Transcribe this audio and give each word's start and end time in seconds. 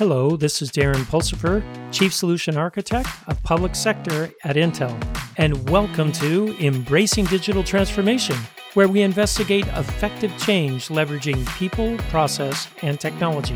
Hello, 0.00 0.34
this 0.34 0.62
is 0.62 0.70
Darren 0.70 1.04
Pulsipher, 1.04 1.62
Chief 1.92 2.10
Solution 2.10 2.56
Architect 2.56 3.06
of 3.26 3.42
Public 3.42 3.74
Sector 3.74 4.30
at 4.44 4.56
Intel, 4.56 4.98
and 5.36 5.68
welcome 5.68 6.10
to 6.12 6.56
Embracing 6.58 7.26
Digital 7.26 7.62
Transformation, 7.62 8.34
where 8.72 8.88
we 8.88 9.02
investigate 9.02 9.66
effective 9.66 10.34
change 10.38 10.88
leveraging 10.88 11.46
people, 11.58 11.98
process, 12.08 12.66
and 12.80 12.98
technology. 12.98 13.54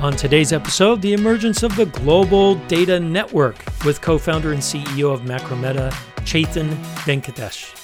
On 0.00 0.16
today's 0.16 0.54
episode, 0.54 1.02
the 1.02 1.12
emergence 1.12 1.62
of 1.62 1.76
the 1.76 1.84
global 1.84 2.54
data 2.68 2.98
network 2.98 3.62
with 3.84 4.00
co 4.00 4.16
founder 4.16 4.52
and 4.52 4.62
CEO 4.62 5.12
of 5.12 5.20
Macrometa, 5.20 5.92
Chetan 6.24 6.70
Venkatesh. 7.04 7.74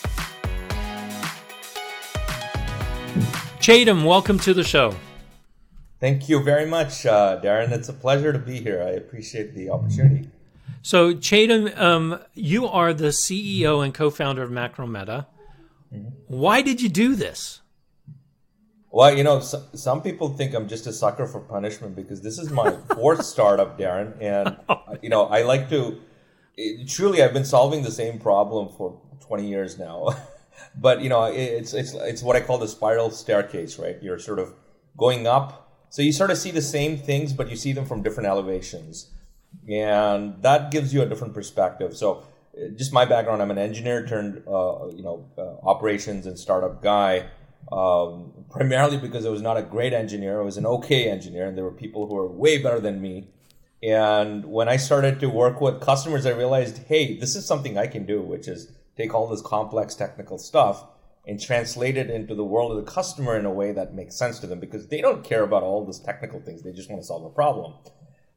Chetan, 3.61 4.07
welcome 4.07 4.39
to 4.39 4.55
the 4.55 4.65
show. 4.65 4.95
Thank 6.01 6.29
you 6.29 6.43
very 6.43 6.65
much, 6.65 7.07
uh, 7.07 7.41
Darren. 7.43 7.73
It's 7.73 7.89
a 7.89 7.93
pleasure 7.93 8.33
to 8.33 8.39
be 8.39 8.61
here. 8.61 8.81
I 8.81 8.91
appreciate 8.91 9.55
the 9.55 9.71
opportunity. 9.71 10.31
So, 10.81 11.13
Chetan, 11.13 11.77
um, 11.77 12.21
you 12.35 12.69
are 12.69 12.95
the 12.95 13.09
CEO 13.09 13.85
and 13.85 13.93
co-founder 13.93 14.43
of 14.43 14.51
Macrometa. 14.51 15.27
Mm-hmm. 15.93 16.09
Why 16.29 16.63
did 16.63 16.81
you 16.81 16.89
do 16.89 17.17
this? 17.17 17.63
Well, 18.91 19.17
you 19.17 19.25
know, 19.25 19.41
so, 19.41 19.65
some 19.75 20.01
people 20.01 20.29
think 20.29 20.55
I'm 20.55 20.69
just 20.69 20.87
a 20.87 20.93
sucker 20.93 21.27
for 21.27 21.41
punishment 21.41 21.97
because 21.97 22.23
this 22.23 22.39
is 22.39 22.51
my 22.51 22.71
fourth 22.95 23.25
startup, 23.25 23.77
Darren, 23.77 24.15
and 24.21 24.57
you 25.03 25.09
know, 25.09 25.25
I 25.25 25.43
like 25.43 25.69
to. 25.71 26.01
It, 26.57 26.89
truly, 26.89 27.25
I've 27.25 27.33
been 27.33 27.45
solving 27.45 27.83
the 27.83 27.91
same 27.91 28.21
problem 28.21 28.69
for 28.77 29.01
20 29.21 29.49
years 29.49 29.79
now, 29.79 30.17
but 30.77 31.03
you 31.03 31.09
know, 31.09 31.25
it's 31.25 31.75
it's 31.75 31.95
it's 31.95 32.23
what 32.23 32.37
I 32.37 32.41
call 32.41 32.59
the 32.59 32.69
spiral 32.69 33.11
staircase, 33.11 33.81
right? 33.81 34.01
You're 34.01 34.21
sort 34.21 34.39
of 34.39 34.55
going 34.97 35.27
up 35.27 35.68
so 35.91 36.03
you 36.03 36.13
sort 36.13 36.31
of 36.31 36.39
see 36.39 36.51
the 36.51 36.63
same 36.63 36.97
things, 36.99 37.33
but 37.33 37.51
you 37.51 37.57
see 37.57 37.73
them 37.73 37.87
from 37.87 38.03
different 38.03 38.29
elevations. 38.29 39.11
And 39.69 40.43
that 40.43 40.71
gives 40.71 40.93
you 40.93 41.03
a 41.03 41.07
different 41.07 41.35
perspective. 41.35 41.97
So 41.97 42.25
uh, 42.57 42.69
just 42.77 42.93
my 42.93 43.05
background, 43.05 43.43
I'm 43.43 43.51
an 43.51 43.59
engineer 43.59 44.07
turned, 44.07 44.43
uh, 44.47 44.89
you 44.89 45.03
know, 45.03 45.29
uh, 45.39 45.67
operations 45.67 46.27
and 46.27 46.39
startup 46.39 46.83
guy. 46.83 47.27
Um, 47.71 48.33
primarily 48.51 48.97
because 48.97 49.27
I 49.27 49.29
was 49.29 49.43
not 49.43 49.59
a 49.59 49.63
great 49.63 49.93
engineer, 49.93 50.41
I 50.41 50.45
was 50.45 50.57
an 50.57 50.65
okay 50.65 51.11
engineer, 51.11 51.47
and 51.47 51.57
there 51.57 51.65
were 51.65 51.73
people 51.73 52.07
who 52.07 52.15
were 52.15 52.27
way 52.27 52.63
better 52.63 52.81
than 52.81 53.01
me. 53.01 53.29
And 53.83 54.47
when 54.47 54.69
I 54.69 54.77
started 54.77 55.21
to 55.21 55.29
work 55.29 55.61
with 55.61 55.81
customers, 55.81 56.25
I 56.25 56.31
realized, 56.31 56.79
hey, 56.89 57.19
this 57.19 57.37
is 57.37 57.47
something 57.47 57.77
I 57.77 57.87
can 57.87 58.07
do, 58.07 58.23
which 58.23 58.49
is 58.49 58.73
take 58.97 59.15
all 59.15 59.29
this 59.29 59.43
complex 59.43 59.95
technical 59.95 60.39
stuff 60.39 60.85
and 61.29 61.39
translate 61.39 61.99
it 61.99 62.09
into 62.09 62.35
the 62.35 62.45
world 62.45 62.73
of 62.73 62.85
the 62.85 62.91
customer 62.91 63.39
in 63.39 63.45
a 63.45 63.53
way 63.53 63.71
that 63.71 63.95
makes 63.95 64.17
sense 64.17 64.39
to 64.41 64.47
them 64.47 64.59
because 64.59 64.89
they 64.89 65.03
don't 65.03 65.23
care 65.23 65.43
about 65.43 65.63
all 65.63 65.85
these 65.85 66.01
technical 66.01 66.41
things. 66.41 66.63
They 66.63 66.73
just 66.73 66.89
want 66.89 67.03
to 67.03 67.07
solve 67.07 67.25
a 67.25 67.31
problem. 67.31 67.75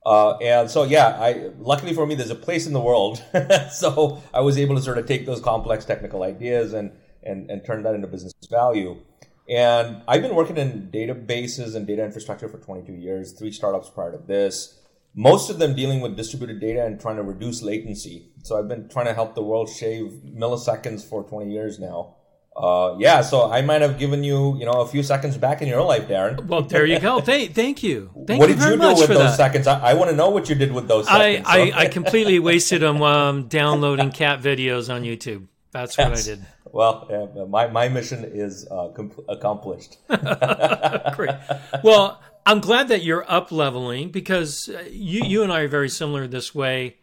Uh, 0.05 0.35
and 0.37 0.69
so, 0.69 0.83
yeah, 0.83 1.07
I 1.19 1.51
luckily 1.57 1.93
for 1.93 2.05
me, 2.05 2.15
there's 2.15 2.31
a 2.31 2.35
place 2.35 2.67
in 2.67 2.73
the 2.73 2.81
world. 2.81 3.23
so 3.71 4.21
I 4.33 4.41
was 4.41 4.57
able 4.57 4.75
to 4.75 4.81
sort 4.81 4.97
of 4.97 5.05
take 5.05 5.25
those 5.25 5.39
complex 5.39 5.85
technical 5.85 6.23
ideas 6.23 6.73
and, 6.73 6.91
and, 7.23 7.49
and 7.49 7.63
turn 7.63 7.83
that 7.83 7.95
into 7.95 8.07
business 8.07 8.33
value. 8.49 8.99
And 9.47 10.01
I've 10.07 10.21
been 10.21 10.35
working 10.35 10.57
in 10.57 10.89
databases 10.93 11.75
and 11.75 11.87
data 11.87 12.03
infrastructure 12.03 12.49
for 12.49 12.57
22 12.57 12.93
years, 12.93 13.31
three 13.31 13.51
startups 13.51 13.89
prior 13.89 14.11
to 14.11 14.17
this. 14.17 14.79
Most 15.15 15.49
of 15.49 15.59
them 15.59 15.75
dealing 15.75 16.01
with 16.01 16.17
distributed 16.17 16.59
data 16.59 16.85
and 16.85 16.99
trying 16.99 17.17
to 17.17 17.23
reduce 17.23 17.61
latency. 17.61 18.31
So 18.43 18.57
I've 18.57 18.67
been 18.67 18.89
trying 18.89 19.07
to 19.07 19.13
help 19.13 19.35
the 19.35 19.43
world 19.43 19.69
shave 19.69 20.21
milliseconds 20.25 21.07
for 21.07 21.23
20 21.23 21.51
years 21.51 21.79
now. 21.79 22.15
Uh, 22.55 22.95
yeah, 22.99 23.21
so 23.21 23.49
I 23.49 23.61
might 23.61 23.81
have 23.81 23.97
given 23.97 24.23
you, 24.23 24.57
you 24.57 24.65
know, 24.65 24.81
a 24.81 24.87
few 24.87 25.03
seconds 25.03 25.37
back 25.37 25.61
in 25.61 25.69
your 25.69 25.81
life, 25.83 26.07
Darren. 26.09 26.45
Well, 26.45 26.63
there 26.63 26.85
you 26.85 26.99
go. 26.99 27.21
thank, 27.21 27.53
thank 27.53 27.81
you. 27.81 28.11
Thank 28.27 28.39
what 28.41 28.49
you 28.49 28.55
did 28.55 28.63
you 28.63 28.77
do 28.77 28.87
with 28.89 29.07
those 29.07 29.07
that. 29.07 29.37
seconds? 29.37 29.67
I, 29.67 29.91
I, 29.91 29.93
want 29.93 30.09
to 30.09 30.15
know 30.15 30.29
what 30.29 30.49
you 30.49 30.55
did 30.55 30.73
with 30.73 30.87
those 30.87 31.07
seconds. 31.07 31.47
I, 31.47 31.69
so. 31.69 31.77
I, 31.77 31.79
I, 31.83 31.87
completely 31.87 32.39
wasted 32.39 32.81
them 32.81 33.01
um, 33.01 33.47
downloading 33.47 34.11
cat 34.11 34.41
videos 34.41 34.93
on 34.93 35.03
YouTube. 35.03 35.47
That's 35.71 35.97
what 35.97 36.11
I 36.11 36.21
did. 36.21 36.45
Well, 36.65 37.07
yeah, 37.09 37.45
my, 37.45 37.67
my 37.67 37.87
mission 37.87 38.25
is 38.25 38.67
uh, 38.69 38.89
com- 38.89 39.13
accomplished. 39.29 39.97
Great. 40.07 41.35
Well, 41.83 42.21
I'm 42.45 42.59
glad 42.59 42.89
that 42.89 43.03
you're 43.03 43.29
up 43.31 43.51
leveling 43.53 44.09
because 44.09 44.67
uh, 44.67 44.83
you, 44.89 45.23
you 45.23 45.43
and 45.43 45.53
I 45.53 45.61
are 45.61 45.67
very 45.69 45.89
similar 45.89 46.27
this 46.27 46.53
way. 46.53 46.97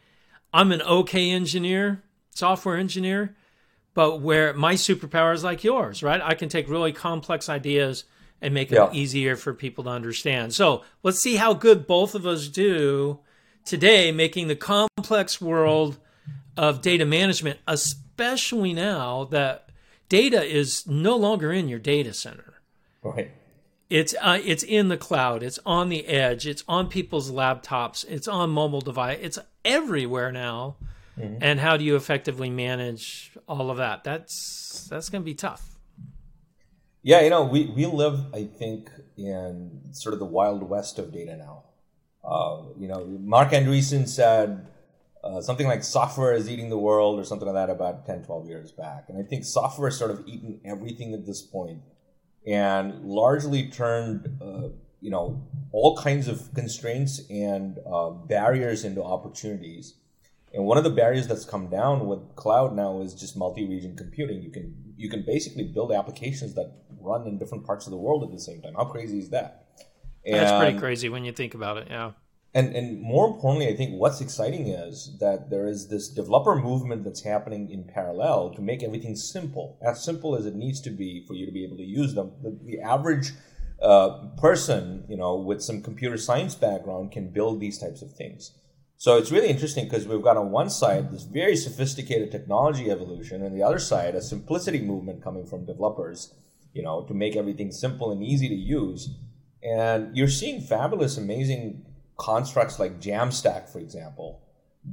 I'm 0.52 0.72
an 0.72 0.82
okay 0.82 1.30
engineer, 1.30 2.02
software 2.30 2.76
engineer 2.76 3.34
but 3.98 4.20
where 4.20 4.54
my 4.54 4.74
superpower 4.74 5.34
is 5.34 5.42
like 5.42 5.64
yours, 5.64 6.04
right? 6.04 6.20
I 6.22 6.34
can 6.36 6.48
take 6.48 6.68
really 6.68 6.92
complex 6.92 7.48
ideas 7.48 8.04
and 8.40 8.54
make 8.54 8.68
them 8.68 8.90
easier 8.92 9.34
for 9.34 9.52
people 9.52 9.82
to 9.82 9.90
understand. 9.90 10.54
So 10.54 10.84
let's 11.02 11.18
see 11.18 11.34
how 11.34 11.52
good 11.52 11.84
both 11.88 12.14
of 12.14 12.24
us 12.24 12.46
do 12.46 13.18
today, 13.64 14.12
making 14.12 14.46
the 14.46 14.54
complex 14.54 15.40
world 15.40 15.98
of 16.56 16.80
data 16.80 17.04
management, 17.04 17.58
especially 17.66 18.72
now 18.72 19.24
that 19.32 19.70
data 20.08 20.44
is 20.44 20.86
no 20.86 21.16
longer 21.16 21.50
in 21.50 21.66
your 21.66 21.80
data 21.80 22.14
center. 22.14 22.60
Right. 23.02 23.32
It's 23.90 24.14
uh, 24.20 24.38
it's 24.44 24.62
in 24.62 24.86
the 24.86 24.96
cloud. 24.96 25.42
It's 25.42 25.58
on 25.66 25.88
the 25.88 26.06
edge. 26.06 26.46
It's 26.46 26.62
on 26.68 26.86
people's 26.86 27.32
laptops. 27.32 28.04
It's 28.08 28.28
on 28.28 28.50
mobile 28.50 28.80
device. 28.80 29.18
It's 29.20 29.40
everywhere 29.64 30.30
now. 30.30 30.76
Mm-hmm. 31.18 31.38
And 31.40 31.60
how 31.60 31.76
do 31.76 31.84
you 31.84 31.96
effectively 31.96 32.50
manage 32.50 33.32
all 33.48 33.70
of 33.70 33.78
that? 33.78 34.04
That's 34.04 34.86
that's 34.88 35.08
going 35.08 35.22
to 35.22 35.24
be 35.24 35.34
tough. 35.34 35.78
Yeah, 37.02 37.20
you 37.22 37.30
know, 37.30 37.44
we, 37.44 37.66
we 37.66 37.86
live, 37.86 38.34
I 38.34 38.44
think, 38.44 38.90
in 39.16 39.80
sort 39.92 40.12
of 40.12 40.18
the 40.18 40.26
wild 40.26 40.62
west 40.62 40.98
of 40.98 41.12
data 41.12 41.36
now. 41.36 41.64
Uh, 42.24 42.64
you 42.78 42.88
know, 42.88 43.04
Marc 43.04 43.52
Andreessen 43.52 44.06
said 44.06 44.66
uh, 45.24 45.40
something 45.40 45.66
like 45.66 45.82
software 45.82 46.32
is 46.32 46.50
eating 46.50 46.68
the 46.68 46.78
world 46.78 47.18
or 47.18 47.24
something 47.24 47.46
like 47.46 47.54
that 47.54 47.70
about 47.70 48.04
10, 48.04 48.24
12 48.24 48.48
years 48.48 48.72
back. 48.72 49.06
And 49.08 49.18
I 49.18 49.22
think 49.22 49.44
software 49.44 49.88
has 49.88 49.98
sort 49.98 50.10
of 50.10 50.26
eaten 50.26 50.60
everything 50.64 51.14
at 51.14 51.24
this 51.24 51.40
point 51.40 51.80
and 52.46 53.04
largely 53.04 53.68
turned, 53.68 54.38
uh, 54.42 54.68
you 55.00 55.10
know, 55.10 55.46
all 55.72 55.96
kinds 55.96 56.28
of 56.28 56.52
constraints 56.54 57.20
and 57.30 57.78
uh, 57.90 58.10
barriers 58.10 58.84
into 58.84 59.02
opportunities 59.02 59.94
and 60.54 60.64
one 60.64 60.78
of 60.78 60.84
the 60.84 60.90
barriers 60.90 61.26
that's 61.26 61.44
come 61.44 61.68
down 61.68 62.06
with 62.06 62.20
cloud 62.36 62.74
now 62.74 63.00
is 63.00 63.14
just 63.14 63.36
multi-region 63.36 63.96
computing. 63.96 64.42
You 64.42 64.50
can 64.50 64.74
you 64.96 65.08
can 65.08 65.24
basically 65.24 65.64
build 65.64 65.92
applications 65.92 66.54
that 66.54 66.72
run 67.00 67.26
in 67.26 67.38
different 67.38 67.64
parts 67.64 67.86
of 67.86 67.92
the 67.92 67.96
world 67.96 68.24
at 68.24 68.32
the 68.32 68.40
same 68.40 68.60
time. 68.62 68.74
How 68.74 68.84
crazy 68.84 69.18
is 69.18 69.30
that? 69.30 69.66
And, 70.24 70.36
that's 70.36 70.58
pretty 70.58 70.78
crazy 70.78 71.08
when 71.08 71.24
you 71.24 71.32
think 71.32 71.54
about 71.54 71.76
it. 71.76 71.88
Yeah. 71.90 72.12
And 72.54 72.74
and 72.74 73.00
more 73.00 73.26
importantly, 73.26 73.68
I 73.68 73.76
think 73.76 73.92
what's 74.00 74.20
exciting 74.20 74.68
is 74.68 75.16
that 75.20 75.50
there 75.50 75.66
is 75.66 75.88
this 75.88 76.08
developer 76.08 76.56
movement 76.56 77.04
that's 77.04 77.22
happening 77.22 77.70
in 77.70 77.84
parallel 77.84 78.54
to 78.54 78.62
make 78.62 78.82
everything 78.82 79.16
simple, 79.16 79.78
as 79.82 80.02
simple 80.02 80.34
as 80.34 80.46
it 80.46 80.54
needs 80.54 80.80
to 80.82 80.90
be 80.90 81.24
for 81.26 81.34
you 81.34 81.44
to 81.44 81.52
be 81.52 81.64
able 81.64 81.76
to 81.76 81.84
use 81.84 82.14
them. 82.14 82.32
The, 82.42 82.58
the 82.64 82.80
average 82.80 83.32
uh, 83.82 84.28
person, 84.38 85.04
you 85.08 85.16
know, 85.16 85.36
with 85.36 85.62
some 85.62 85.82
computer 85.82 86.16
science 86.16 86.54
background 86.54 87.12
can 87.12 87.28
build 87.28 87.60
these 87.60 87.78
types 87.78 88.00
of 88.00 88.12
things. 88.12 88.52
So 89.00 89.16
it's 89.16 89.30
really 89.30 89.48
interesting 89.48 89.84
because 89.84 90.08
we've 90.08 90.22
got 90.22 90.36
on 90.36 90.50
one 90.50 90.68
side 90.68 91.12
this 91.12 91.22
very 91.22 91.54
sophisticated 91.54 92.32
technology 92.32 92.90
evolution, 92.90 93.44
and 93.44 93.56
the 93.56 93.62
other 93.62 93.78
side 93.78 94.16
a 94.16 94.20
simplicity 94.20 94.80
movement 94.80 95.22
coming 95.22 95.46
from 95.46 95.64
developers, 95.64 96.34
you 96.72 96.82
know, 96.82 97.04
to 97.04 97.14
make 97.14 97.36
everything 97.36 97.70
simple 97.70 98.10
and 98.10 98.24
easy 98.24 98.48
to 98.48 98.56
use. 98.56 99.10
And 99.62 100.16
you're 100.16 100.26
seeing 100.26 100.60
fabulous, 100.60 101.16
amazing 101.16 101.86
constructs 102.16 102.80
like 102.80 103.00
Jamstack, 103.00 103.68
for 103.68 103.78
example, 103.78 104.42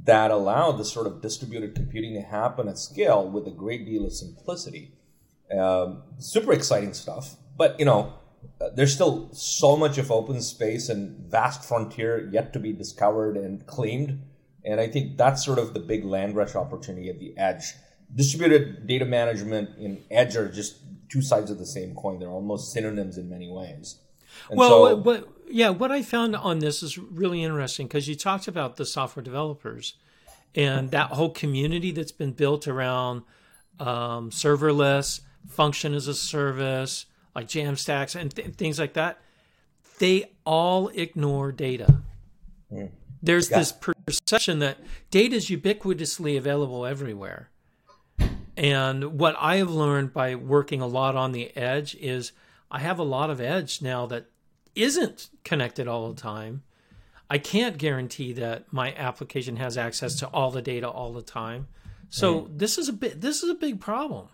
that 0.04 0.30
allow 0.30 0.70
this 0.70 0.92
sort 0.92 1.08
of 1.08 1.20
distributed 1.20 1.74
computing 1.74 2.14
to 2.14 2.20
happen 2.20 2.68
at 2.68 2.78
scale 2.78 3.28
with 3.28 3.48
a 3.48 3.50
great 3.50 3.84
deal 3.84 4.06
of 4.06 4.12
simplicity. 4.12 4.92
Um, 5.50 6.04
super 6.18 6.52
exciting 6.52 6.94
stuff, 6.94 7.34
but 7.56 7.76
you 7.80 7.84
know, 7.84 8.14
there's 8.74 8.94
still 8.94 9.30
so 9.32 9.76
much 9.76 9.98
of 9.98 10.10
open 10.10 10.40
space 10.40 10.88
and 10.88 11.16
vast 11.30 11.64
frontier 11.64 12.28
yet 12.32 12.52
to 12.52 12.58
be 12.58 12.72
discovered 12.72 13.36
and 13.36 13.66
claimed. 13.66 14.22
And 14.64 14.80
I 14.80 14.88
think 14.88 15.16
that's 15.16 15.44
sort 15.44 15.58
of 15.58 15.74
the 15.74 15.80
big 15.80 16.04
land 16.04 16.34
rush 16.36 16.54
opportunity 16.54 17.08
at 17.08 17.18
the 17.18 17.36
edge. 17.38 17.74
Distributed 18.14 18.86
data 18.86 19.04
management 19.04 19.76
and 19.78 20.02
edge 20.10 20.36
are 20.36 20.48
just 20.50 20.78
two 21.08 21.22
sides 21.22 21.50
of 21.50 21.58
the 21.58 21.66
same 21.66 21.94
coin. 21.94 22.18
They're 22.18 22.28
almost 22.28 22.72
synonyms 22.72 23.18
in 23.18 23.28
many 23.28 23.50
ways. 23.50 23.96
And 24.50 24.58
well, 24.58 24.86
so, 24.86 24.96
what, 24.96 25.28
yeah, 25.48 25.70
what 25.70 25.92
I 25.92 26.02
found 26.02 26.36
on 26.36 26.58
this 26.58 26.82
is 26.82 26.98
really 26.98 27.42
interesting 27.42 27.86
because 27.86 28.08
you 28.08 28.14
talked 28.14 28.48
about 28.48 28.76
the 28.76 28.84
software 28.84 29.22
developers 29.22 29.94
and 30.54 30.90
that 30.90 31.10
whole 31.10 31.30
community 31.30 31.90
that's 31.90 32.12
been 32.12 32.32
built 32.32 32.66
around 32.66 33.22
um, 33.78 34.30
serverless, 34.30 35.20
function 35.48 35.94
as 35.94 36.08
a 36.08 36.14
service, 36.14 37.06
like 37.36 37.48
Jamstacks 37.48 38.18
and 38.18 38.34
th- 38.34 38.54
things 38.54 38.78
like 38.78 38.94
that, 38.94 39.20
they 39.98 40.32
all 40.46 40.88
ignore 40.88 41.52
data. 41.52 42.00
Mm. 42.72 42.90
There's 43.22 43.50
yeah. 43.50 43.58
this 43.58 43.72
perception 44.06 44.60
that 44.60 44.78
data 45.10 45.36
is 45.36 45.50
ubiquitously 45.50 46.38
available 46.38 46.86
everywhere. 46.86 47.50
And 48.56 49.18
what 49.18 49.36
I 49.38 49.56
have 49.56 49.70
learned 49.70 50.14
by 50.14 50.34
working 50.34 50.80
a 50.80 50.86
lot 50.86 51.14
on 51.14 51.32
the 51.32 51.54
edge 51.54 51.94
is 51.96 52.32
I 52.70 52.78
have 52.78 52.98
a 52.98 53.04
lot 53.04 53.28
of 53.28 53.38
edge 53.38 53.82
now 53.82 54.06
that 54.06 54.30
isn't 54.74 55.28
connected 55.44 55.86
all 55.86 56.10
the 56.10 56.20
time. 56.20 56.62
I 57.28 57.36
can't 57.36 57.76
guarantee 57.76 58.32
that 58.34 58.72
my 58.72 58.94
application 58.94 59.56
has 59.56 59.76
access 59.76 60.14
to 60.20 60.28
all 60.28 60.50
the 60.50 60.62
data 60.62 60.88
all 60.88 61.12
the 61.12 61.20
time. 61.20 61.66
So 62.08 62.42
mm. 62.42 62.58
this 62.58 62.78
is 62.78 62.88
a 62.88 62.94
bit 62.94 63.20
this 63.20 63.42
is 63.42 63.50
a 63.50 63.54
big 63.54 63.78
problem. 63.78 64.28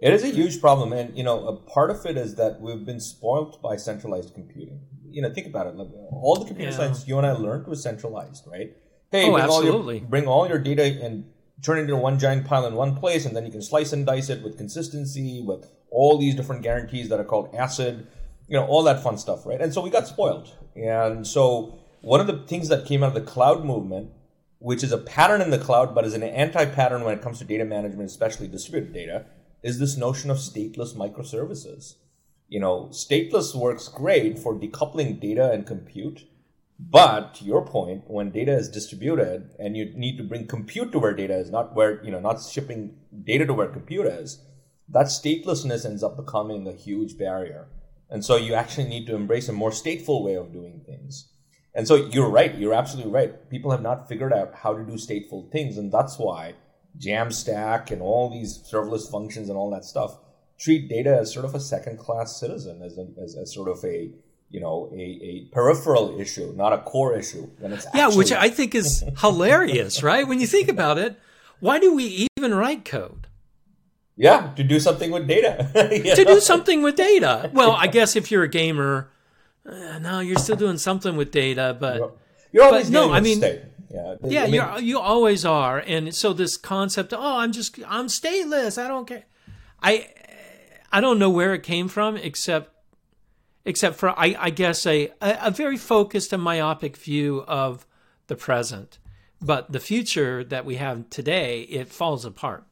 It 0.00 0.14
is 0.14 0.24
a 0.24 0.28
huge 0.28 0.60
problem, 0.60 0.92
and 0.92 1.16
you 1.16 1.22
know, 1.22 1.46
a 1.46 1.56
part 1.56 1.90
of 1.90 2.04
it 2.06 2.16
is 2.16 2.36
that 2.36 2.60
we've 2.60 2.84
been 2.84 3.00
spoiled 3.00 3.60
by 3.60 3.76
centralized 3.76 4.34
computing. 4.34 4.80
You 5.10 5.22
know, 5.22 5.32
think 5.32 5.46
about 5.46 5.66
it. 5.66 5.74
Like, 5.74 5.88
all 6.12 6.36
the 6.36 6.46
computer 6.46 6.70
yeah. 6.70 6.76
science 6.76 7.06
you 7.06 7.18
and 7.18 7.26
I 7.26 7.32
learned 7.32 7.66
was 7.66 7.82
centralized, 7.82 8.44
right? 8.46 8.76
Hey, 9.10 9.28
oh, 9.28 9.32
bring 9.32 9.44
absolutely. 9.44 9.96
All 9.96 10.00
your, 10.00 10.08
bring 10.08 10.26
all 10.26 10.48
your 10.48 10.58
data 10.58 10.84
and 10.84 11.24
turn 11.62 11.78
it 11.78 11.82
into 11.82 11.96
one 11.96 12.18
giant 12.18 12.46
pile 12.46 12.66
in 12.66 12.74
one 12.74 12.96
place, 12.96 13.26
and 13.26 13.36
then 13.36 13.44
you 13.44 13.52
can 13.52 13.60
slice 13.60 13.92
and 13.92 14.06
dice 14.06 14.30
it 14.30 14.42
with 14.42 14.56
consistency, 14.56 15.42
with 15.42 15.66
all 15.90 16.16
these 16.18 16.34
different 16.34 16.62
guarantees 16.62 17.08
that 17.08 17.20
are 17.20 17.24
called 17.24 17.52
ACID, 17.52 18.06
you 18.48 18.56
know, 18.56 18.64
all 18.66 18.82
that 18.84 19.02
fun 19.02 19.18
stuff, 19.18 19.44
right? 19.44 19.60
And 19.60 19.74
so 19.74 19.82
we 19.82 19.90
got 19.90 20.06
spoiled. 20.06 20.54
And 20.74 21.26
so 21.26 21.78
one 22.00 22.20
of 22.20 22.26
the 22.26 22.38
things 22.46 22.68
that 22.68 22.86
came 22.86 23.02
out 23.02 23.08
of 23.08 23.14
the 23.14 23.20
cloud 23.20 23.64
movement, 23.64 24.10
which 24.58 24.82
is 24.82 24.92
a 24.92 24.98
pattern 24.98 25.42
in 25.42 25.50
the 25.50 25.58
cloud, 25.58 25.94
but 25.94 26.04
is 26.04 26.14
an 26.14 26.22
anti-pattern 26.22 27.02
when 27.04 27.18
it 27.18 27.22
comes 27.22 27.38
to 27.40 27.44
data 27.44 27.64
management, 27.64 28.08
especially 28.08 28.48
distributed 28.48 28.94
data, 28.94 29.26
is 29.62 29.78
this 29.78 29.96
notion 29.96 30.30
of 30.30 30.38
stateless 30.38 30.94
microservices. 30.94 31.94
You 32.48 32.60
know, 32.60 32.88
stateless 32.92 33.54
works 33.54 33.88
great 33.88 34.38
for 34.38 34.54
decoupling 34.54 35.20
data 35.20 35.50
and 35.52 35.66
compute 35.66 36.24
but 36.88 37.34
to 37.34 37.44
your 37.44 37.64
point, 37.66 38.04
when 38.06 38.30
data 38.30 38.52
is 38.52 38.70
distributed 38.70 39.50
and 39.58 39.76
you 39.76 39.92
need 39.94 40.16
to 40.16 40.24
bring 40.24 40.46
compute 40.46 40.92
to 40.92 40.98
where 40.98 41.12
data 41.12 41.36
is, 41.36 41.50
not 41.50 41.74
where, 41.74 42.02
you 42.02 42.10
know, 42.10 42.20
not 42.20 42.42
shipping 42.42 42.96
data 43.22 43.44
to 43.44 43.52
where 43.52 43.68
compute 43.68 44.06
is, 44.06 44.42
that 44.88 45.06
statelessness 45.06 45.84
ends 45.84 46.02
up 46.02 46.16
becoming 46.16 46.66
a 46.66 46.72
huge 46.72 47.18
barrier. 47.18 47.68
And 48.08 48.24
so 48.24 48.36
you 48.36 48.54
actually 48.54 48.88
need 48.88 49.06
to 49.08 49.14
embrace 49.14 49.48
a 49.48 49.52
more 49.52 49.70
stateful 49.70 50.24
way 50.24 50.34
of 50.34 50.54
doing 50.54 50.80
things. 50.86 51.28
And 51.74 51.86
so 51.86 51.96
you're 51.96 52.30
right, 52.30 52.56
you're 52.56 52.74
absolutely 52.74 53.12
right. 53.12 53.50
People 53.50 53.70
have 53.72 53.82
not 53.82 54.08
figured 54.08 54.32
out 54.32 54.54
how 54.54 54.72
to 54.74 54.82
do 54.82 54.94
stateful 54.94 55.52
things, 55.52 55.76
and 55.76 55.92
that's 55.92 56.18
why 56.18 56.54
Jamstack 56.98 57.90
and 57.90 58.02
all 58.02 58.30
these 58.30 58.58
serverless 58.58 59.10
functions 59.10 59.48
and 59.48 59.56
all 59.56 59.70
that 59.70 59.84
stuff 59.84 60.18
treat 60.58 60.88
data 60.88 61.18
as 61.18 61.32
sort 61.32 61.44
of 61.44 61.54
a 61.54 61.60
second 61.60 61.98
class 61.98 62.38
citizen, 62.38 62.82
as, 62.82 62.98
a, 62.98 63.06
as, 63.22 63.36
as 63.36 63.54
sort 63.54 63.68
of 63.68 63.82
a 63.84 64.12
you 64.50 64.60
know, 64.60 64.90
a, 64.92 65.00
a 65.00 65.48
peripheral 65.52 66.20
issue, 66.20 66.52
not 66.56 66.72
a 66.72 66.78
core 66.78 67.16
issue. 67.16 67.48
When 67.60 67.72
it's 67.72 67.86
yeah, 67.94 68.08
which 68.08 68.32
I 68.32 68.50
think 68.50 68.74
is 68.74 69.04
hilarious, 69.18 70.02
right? 70.02 70.26
When 70.26 70.40
you 70.40 70.46
think 70.46 70.68
about 70.68 70.98
it, 70.98 71.18
why 71.60 71.78
do 71.78 71.94
we 71.94 72.28
even 72.36 72.54
write 72.54 72.84
code? 72.84 73.28
Yeah, 74.16 74.52
to 74.56 74.64
do 74.64 74.80
something 74.80 75.12
with 75.12 75.26
data. 75.26 75.70
to 76.16 76.24
do 76.24 76.40
something 76.40 76.82
with 76.82 76.96
data. 76.96 77.50
Well, 77.54 77.70
I 77.70 77.86
guess 77.86 78.16
if 78.16 78.30
you're 78.30 78.42
a 78.42 78.48
gamer, 78.48 79.10
uh, 79.64 79.98
no, 80.00 80.20
you're 80.20 80.36
still 80.36 80.56
doing 80.56 80.78
something 80.78 81.16
with 81.16 81.30
data, 81.30 81.76
but 81.78 82.18
you're 82.52 82.64
always 82.64 82.90
but, 82.90 82.92
no. 82.92 83.12
I 83.12 83.20
mean, 83.20 83.38
state. 83.38 83.62
Yeah, 84.24 84.44
I 84.44 84.76
mean, 84.76 84.86
you 84.86 84.98
always 84.98 85.44
are, 85.44 85.78
and 85.78 86.14
so 86.14 86.32
this 86.32 86.56
concept, 86.56 87.12
oh, 87.12 87.38
I'm 87.38 87.52
just 87.52 87.78
I'm 87.86 88.06
stateless. 88.06 88.82
I 88.82 88.88
don't 88.88 89.06
care. 89.06 89.24
I 89.82 90.08
I 90.92 91.00
don't 91.00 91.18
know 91.18 91.30
where 91.30 91.54
it 91.54 91.62
came 91.62 91.88
from, 91.88 92.16
except 92.16 92.70
except 93.64 93.96
for 93.96 94.10
I, 94.10 94.36
I 94.38 94.50
guess 94.50 94.86
a, 94.86 95.10
a 95.20 95.50
very 95.50 95.76
focused 95.76 96.32
and 96.32 96.42
myopic 96.42 96.96
view 96.96 97.44
of 97.46 97.86
the 98.26 98.36
present. 98.36 98.98
But 99.42 99.72
the 99.72 99.80
future 99.80 100.44
that 100.44 100.64
we 100.66 100.76
have 100.76 101.08
today, 101.08 101.62
it 101.62 101.88
falls 101.88 102.24
apart. 102.24 102.64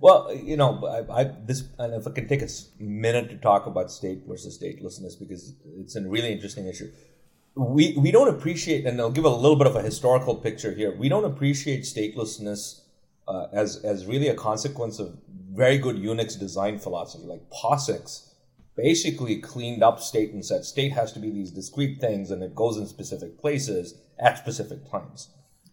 Well, 0.00 0.34
you 0.34 0.56
know, 0.56 0.84
I, 0.84 1.20
I, 1.20 1.24
this, 1.24 1.64
and 1.78 1.94
if 1.94 2.08
I 2.08 2.10
can 2.10 2.26
take 2.26 2.42
a 2.42 2.48
minute 2.80 3.30
to 3.30 3.36
talk 3.36 3.66
about 3.66 3.90
state 3.92 4.22
versus 4.26 4.58
statelessness 4.58 5.16
because 5.18 5.54
it's 5.78 5.94
a 5.94 6.02
really 6.02 6.32
interesting 6.32 6.66
issue. 6.66 6.90
We 7.54 7.94
we 7.98 8.10
don't 8.10 8.28
appreciate, 8.28 8.86
and 8.86 9.00
I'll 9.00 9.10
give 9.10 9.24
a 9.24 9.28
little 9.28 9.56
bit 9.56 9.66
of 9.66 9.76
a 9.76 9.82
historical 9.82 10.34
picture 10.34 10.72
here. 10.72 10.96
We 10.96 11.08
don't 11.08 11.24
appreciate 11.24 11.82
statelessness 11.82 12.80
uh, 13.28 13.48
as 13.52 13.76
as 13.84 14.06
really 14.06 14.28
a 14.28 14.34
consequence 14.34 14.98
of 14.98 15.18
very 15.52 15.76
good 15.78 15.96
Unix 15.96 16.38
design 16.38 16.78
philosophy, 16.78 17.24
like 17.26 17.42
POSIX 17.50 18.28
basically 18.76 19.36
cleaned 19.38 19.82
up 19.82 20.00
state 20.00 20.32
and 20.32 20.44
said 20.44 20.64
state 20.64 20.92
has 20.92 21.12
to 21.12 21.18
be 21.18 21.30
these 21.30 21.50
discrete 21.50 22.00
things 22.00 22.30
and 22.30 22.42
it 22.42 22.54
goes 22.54 22.78
in 22.78 22.86
specific 22.86 23.38
places 23.38 24.00
at 24.18 24.38
specific 24.38 24.90
times. 24.90 25.28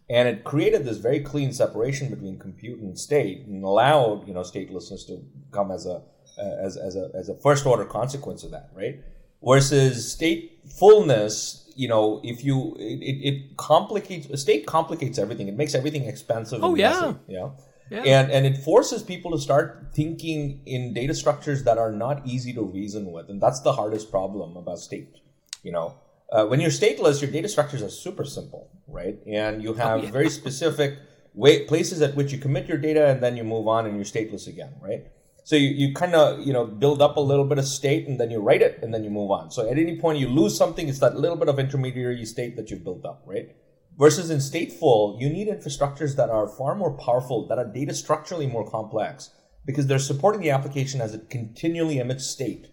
And 0.10 0.28
it 0.28 0.44
created 0.44 0.86
this 0.86 0.98
very 0.98 1.20
clean 1.20 1.54
separation 1.54 2.10
between 2.10 2.40
compute 2.40 2.80
and 2.80 2.98
state 2.98 3.46
and 3.46 3.64
allowed, 3.64 4.28
you 4.28 4.34
know, 4.34 4.42
statelessness 4.42 5.06
to 5.08 5.24
come 5.52 5.72
as 5.72 5.86
a 5.86 6.02
as, 6.38 6.78
as 6.78 6.96
a 6.96 7.12
as 7.14 7.30
a 7.30 7.36
first 7.36 7.66
order 7.66 7.86
consequence 7.86 8.44
of 8.44 8.52
that, 8.52 8.70
right? 8.74 9.00
Versus 9.44 10.16
statefulness, 10.16 11.69
you 11.80 11.88
know, 11.88 12.20
if 12.26 12.44
you 12.44 12.76
it, 12.78 13.18
it 13.30 13.56
complicates 13.56 14.42
state 14.42 14.66
complicates 14.66 15.18
everything. 15.18 15.48
It 15.48 15.56
makes 15.56 15.74
everything 15.74 16.04
expensive. 16.04 16.62
Oh 16.62 16.76
yeah, 16.76 16.90
messy, 16.90 17.18
yeah. 17.30 17.50
Yeah. 17.90 18.04
And 18.04 18.32
and 18.32 18.46
it 18.46 18.58
forces 18.58 19.02
people 19.02 19.32
to 19.32 19.40
start 19.40 19.92
thinking 19.94 20.62
in 20.66 20.94
data 20.94 21.14
structures 21.14 21.64
that 21.64 21.78
are 21.78 21.92
not 21.92 22.28
easy 22.28 22.52
to 22.54 22.62
reason 22.62 23.14
with, 23.14 23.30
and 23.30 23.42
that's 23.42 23.62
the 23.62 23.72
hardest 23.72 24.12
problem 24.12 24.58
about 24.58 24.80
state. 24.80 25.16
You 25.64 25.72
know, 25.72 25.96
uh, 26.34 26.46
when 26.48 26.60
you're 26.60 26.70
stateless, 26.70 27.22
your 27.22 27.32
data 27.32 27.48
structures 27.48 27.82
are 27.82 27.90
super 27.90 28.26
simple, 28.26 28.70
right? 28.88 29.18
And 29.26 29.64
you 29.64 29.74
have 29.76 30.02
oh, 30.02 30.04
yeah. 30.04 30.12
very 30.12 30.30
specific 30.30 31.00
way 31.34 31.64
places 31.64 32.02
at 32.02 32.14
which 32.16 32.34
you 32.34 32.40
commit 32.40 32.68
your 32.68 32.78
data, 32.78 33.08
and 33.08 33.24
then 33.24 33.38
you 33.38 33.46
move 33.46 33.70
on, 33.70 33.86
and 33.86 33.96
you're 33.96 34.12
stateless 34.16 34.48
again, 34.48 34.74
right? 34.82 35.08
So 35.50 35.56
you, 35.56 35.70
you 35.70 35.94
kind 35.96 36.14
of 36.14 36.46
you 36.46 36.54
know 36.54 36.68
build 36.68 37.02
up 37.02 37.18
a 37.18 37.20
little 37.20 37.44
bit 37.44 37.58
of 37.58 37.66
state, 37.66 38.08
and 38.08 38.20
then 38.20 38.30
you 38.30 38.38
write 38.38 38.62
it, 38.62 38.78
and 38.84 38.94
then 38.94 39.04
you 39.04 39.10
move 39.10 39.32
on. 39.32 39.50
So 39.50 39.68
at 39.68 39.80
any 39.80 40.00
point 40.00 40.20
you 40.20 40.28
lose 40.30 40.56
something, 40.56 40.88
it's 40.88 41.00
that 41.00 41.18
little 41.18 41.38
bit 41.38 41.50
of 41.50 41.58
intermediary 41.58 42.24
state 42.26 42.56
that 42.56 42.70
you've 42.70 42.84
built 42.84 43.04
up, 43.04 43.24
right? 43.26 43.56
Versus 43.98 44.30
in 44.30 44.38
stateful, 44.38 45.20
you 45.20 45.28
need 45.28 45.48
infrastructures 45.48 46.16
that 46.18 46.30
are 46.30 46.48
far 46.48 46.76
more 46.76 46.96
powerful, 46.96 47.48
that 47.48 47.58
are 47.58 47.66
data 47.66 47.96
structurally 47.96 48.46
more 48.46 48.70
complex, 48.70 49.32
because 49.66 49.88
they're 49.88 49.98
supporting 49.98 50.42
the 50.42 50.52
application 50.52 51.02
as 51.02 51.16
it 51.16 51.32
continually 51.32 51.98
emits 51.98 52.28
state. 52.28 52.68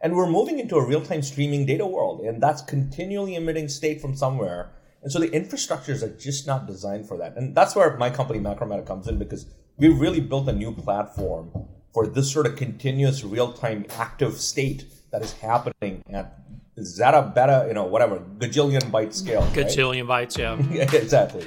And 0.00 0.16
we're 0.16 0.26
moving 0.26 0.58
into 0.58 0.76
a 0.76 0.86
real 0.86 1.02
time 1.02 1.20
streaming 1.20 1.66
data 1.66 1.84
world, 1.84 2.22
and 2.22 2.42
that's 2.42 2.62
continually 2.62 3.34
emitting 3.34 3.68
state 3.68 4.00
from 4.00 4.16
somewhere. 4.16 4.72
And 5.02 5.12
so 5.12 5.18
the 5.18 5.28
infrastructures 5.28 6.02
are 6.02 6.16
just 6.16 6.46
not 6.46 6.66
designed 6.66 7.08
for 7.08 7.18
that. 7.18 7.36
And 7.36 7.54
that's 7.54 7.76
where 7.76 7.94
my 7.98 8.08
company, 8.08 8.38
Macrometa, 8.38 8.86
comes 8.86 9.06
in 9.06 9.18
because 9.18 9.44
we've 9.76 10.00
really 10.00 10.20
built 10.20 10.48
a 10.48 10.54
new 10.54 10.72
platform 10.74 11.68
for 11.92 12.06
this 12.06 12.32
sort 12.32 12.46
of 12.46 12.56
continuous 12.56 13.22
real 13.22 13.52
time 13.52 13.84
active 13.90 14.40
state 14.40 14.86
that 15.10 15.22
is 15.22 15.32
happening 15.34 16.02
at 16.10 16.38
zeta, 16.82 17.30
beta, 17.34 17.66
you 17.68 17.74
know, 17.74 17.84
whatever, 17.84 18.18
gajillion 18.38 18.80
byte 18.90 19.12
scale. 19.12 19.42
Gajillion 19.52 20.08
right? 20.08 20.28
bytes, 20.28 20.38
yeah. 20.38 20.56
yeah, 20.72 20.90
exactly. 20.96 21.46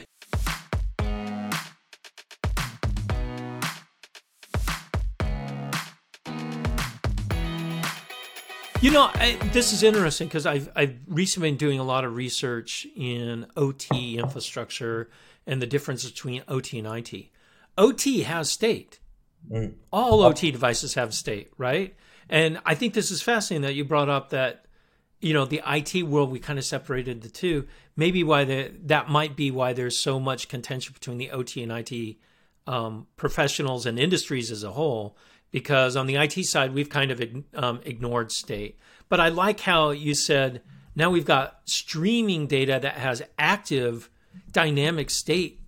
You 8.81 8.91
know, 8.91 9.10
I, 9.15 9.39
this 9.51 9.74
is 9.74 9.81
interesting 9.81 10.27
because 10.27 10.46
I've, 10.46 10.70
I've 10.75 10.96
recently 11.08 11.50
been 11.50 11.58
doing 11.58 11.79
a 11.79 11.84
lot 11.84 12.05
of 12.05 12.15
research 12.15 12.86
in 12.96 13.48
OT 13.58 14.20
infrastructure 14.20 15.10
and 15.48 15.60
the 15.60 15.65
difference 15.65 16.05
between 16.08 16.43
OT 16.48 16.77
and 16.77 16.88
IT. 16.88 17.29
OT 17.79 18.22
has 18.22 18.51
state. 18.51 19.00
Mm. 19.50 19.74
All 19.92 20.22
OT 20.24 20.52
devices 20.52 20.96
have 20.96 21.14
state, 21.14 21.52
right? 21.58 21.96
And 22.30 22.60
I 22.66 22.75
think 22.75 22.94
this 22.94 23.12
is 23.12 23.22
fascinating 23.22 23.64
that 23.64 23.75
you 23.75 23.86
brought 23.86 24.10
up 24.10 24.30
that 24.30 24.66
you 25.22 25.34
know 25.34 25.46
the 25.46 25.62
IT 25.66 26.04
world 26.04 26.32
we 26.32 26.40
kind 26.40 26.60
of 26.60 26.66
separated 26.66 27.22
the 27.22 27.30
two. 27.30 27.68
Maybe 27.96 28.24
why 28.24 28.44
the 28.44 28.72
that 28.86 29.10
might 29.10 29.36
be 29.36 29.52
why 29.52 29.74
there's 29.74 29.98
so 29.98 30.20
much 30.20 30.50
contention 30.50 30.94
between 30.94 31.18
the 31.18 31.32
OT 31.32 31.64
and 31.64 31.72
IT 31.72 32.18
um, 32.68 33.08
professionals 33.16 33.86
and 33.86 34.00
industries 34.00 34.52
as 34.52 34.64
a 34.64 34.72
whole. 34.72 35.18
Because 35.52 35.96
on 35.96 36.08
the 36.08 36.16
IT 36.16 36.44
side, 36.46 36.74
we've 36.74 36.90
kind 36.90 37.12
of 37.12 37.24
um, 37.54 37.80
ignored 37.86 38.32
state. 38.32 38.78
But 39.08 39.22
I 39.22 39.30
like 39.30 39.62
how 39.62 39.92
you 39.92 40.14
said 40.14 40.62
now 40.96 41.10
we've 41.10 41.25
got 41.25 41.60
streaming 41.66 42.48
data 42.48 42.80
that 42.82 42.96
has 42.96 43.22
active 43.38 44.10
dynamic 44.52 45.10
state. 45.10 45.62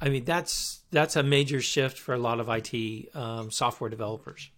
I 0.00 0.08
mean 0.08 0.24
that's 0.24 0.80
that's 0.90 1.16
a 1.16 1.22
major 1.22 1.60
shift 1.60 1.98
for 1.98 2.14
a 2.14 2.18
lot 2.18 2.40
of 2.40 2.48
IT 2.48 3.14
um, 3.14 3.50
software 3.50 3.90
developers. 3.90 4.50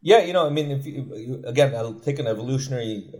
Yeah, 0.00 0.22
you 0.22 0.32
know, 0.32 0.46
I 0.46 0.50
mean, 0.50 0.70
if 0.70 0.86
you, 0.86 1.42
again, 1.44 1.74
I'll 1.74 1.94
take 1.94 2.20
an 2.20 2.28
evolutionary 2.28 3.10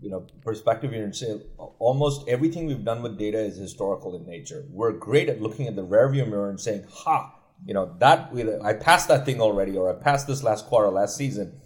you 0.00 0.10
know 0.10 0.26
perspective 0.42 0.92
here 0.92 1.04
and 1.04 1.16
say 1.16 1.40
almost 1.78 2.28
everything 2.28 2.66
we've 2.66 2.84
done 2.84 3.02
with 3.02 3.18
data 3.18 3.38
is 3.38 3.56
historical 3.56 4.14
in 4.14 4.26
nature. 4.26 4.64
We're 4.70 4.92
great 4.92 5.28
at 5.28 5.40
looking 5.40 5.66
at 5.66 5.76
the 5.76 5.84
rearview 5.84 6.28
mirror 6.28 6.48
and 6.48 6.60
saying, 6.60 6.84
"Ha, 6.90 7.34
you 7.64 7.74
know 7.74 7.94
that 7.98 8.30
I 8.62 8.74
passed 8.74 9.08
that 9.08 9.24
thing 9.24 9.40
already, 9.40 9.76
or 9.76 9.90
I 9.90 9.94
passed 9.94 10.26
this 10.26 10.42
last 10.42 10.66
quarter, 10.66 10.90
last 10.90 11.16
season." 11.16 11.60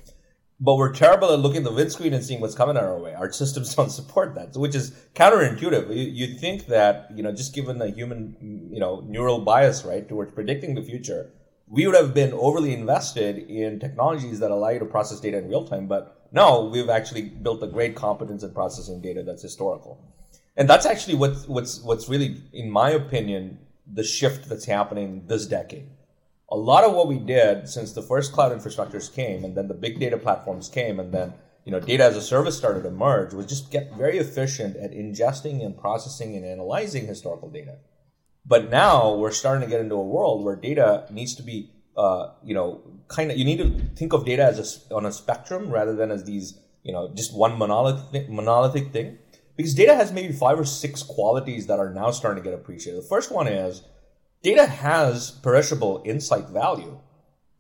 But 0.63 0.77
we're 0.77 0.93
terrible 0.93 1.33
at 1.33 1.39
looking 1.39 1.59
at 1.59 1.65
the 1.65 1.73
windscreen 1.73 2.13
and 2.13 2.23
seeing 2.23 2.41
what's 2.43 2.55
coming 2.55 2.77
our 2.77 2.99
way. 2.99 3.15
Our 3.15 3.33
systems 3.33 3.75
don't 3.77 3.91
support 3.91 4.35
that, 4.35 4.55
which 4.55 4.75
is 4.75 4.91
counterintuitive. 5.15 5.89
You, 5.91 6.27
think 6.35 6.67
that 6.67 7.11
you 7.15 7.23
know, 7.23 7.33
just 7.33 7.55
given 7.55 7.79
the 7.79 7.89
human 7.89 8.69
you 8.71 8.79
know 8.79 9.01
neural 9.07 9.41
bias, 9.41 9.85
right, 9.85 10.07
towards 10.07 10.33
predicting 10.33 10.75
the 10.75 10.83
future, 10.83 11.31
we 11.67 11.87
would 11.87 11.97
have 11.97 12.13
been 12.13 12.33
overly 12.35 12.75
invested 12.75 13.39
in 13.39 13.81
technologies 13.81 14.41
that 14.41 14.51
allow 14.51 14.69
you 14.69 14.81
to 14.81 14.85
process 14.85 15.21
data 15.21 15.39
in 15.39 15.49
real 15.49 15.65
time, 15.65 15.87
but 15.87 16.29
no, 16.33 16.65
we've 16.65 16.91
actually 16.91 17.23
built 17.23 17.63
a 17.63 17.67
great 17.67 17.95
competence 17.97 18.43
in 18.43 18.53
processing 18.53 19.01
data 19.01 19.23
that's 19.23 19.43
historical. 19.43 19.99
And 20.57 20.69
that's 20.69 20.85
actually 20.85 21.15
what's 21.15 21.49
what's 21.49 21.81
what's 21.81 22.09
really, 22.09 22.43
in 22.53 22.71
my 22.71 22.91
opinion, 22.91 23.59
the 23.91 24.05
shift 24.05 24.49
that's 24.49 24.65
happening 24.65 25.25
this 25.27 25.47
decade. 25.47 25.89
A 26.53 26.57
lot 26.57 26.85
of 26.85 26.95
what 26.95 27.09
we 27.09 27.19
did 27.19 27.69
since 27.69 27.93
the 27.93 28.03
first 28.03 28.33
cloud 28.33 28.53
infrastructures 28.53 29.13
came, 29.13 29.45
and 29.45 29.57
then 29.57 29.69
the 29.69 29.75
big 29.75 30.01
data 30.01 30.17
platforms 30.17 30.69
came, 30.69 30.99
and 30.99 31.13
then 31.13 31.35
you 31.65 31.73
know 31.73 31.81
data 31.81 32.05
as 32.05 32.17
a 32.17 32.23
service 32.23 32.57
started 32.57 32.83
to 32.83 32.89
emerge, 32.89 33.33
was 33.35 33.47
just 33.47 33.71
get 33.71 33.95
very 33.97 34.19
efficient 34.19 34.77
at 34.77 34.91
ingesting 34.91 35.65
and 35.65 35.79
processing 35.79 36.35
and 36.37 36.45
analyzing 36.45 37.07
historical 37.07 37.51
data. 37.51 37.77
But 38.45 38.71
now 38.71 39.15
we're 39.15 39.31
starting 39.31 39.63
to 39.69 39.71
get 39.71 39.81
into 39.81 39.95
a 39.95 40.03
world 40.05 40.45
where 40.45 40.57
data 40.57 41.07
needs 41.11 41.37
to 41.37 41.43
be, 41.43 41.71
uh, 41.97 42.31
you 42.43 42.55
know, 42.55 42.83
kind 43.09 43.31
of 43.31 43.37
you 43.37 43.45
need 43.45 43.59
to 43.59 43.71
think 43.95 44.13
of 44.13 44.25
data 44.25 44.45
as 44.45 44.87
a, 44.91 44.95
on 44.95 45.07
a 45.07 45.13
spectrum 45.13 45.71
rather 45.71 45.95
than 45.95 46.11
as 46.11 46.25
these, 46.25 46.59
you 46.83 46.93
know, 46.93 47.13
just 47.15 47.33
one 47.33 47.57
monolithic 47.59 48.29
monolithic 48.29 48.93
thing 48.93 49.19
because 49.57 49.75
data 49.75 49.95
has 49.95 50.11
maybe 50.11 50.33
five 50.33 50.59
or 50.59 50.65
six 50.65 51.03
qualities 51.03 51.67
that 51.67 51.79
are 51.79 51.93
now 51.93 52.11
starting 52.11 52.43
to 52.43 52.51
get 52.51 52.59
appreciated. 52.59 53.03
The 53.03 53.09
first 53.09 53.31
one 53.31 53.47
is 53.47 53.83
data 54.43 54.67
has 54.67 55.31
perishable 55.31 56.03
insight 56.05 56.49
value. 56.49 56.99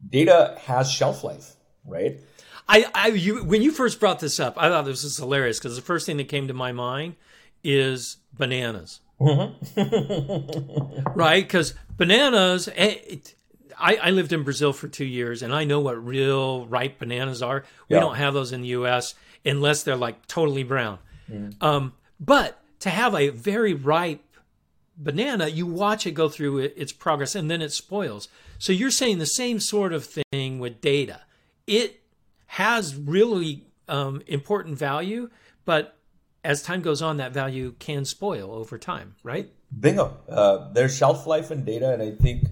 Data 0.08 0.56
has 0.64 0.90
shelf 0.90 1.22
life, 1.22 1.56
right? 1.84 2.20
I, 2.68 2.86
I 2.94 3.08
you, 3.08 3.44
when 3.44 3.62
you 3.62 3.72
first 3.72 4.00
brought 4.00 4.20
this 4.20 4.38
up, 4.38 4.54
I 4.56 4.68
thought 4.68 4.84
this 4.84 5.02
was 5.02 5.16
hilarious 5.16 5.58
because 5.58 5.76
the 5.76 5.82
first 5.82 6.06
thing 6.06 6.16
that 6.18 6.28
came 6.28 6.48
to 6.48 6.54
my 6.54 6.72
mind 6.72 7.16
is 7.64 8.18
bananas. 8.32 9.00
Mm-hmm. 9.20 11.02
right? 11.14 11.44
Because 11.44 11.74
bananas, 11.96 12.68
eh, 12.74 12.94
it, 13.06 13.34
I, 13.78 13.96
I, 13.96 14.10
lived 14.10 14.32
in 14.32 14.44
Brazil 14.44 14.72
for 14.72 14.88
two 14.88 15.04
years 15.04 15.42
and 15.42 15.54
I 15.54 15.64
know 15.64 15.80
what 15.80 16.02
real 16.02 16.66
ripe 16.66 16.98
bananas 16.98 17.42
are. 17.42 17.64
We 17.88 17.96
yeah. 17.96 18.00
don't 18.00 18.14
have 18.14 18.32
those 18.32 18.52
in 18.52 18.62
the 18.62 18.68
US 18.68 19.14
unless 19.44 19.82
they're 19.82 19.96
like 19.96 20.26
totally 20.26 20.62
brown. 20.62 21.00
Mm. 21.30 21.62
Um, 21.62 21.92
but 22.18 22.58
to 22.80 22.90
have 22.90 23.14
a 23.14 23.28
very 23.28 23.74
ripe 23.74 24.24
banana, 24.96 25.48
you 25.48 25.66
watch 25.66 26.06
it 26.06 26.12
go 26.12 26.28
through 26.28 26.58
its 26.58 26.92
progress 26.92 27.34
and 27.34 27.50
then 27.50 27.62
it 27.62 27.72
spoils. 27.72 28.28
So 28.58 28.72
you're 28.72 28.90
saying 28.90 29.18
the 29.18 29.26
same 29.26 29.60
sort 29.60 29.92
of 29.92 30.04
thing 30.04 30.58
with 30.58 30.80
data. 30.80 31.22
It 31.66 32.02
has 32.46 32.96
really 32.96 33.66
um, 33.88 34.22
important 34.26 34.78
value, 34.78 35.30
but 35.64 35.96
as 36.44 36.62
time 36.62 36.80
goes 36.80 37.02
on, 37.02 37.18
that 37.18 37.32
value 37.32 37.74
can 37.78 38.04
spoil 38.04 38.52
over 38.52 38.78
time, 38.78 39.14
right? 39.22 39.50
Bingo. 39.78 40.16
Uh, 40.28 40.72
there's 40.72 40.96
shelf 40.96 41.26
life 41.26 41.50
in 41.50 41.64
data, 41.64 41.92
and 41.92 42.02
I 42.02 42.12
think, 42.12 42.48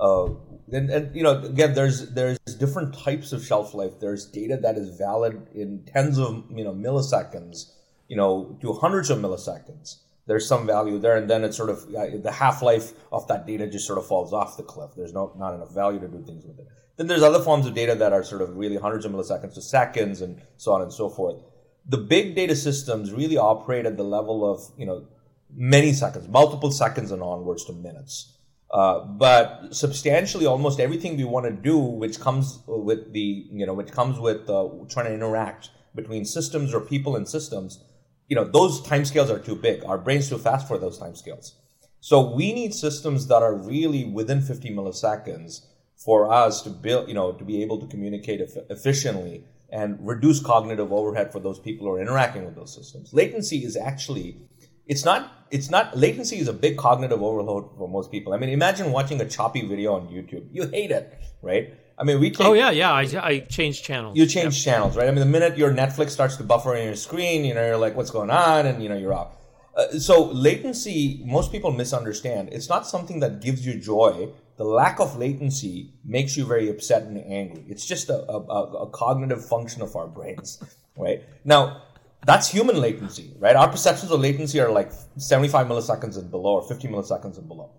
uh, 0.00 0.26
and, 0.72 0.88
and 0.88 1.14
you 1.14 1.22
know, 1.22 1.42
again, 1.42 1.74
there's 1.74 2.10
there's 2.12 2.38
different 2.58 2.94
types 2.94 3.32
of 3.32 3.44
shelf 3.44 3.74
life. 3.74 4.00
There's 4.00 4.24
data 4.24 4.56
that 4.62 4.76
is 4.76 4.96
valid 4.96 5.48
in 5.54 5.84
tens 5.84 6.18
of 6.18 6.44
you 6.50 6.64
know 6.64 6.72
milliseconds 6.72 7.72
you 8.12 8.16
know, 8.16 8.58
to 8.60 8.74
hundreds 8.74 9.08
of 9.08 9.16
milliseconds. 9.16 9.96
There's 10.26 10.46
some 10.46 10.66
value 10.66 10.98
there, 10.98 11.16
and 11.16 11.28
then 11.28 11.42
it's 11.42 11.56
sort 11.56 11.70
of 11.70 11.84
uh, 11.94 12.06
the 12.22 12.30
half 12.30 12.62
life 12.62 12.92
of 13.10 13.26
that 13.28 13.46
data 13.46 13.66
just 13.66 13.86
sort 13.86 13.98
of 13.98 14.06
falls 14.06 14.32
off 14.32 14.56
the 14.56 14.62
cliff. 14.62 14.90
There's 14.96 15.12
no 15.12 15.32
not 15.36 15.54
enough 15.54 15.74
value 15.74 15.98
to 16.00 16.08
do 16.08 16.22
things 16.24 16.44
with 16.44 16.58
it. 16.60 16.66
Then 16.96 17.08
there's 17.08 17.22
other 17.22 17.40
forms 17.42 17.66
of 17.66 17.74
data 17.74 17.94
that 17.96 18.12
are 18.12 18.22
sort 18.22 18.42
of 18.42 18.56
really 18.56 18.76
hundreds 18.76 19.04
of 19.04 19.12
milliseconds 19.12 19.54
to 19.54 19.62
seconds, 19.62 20.20
and 20.20 20.40
so 20.56 20.72
on 20.72 20.82
and 20.82 20.92
so 20.92 21.08
forth. 21.08 21.42
The 21.86 21.98
big 21.98 22.36
data 22.36 22.54
systems 22.54 23.12
really 23.12 23.36
operate 23.36 23.84
at 23.84 23.96
the 23.96 24.04
level 24.04 24.48
of 24.48 24.60
you 24.78 24.86
know 24.86 25.06
many 25.52 25.92
seconds, 25.92 26.28
multiple 26.28 26.70
seconds, 26.70 27.10
and 27.10 27.22
onwards 27.22 27.64
to 27.64 27.72
minutes. 27.72 28.38
Uh, 28.72 29.00
but 29.04 29.74
substantially, 29.74 30.46
almost 30.46 30.80
everything 30.80 31.16
we 31.16 31.24
want 31.24 31.46
to 31.46 31.52
do, 31.52 31.78
which 31.78 32.20
comes 32.20 32.60
with 32.66 33.12
the 33.12 33.46
you 33.50 33.66
know, 33.66 33.74
which 33.74 33.90
comes 33.90 34.18
with 34.18 34.48
uh, 34.48 34.68
trying 34.88 35.06
to 35.06 35.14
interact 35.14 35.70
between 35.94 36.24
systems 36.24 36.72
or 36.72 36.80
people 36.80 37.16
and 37.16 37.28
systems, 37.28 37.84
you 38.32 38.36
know, 38.36 38.44
those 38.44 38.80
timescales 38.80 39.28
are 39.28 39.38
too 39.38 39.54
big. 39.54 39.84
Our 39.84 39.98
brain's 39.98 40.30
too 40.30 40.38
fast 40.38 40.66
for 40.66 40.78
those 40.78 40.98
timescales. 40.98 41.52
So 42.00 42.34
we 42.34 42.54
need 42.54 42.72
systems 42.72 43.26
that 43.26 43.42
are 43.42 43.54
really 43.54 44.06
within 44.06 44.40
50 44.40 44.70
milliseconds 44.70 45.66
for 45.96 46.32
us 46.32 46.62
to 46.62 46.70
build, 46.70 47.08
you 47.08 47.14
know, 47.14 47.32
to 47.32 47.44
be 47.44 47.60
able 47.62 47.78
to 47.80 47.86
communicate 47.86 48.40
efficiently 48.70 49.44
and 49.68 49.98
reduce 50.00 50.42
cognitive 50.42 50.94
overhead 50.94 51.30
for 51.30 51.40
those 51.40 51.58
people 51.58 51.86
who 51.86 51.92
are 51.92 52.00
interacting 52.00 52.46
with 52.46 52.54
those 52.54 52.74
systems. 52.74 53.12
Latency 53.12 53.64
is 53.64 53.76
actually, 53.76 54.38
it's 54.86 55.04
not, 55.04 55.30
it's 55.50 55.68
not, 55.68 55.94
latency 55.94 56.38
is 56.38 56.48
a 56.48 56.54
big 56.54 56.78
cognitive 56.78 57.22
overload 57.22 57.68
for 57.76 57.86
most 57.86 58.10
people. 58.10 58.32
I 58.32 58.38
mean, 58.38 58.48
imagine 58.48 58.92
watching 58.92 59.20
a 59.20 59.28
choppy 59.28 59.60
video 59.68 59.92
on 59.92 60.08
YouTube. 60.08 60.48
You 60.50 60.68
hate 60.68 60.90
it, 60.90 61.20
right? 61.42 61.74
I 61.98 62.04
mean, 62.04 62.20
we 62.20 62.30
take, 62.30 62.46
Oh 62.46 62.52
yeah, 62.52 62.70
yeah. 62.70 62.92
I, 62.92 63.02
I 63.02 63.38
change 63.40 63.82
channels. 63.82 64.16
You 64.16 64.26
change 64.26 64.56
yep. 64.56 64.74
channels, 64.74 64.96
right? 64.96 65.06
I 65.08 65.10
mean, 65.10 65.20
the 65.20 65.26
minute 65.26 65.58
your 65.58 65.72
Netflix 65.72 66.10
starts 66.10 66.36
to 66.36 66.44
buffer 66.44 66.76
on 66.76 66.84
your 66.84 66.96
screen, 66.96 67.44
you 67.44 67.54
know, 67.54 67.64
you're 67.64 67.76
like, 67.76 67.94
"What's 67.96 68.10
going 68.10 68.30
on?" 68.30 68.66
and 68.66 68.82
you 68.82 68.88
know, 68.88 68.96
you're 68.96 69.14
off. 69.14 69.36
Uh, 69.74 69.98
so 69.98 70.24
latency, 70.24 71.22
most 71.24 71.50
people 71.50 71.70
misunderstand. 71.72 72.50
It's 72.52 72.68
not 72.68 72.86
something 72.86 73.20
that 73.20 73.40
gives 73.40 73.64
you 73.64 73.78
joy. 73.78 74.28
The 74.56 74.64
lack 74.64 75.00
of 75.00 75.16
latency 75.16 75.94
makes 76.04 76.36
you 76.36 76.44
very 76.44 76.68
upset 76.68 77.04
and 77.04 77.18
angry. 77.18 77.64
It's 77.68 77.86
just 77.86 78.10
a, 78.10 78.22
a, 78.28 78.38
a 78.38 78.90
cognitive 78.90 79.44
function 79.44 79.80
of 79.80 79.96
our 79.96 80.06
brains, 80.06 80.62
right? 80.96 81.22
Now, 81.44 81.82
that's 82.24 82.48
human 82.48 82.80
latency, 82.80 83.34
right? 83.38 83.56
Our 83.56 83.68
perceptions 83.68 84.12
of 84.12 84.20
latency 84.20 84.60
are 84.60 84.70
like 84.70 84.92
75 85.16 85.66
milliseconds 85.66 86.18
and 86.18 86.30
below, 86.30 86.56
or 86.56 86.68
50 86.68 86.88
milliseconds 86.88 87.38
and 87.38 87.48
below. 87.48 87.70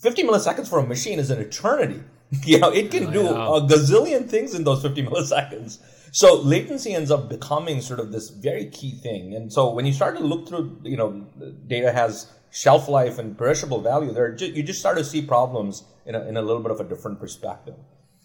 50 0.00 0.22
milliseconds 0.24 0.68
for 0.68 0.78
a 0.78 0.86
machine 0.86 1.18
is 1.18 1.30
an 1.30 1.40
eternity. 1.40 2.02
you 2.44 2.58
know, 2.58 2.70
it 2.70 2.90
can 2.90 3.10
do 3.12 3.26
a 3.26 3.60
gazillion 3.62 4.28
things 4.28 4.54
in 4.54 4.64
those 4.64 4.82
50 4.82 5.02
milliseconds. 5.06 5.78
So 6.12 6.40
latency 6.40 6.94
ends 6.94 7.10
up 7.10 7.28
becoming 7.28 7.80
sort 7.80 8.00
of 8.00 8.12
this 8.12 8.30
very 8.30 8.66
key 8.66 8.92
thing. 8.92 9.34
And 9.34 9.52
so 9.52 9.70
when 9.70 9.86
you 9.86 9.92
start 9.92 10.16
to 10.16 10.24
look 10.24 10.48
through, 10.48 10.80
you 10.82 10.96
know, 10.96 11.26
data 11.66 11.92
has 11.92 12.32
shelf 12.50 12.88
life 12.88 13.18
and 13.18 13.36
perishable 13.36 13.80
value, 13.80 14.12
there 14.12 14.34
you 14.34 14.62
just 14.62 14.80
start 14.80 14.96
to 14.98 15.04
see 15.04 15.22
problems 15.22 15.84
in 16.06 16.14
a, 16.14 16.22
in 16.26 16.36
a 16.36 16.42
little 16.42 16.62
bit 16.62 16.70
of 16.70 16.80
a 16.80 16.84
different 16.84 17.20
perspective. 17.20 17.74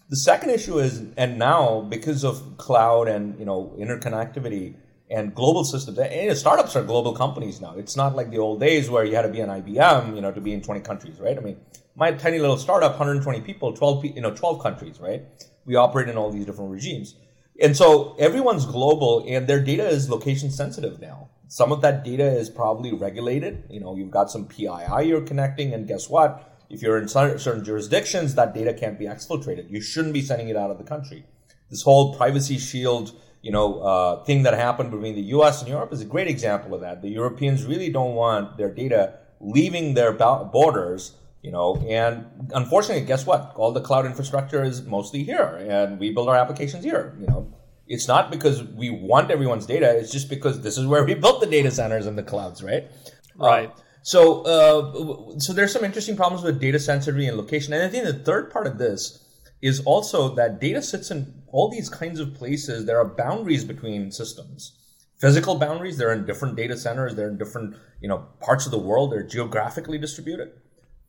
The 0.08 0.16
second 0.16 0.50
issue 0.50 0.78
is, 0.78 1.02
and 1.16 1.38
now 1.38 1.80
because 1.80 2.24
of 2.24 2.56
cloud 2.56 3.08
and 3.08 3.38
you 3.38 3.44
know 3.44 3.74
interconnectivity 3.78 4.74
and 5.10 5.34
global 5.34 5.64
systems, 5.64 5.98
and 5.98 6.36
startups 6.36 6.76
are 6.76 6.82
global 6.82 7.14
companies 7.14 7.60
now. 7.60 7.74
It's 7.76 7.96
not 7.96 8.16
like 8.16 8.30
the 8.30 8.38
old 8.38 8.60
days 8.60 8.88
where 8.88 9.04
you 9.04 9.14
had 9.14 9.22
to 9.22 9.28
be 9.28 9.40
an 9.40 9.50
IBM, 9.50 10.14
you 10.14 10.22
know, 10.22 10.32
to 10.32 10.40
be 10.40 10.52
in 10.52 10.62
20 10.62 10.80
countries, 10.80 11.20
right? 11.20 11.36
I 11.36 11.40
mean, 11.40 11.58
my 11.96 12.12
tiny 12.12 12.38
little 12.38 12.56
startup, 12.56 12.92
120 12.92 13.40
people, 13.40 13.72
12 13.72 14.04
you 14.04 14.20
know 14.20 14.34
12 14.34 14.62
countries, 14.62 15.00
right? 15.00 15.22
We 15.64 15.76
operate 15.76 16.08
in 16.08 16.16
all 16.16 16.30
these 16.30 16.46
different 16.46 16.70
regimes, 16.70 17.14
and 17.60 17.76
so 17.76 18.16
everyone's 18.18 18.66
global, 18.66 19.24
and 19.28 19.46
their 19.46 19.60
data 19.60 19.86
is 19.86 20.10
location 20.10 20.50
sensitive 20.50 21.00
now. 21.00 21.28
Some 21.48 21.70
of 21.70 21.82
that 21.82 22.04
data 22.04 22.24
is 22.24 22.50
probably 22.50 22.92
regulated. 22.92 23.64
You 23.70 23.80
know, 23.80 23.94
you've 23.94 24.10
got 24.10 24.30
some 24.30 24.46
PII 24.46 25.04
you're 25.04 25.20
connecting, 25.20 25.72
and 25.72 25.86
guess 25.86 26.08
what? 26.08 26.50
If 26.68 26.82
you're 26.82 26.98
in 26.98 27.06
certain 27.08 27.64
jurisdictions, 27.64 28.34
that 28.34 28.54
data 28.54 28.74
can't 28.74 28.98
be 28.98 29.04
exfiltrated. 29.04 29.70
You 29.70 29.80
shouldn't 29.80 30.14
be 30.14 30.22
sending 30.22 30.48
it 30.48 30.56
out 30.56 30.70
of 30.70 30.78
the 30.78 30.84
country. 30.84 31.24
This 31.70 31.82
whole 31.82 32.16
privacy 32.16 32.58
shield, 32.58 33.12
you 33.42 33.52
know, 33.52 33.80
uh, 33.80 34.24
thing 34.24 34.42
that 34.42 34.54
happened 34.54 34.90
between 34.90 35.14
the 35.14 35.28
U.S. 35.36 35.60
and 35.60 35.68
Europe 35.68 35.92
is 35.92 36.00
a 36.00 36.06
great 36.06 36.26
example 36.26 36.74
of 36.74 36.80
that. 36.80 37.02
The 37.02 37.10
Europeans 37.10 37.64
really 37.64 37.90
don't 37.90 38.14
want 38.14 38.56
their 38.56 38.72
data 38.72 39.18
leaving 39.40 39.94
their 39.94 40.12
borders 40.12 41.12
you 41.44 41.52
know 41.52 41.68
and 41.88 42.24
unfortunately 42.54 43.04
guess 43.04 43.26
what? 43.26 43.52
All 43.56 43.72
the 43.72 43.80
cloud 43.80 44.06
infrastructure 44.06 44.62
is 44.64 44.82
mostly 44.82 45.22
here 45.22 45.48
and 45.70 46.00
we 46.00 46.10
build 46.10 46.28
our 46.28 46.36
applications 46.36 46.84
here 46.84 47.16
you 47.20 47.26
know. 47.26 47.40
It's 47.86 48.08
not 48.08 48.30
because 48.30 48.62
we 48.62 48.88
want 48.88 49.30
everyone's 49.30 49.66
data 49.66 49.88
it's 49.98 50.10
just 50.10 50.28
because 50.30 50.62
this 50.62 50.78
is 50.78 50.86
where 50.86 51.04
we 51.04 51.14
built 51.14 51.40
the 51.40 51.46
data 51.46 51.70
centers 51.70 52.06
and 52.06 52.16
the 52.16 52.22
clouds 52.22 52.62
right? 52.62 52.90
Right. 53.36 53.68
uh, 53.68 53.72
so 54.02 54.20
uh, 54.54 55.38
so 55.38 55.52
there's 55.52 55.72
some 55.72 55.84
interesting 55.84 56.16
problems 56.16 56.42
with 56.42 56.60
data 56.60 56.78
sensitivity 56.78 57.26
and 57.26 57.36
location 57.36 57.74
and 57.74 57.82
i 57.82 57.88
think 57.88 58.04
the 58.04 58.24
third 58.30 58.50
part 58.50 58.66
of 58.66 58.78
this 58.78 59.24
is 59.64 59.80
also 59.86 60.34
that 60.34 60.60
data 60.60 60.82
sits 60.82 61.10
in 61.10 61.42
all 61.48 61.70
these 61.70 61.88
kinds 61.88 62.20
of 62.20 62.34
places 62.34 62.84
there 62.84 62.98
are 62.98 63.16
boundaries 63.24 63.64
between 63.64 64.10
systems. 64.10 64.76
Physical 65.20 65.54
boundaries 65.54 65.96
they're 65.96 66.12
in 66.12 66.26
different 66.26 66.54
data 66.56 66.76
centers 66.76 67.14
they're 67.14 67.30
in 67.30 67.38
different 67.38 67.76
you 68.02 68.08
know 68.08 68.18
parts 68.40 68.66
of 68.66 68.72
the 68.72 68.84
world 68.88 69.12
they're 69.12 69.22
geographically 69.36 69.96
distributed 69.96 70.50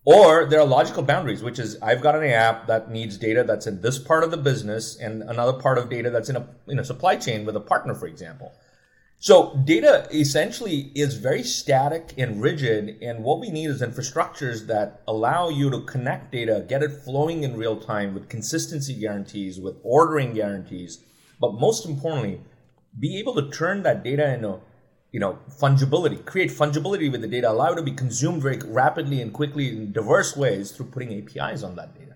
or 0.06 0.46
there 0.46 0.60
are 0.60 0.66
logical 0.66 1.04
boundaries, 1.04 1.44
which 1.44 1.58
is 1.58 1.78
I've 1.82 2.02
got 2.02 2.16
an 2.16 2.24
app 2.24 2.68
that 2.68 2.92
needs 2.92 3.18
data 3.18 3.44
that's 3.44 3.68
in 3.68 3.82
this 3.82 3.98
part 3.98 4.24
of 4.24 4.32
the 4.32 4.38
business 4.38 4.96
and 4.98 5.24
another 5.24 5.54
part 5.54 5.78
of 5.78 5.90
data 5.90 6.12
that's 6.12 6.30
in 6.30 6.36
a 6.36 6.48
in 6.68 6.80
a 6.80 6.86
supply 6.86 7.16
chain 7.16 7.46
with 7.46 7.56
a 7.56 7.60
partner, 7.60 7.96
for 7.96 8.08
example. 8.08 8.54
So 9.18 9.60
data 9.64 10.08
essentially 10.14 10.92
is 10.94 11.16
very 11.16 11.42
static 11.42 12.14
and 12.18 12.42
rigid, 12.42 13.02
and 13.02 13.24
what 13.24 13.40
we 13.40 13.50
need 13.50 13.70
is 13.70 13.82
infrastructures 13.82 14.68
that 14.68 15.02
allow 15.08 15.50
you 15.50 15.72
to 15.72 15.82
connect 15.82 16.32
data, 16.32 16.64
get 16.68 16.84
it 16.84 16.92
flowing 16.92 17.44
in 17.44 17.58
real 17.58 17.78
time 17.78 18.14
with 18.14 18.30
consistency 18.30 18.94
guarantees, 18.94 19.60
with 19.60 19.78
ordering 19.84 20.34
guarantees, 20.34 21.04
but 21.40 21.54
most 21.54 21.86
importantly, 21.88 22.42
be 23.00 23.18
able 23.18 23.34
to 23.36 23.50
turn 23.50 23.82
that 23.84 24.04
data 24.04 24.32
into 24.32 24.60
you 25.16 25.22
know, 25.22 25.40
fungibility, 25.50 26.26
create 26.26 26.52
fungibility 26.52 27.10
with 27.10 27.22
the 27.22 27.28
data, 27.30 27.50
allow 27.50 27.72
it 27.72 27.78
to 27.78 27.82
be 27.82 27.94
consumed 27.94 28.42
very 28.42 28.60
rapidly 28.66 29.22
and 29.22 29.32
quickly 29.32 29.70
in 29.70 29.94
diverse 29.94 30.36
ways 30.36 30.72
through 30.72 30.88
putting 30.88 31.14
APIs 31.14 31.64
on 31.64 31.74
that 31.78 31.98
data. 31.98 32.16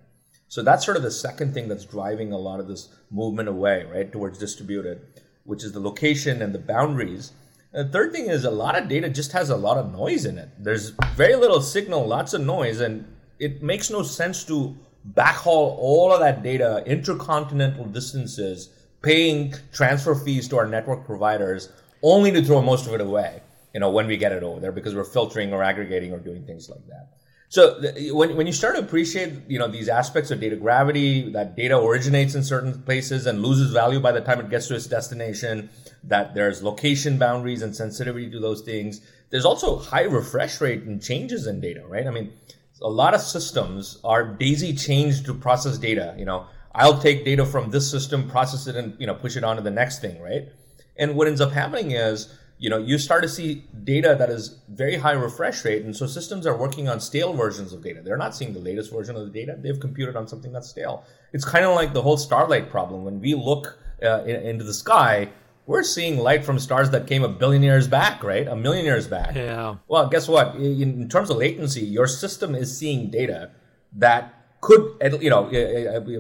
So 0.49 0.61
that's 0.63 0.83
sort 0.83 0.97
of 0.97 1.03
the 1.03 1.09
second 1.09 1.53
thing 1.53 1.69
that's 1.69 1.85
driving 1.85 2.33
a 2.33 2.37
lot 2.37 2.59
of 2.59 2.67
this 2.67 2.89
movement 3.09 3.47
away, 3.47 3.85
right, 3.89 4.11
towards 4.11 4.37
distributed. 4.37 4.99
which 5.45 5.63
is 5.63 5.71
the 5.71 5.79
location 5.79 6.41
and 6.41 6.53
the 6.53 6.59
boundaries. 6.59 7.31
And 7.71 7.87
the 7.87 7.91
third 7.93 8.11
thing 8.11 8.25
is 8.25 8.43
a 8.43 8.51
lot 8.51 8.77
of 8.77 8.89
data 8.89 9.07
just 9.07 9.31
has 9.31 9.49
a 9.49 9.55
lot 9.55 9.77
of 9.77 9.93
noise 9.93 10.25
in 10.25 10.37
it. 10.37 10.49
There's 10.59 10.91
very 11.15 11.37
little 11.37 11.61
signal, 11.61 12.05
lots 12.05 12.33
of 12.33 12.41
noise, 12.41 12.81
and 12.81 13.05
it 13.39 13.63
makes 13.63 13.89
no 13.89 14.03
sense 14.03 14.43
to 14.43 14.75
backhaul 15.13 15.77
all 15.79 16.11
of 16.11 16.19
that 16.19 16.43
data 16.43 16.83
intercontinental 16.85 17.85
distances, 17.85 18.69
paying 19.01 19.53
transfer 19.71 20.15
fees 20.15 20.49
to 20.49 20.57
our 20.57 20.67
network 20.67 21.05
providers, 21.05 21.69
only 22.01 22.31
to 22.31 22.43
throw 22.43 22.61
most 22.61 22.87
of 22.87 22.93
it 22.93 23.01
away. 23.01 23.41
You 23.73 23.79
know, 23.79 23.91
when 23.91 24.07
we 24.07 24.17
get 24.17 24.31
it 24.31 24.41
over 24.41 24.59
there 24.59 24.71
because 24.71 24.95
we're 24.95 25.03
filtering 25.03 25.53
or 25.53 25.63
aggregating 25.63 26.11
or 26.11 26.17
doing 26.17 26.43
things 26.43 26.69
like 26.69 26.85
that. 26.87 27.09
So 27.49 27.81
when, 28.13 28.35
when 28.35 28.45
you 28.45 28.53
start 28.53 28.75
to 28.75 28.81
appreciate, 28.81 29.33
you 29.47 29.57
know, 29.57 29.67
these 29.67 29.89
aspects 29.89 30.29
of 30.29 30.39
data 30.39 30.55
gravity, 30.55 31.31
that 31.31 31.55
data 31.55 31.77
originates 31.77 32.35
in 32.35 32.43
certain 32.43 32.81
places 32.83 33.25
and 33.25 33.41
loses 33.41 33.73
value 33.73 33.99
by 33.99 34.11
the 34.11 34.21
time 34.21 34.39
it 34.39 34.51
gets 34.51 34.67
to 34.67 34.75
its 34.75 34.85
destination, 34.85 35.69
that 36.03 36.35
there's 36.35 36.61
location 36.61 37.17
boundaries 37.17 37.63
and 37.63 37.75
sensitivity 37.75 38.29
to 38.29 38.39
those 38.39 38.61
things. 38.61 39.01
There's 39.31 39.45
also 39.45 39.79
high 39.79 40.03
refresh 40.03 40.61
rate 40.61 40.83
and 40.83 41.01
changes 41.01 41.47
in 41.47 41.59
data, 41.59 41.83
right? 41.87 42.05
I 42.05 42.11
mean, 42.11 42.33
a 42.83 42.89
lot 42.89 43.15
of 43.15 43.21
systems 43.21 43.99
are 44.03 44.23
daisy 44.23 44.73
chained 44.73 45.25
to 45.25 45.33
process 45.33 45.79
data. 45.79 46.15
You 46.19 46.25
know, 46.25 46.45
I'll 46.73 46.99
take 46.99 47.25
data 47.25 47.45
from 47.45 47.71
this 47.71 47.89
system, 47.89 48.29
process 48.29 48.67
it, 48.67 48.75
and 48.75 48.95
you 48.99 49.07
know, 49.07 49.15
push 49.15 49.35
it 49.35 49.43
on 49.43 49.55
to 49.55 49.61
the 49.63 49.71
next 49.71 50.01
thing, 50.01 50.21
right? 50.21 50.49
And 50.99 51.15
what 51.15 51.27
ends 51.27 51.41
up 51.41 51.51
happening 51.51 51.91
is 51.91 52.35
you 52.59 52.69
know 52.69 52.77
you 52.77 52.97
start 52.97 53.23
to 53.23 53.29
see 53.29 53.65
data 53.83 54.15
that 54.19 54.29
is 54.29 54.57
very 54.67 54.97
high 54.97 55.13
refresh 55.13 55.63
rate 55.63 55.83
and 55.85 55.95
so 55.95 56.05
systems 56.05 56.45
are 56.45 56.57
working 56.57 56.89
on 56.89 56.99
stale 56.99 57.33
versions 57.33 57.73
of 57.73 57.81
data. 57.81 58.01
They're 58.03 58.17
not 58.17 58.35
seeing 58.35 58.53
the 58.53 58.59
latest 58.59 58.91
version 58.91 59.15
of 59.15 59.25
the 59.25 59.31
data. 59.31 59.57
They've 59.57 59.79
computed 59.79 60.15
on 60.15 60.27
something 60.27 60.51
that's 60.51 60.69
stale. 60.69 61.05
It's 61.31 61.45
kind 61.45 61.65
of 61.65 61.73
like 61.73 61.93
the 61.93 62.01
whole 62.01 62.17
starlight 62.17 62.69
problem. 62.69 63.05
When 63.05 63.19
we 63.21 63.33
look 63.33 63.79
uh, 64.03 64.23
in, 64.25 64.35
into 64.35 64.63
the 64.63 64.73
sky 64.73 65.29
we're 65.65 65.83
seeing 65.83 66.17
light 66.17 66.43
from 66.43 66.57
stars 66.57 66.89
that 66.89 67.05
came 67.05 67.23
a 67.23 67.29
billion 67.29 67.63
years 67.63 67.87
back 67.87 68.23
right? 68.23 68.47
A 68.47 68.55
million 68.55 68.85
years 68.85 69.07
back. 69.07 69.35
Yeah. 69.35 69.75
Well 69.87 70.09
guess 70.09 70.27
what? 70.27 70.55
In, 70.55 71.01
in 71.01 71.09
terms 71.09 71.29
of 71.29 71.37
latency 71.37 71.85
your 71.85 72.07
system 72.07 72.55
is 72.55 72.77
seeing 72.77 73.09
data 73.09 73.51
that 73.93 74.33
could 74.61 74.97
you 75.21 75.29
know 75.29 75.49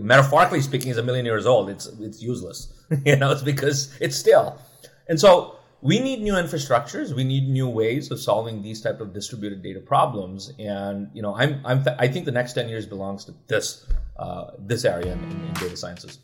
metaphorically 0.01 0.61
speaking 0.61 0.89
is 0.89 0.97
a 0.97 1.03
million 1.03 1.25
years 1.25 1.45
old. 1.45 1.69
It's 1.69 1.87
it's 1.99 2.21
useless. 2.21 2.73
You 3.05 3.17
know 3.17 3.31
it's 3.31 3.43
because 3.43 3.95
it's 4.01 4.15
still 4.15 4.57
and 5.09 5.19
so 5.19 5.55
we 5.81 5.99
need 5.99 6.21
new 6.21 6.33
infrastructures. 6.33 7.13
We 7.13 7.23
need 7.23 7.49
new 7.49 7.67
ways 7.67 8.11
of 8.11 8.19
solving 8.19 8.61
these 8.61 8.79
type 8.79 9.01
of 9.01 9.11
distributed 9.11 9.63
data 9.63 9.79
problems. 9.79 10.53
And 10.59 11.09
you 11.13 11.21
know 11.21 11.35
i'm, 11.35 11.61
I'm 11.65 11.83
i 11.97 12.07
think 12.07 12.25
the 12.25 12.31
next 12.31 12.53
10 12.53 12.69
years 12.69 12.85
belongs 12.85 13.25
to 13.25 13.33
this 13.47 13.85
uh, 14.17 14.51
this 14.59 14.85
area 14.85 15.13
in, 15.13 15.19
in 15.19 15.53
data 15.53 15.75
sciences. 15.75 16.19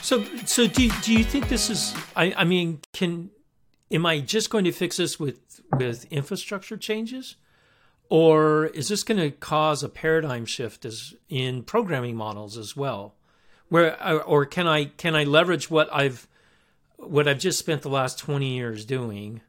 So 0.00 0.24
so 0.46 0.66
do, 0.66 0.88
do 1.02 1.12
you 1.12 1.24
think 1.24 1.48
this 1.48 1.68
is 1.68 1.94
I, 2.14 2.32
I 2.38 2.44
mean 2.44 2.80
can 2.94 3.30
am 3.90 4.06
i 4.06 4.20
just 4.20 4.48
going 4.48 4.64
to 4.64 4.72
fix 4.72 4.96
this 4.96 5.20
with 5.20 5.60
with 5.76 6.06
infrastructure 6.10 6.78
changes 6.78 7.36
or 8.08 8.66
is 8.66 8.88
this 8.88 9.02
going 9.02 9.20
to 9.20 9.30
cause 9.30 9.82
a 9.82 9.88
paradigm 9.88 10.46
shift 10.46 10.84
as 10.84 11.14
in 11.28 11.62
programming 11.62 12.16
models 12.16 12.56
as 12.56 12.76
well? 12.76 13.14
Where 13.68 14.00
or 14.24 14.46
can 14.46 14.68
i 14.68 14.84
can 14.84 15.16
i 15.16 15.24
leverage 15.24 15.68
what 15.68 15.88
i've 15.92 16.28
what 16.98 17.26
i've 17.26 17.40
just 17.40 17.58
spent 17.58 17.82
the 17.82 17.88
last 17.88 18.18
20 18.18 18.46
years 18.46 18.84
doing 18.84 19.40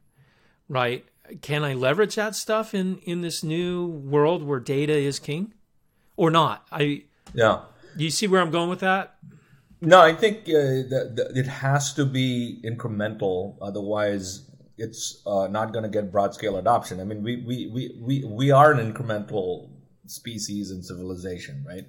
right? 0.68 1.04
Can 1.40 1.62
i 1.62 1.74
leverage 1.74 2.16
that 2.16 2.34
stuff 2.34 2.74
in 2.74 2.98
in 2.98 3.20
this 3.20 3.44
new 3.44 3.86
world 3.86 4.42
where 4.42 4.60
data 4.60 4.94
is 4.94 5.18
king? 5.18 5.54
Or 6.16 6.30
not? 6.30 6.66
I 6.72 7.04
yeah. 7.32 7.60
Do 7.96 8.02
you 8.04 8.10
see 8.10 8.26
where 8.26 8.40
i'm 8.40 8.50
going 8.50 8.68
with 8.68 8.80
that? 8.80 9.18
No 9.80 10.00
i 10.00 10.12
think 10.12 10.40
uh, 10.48 10.82
the, 10.90 11.12
the, 11.14 11.38
it 11.38 11.46
has 11.46 11.94
to 11.94 12.04
be 12.04 12.60
incremental. 12.64 13.56
Otherwise 13.62 14.47
it's 14.78 15.22
uh, 15.26 15.48
not 15.48 15.72
going 15.72 15.82
to 15.82 15.88
get 15.88 16.10
broad 16.10 16.34
scale 16.34 16.56
adoption. 16.56 17.00
I 17.00 17.04
mean, 17.04 17.22
we, 17.22 17.36
we, 17.36 17.66
we, 17.66 17.98
we, 18.00 18.24
we 18.24 18.50
are 18.50 18.72
an 18.72 18.92
incremental 18.92 19.68
species 20.06 20.70
and 20.70 20.84
civilization, 20.84 21.64
right? 21.66 21.84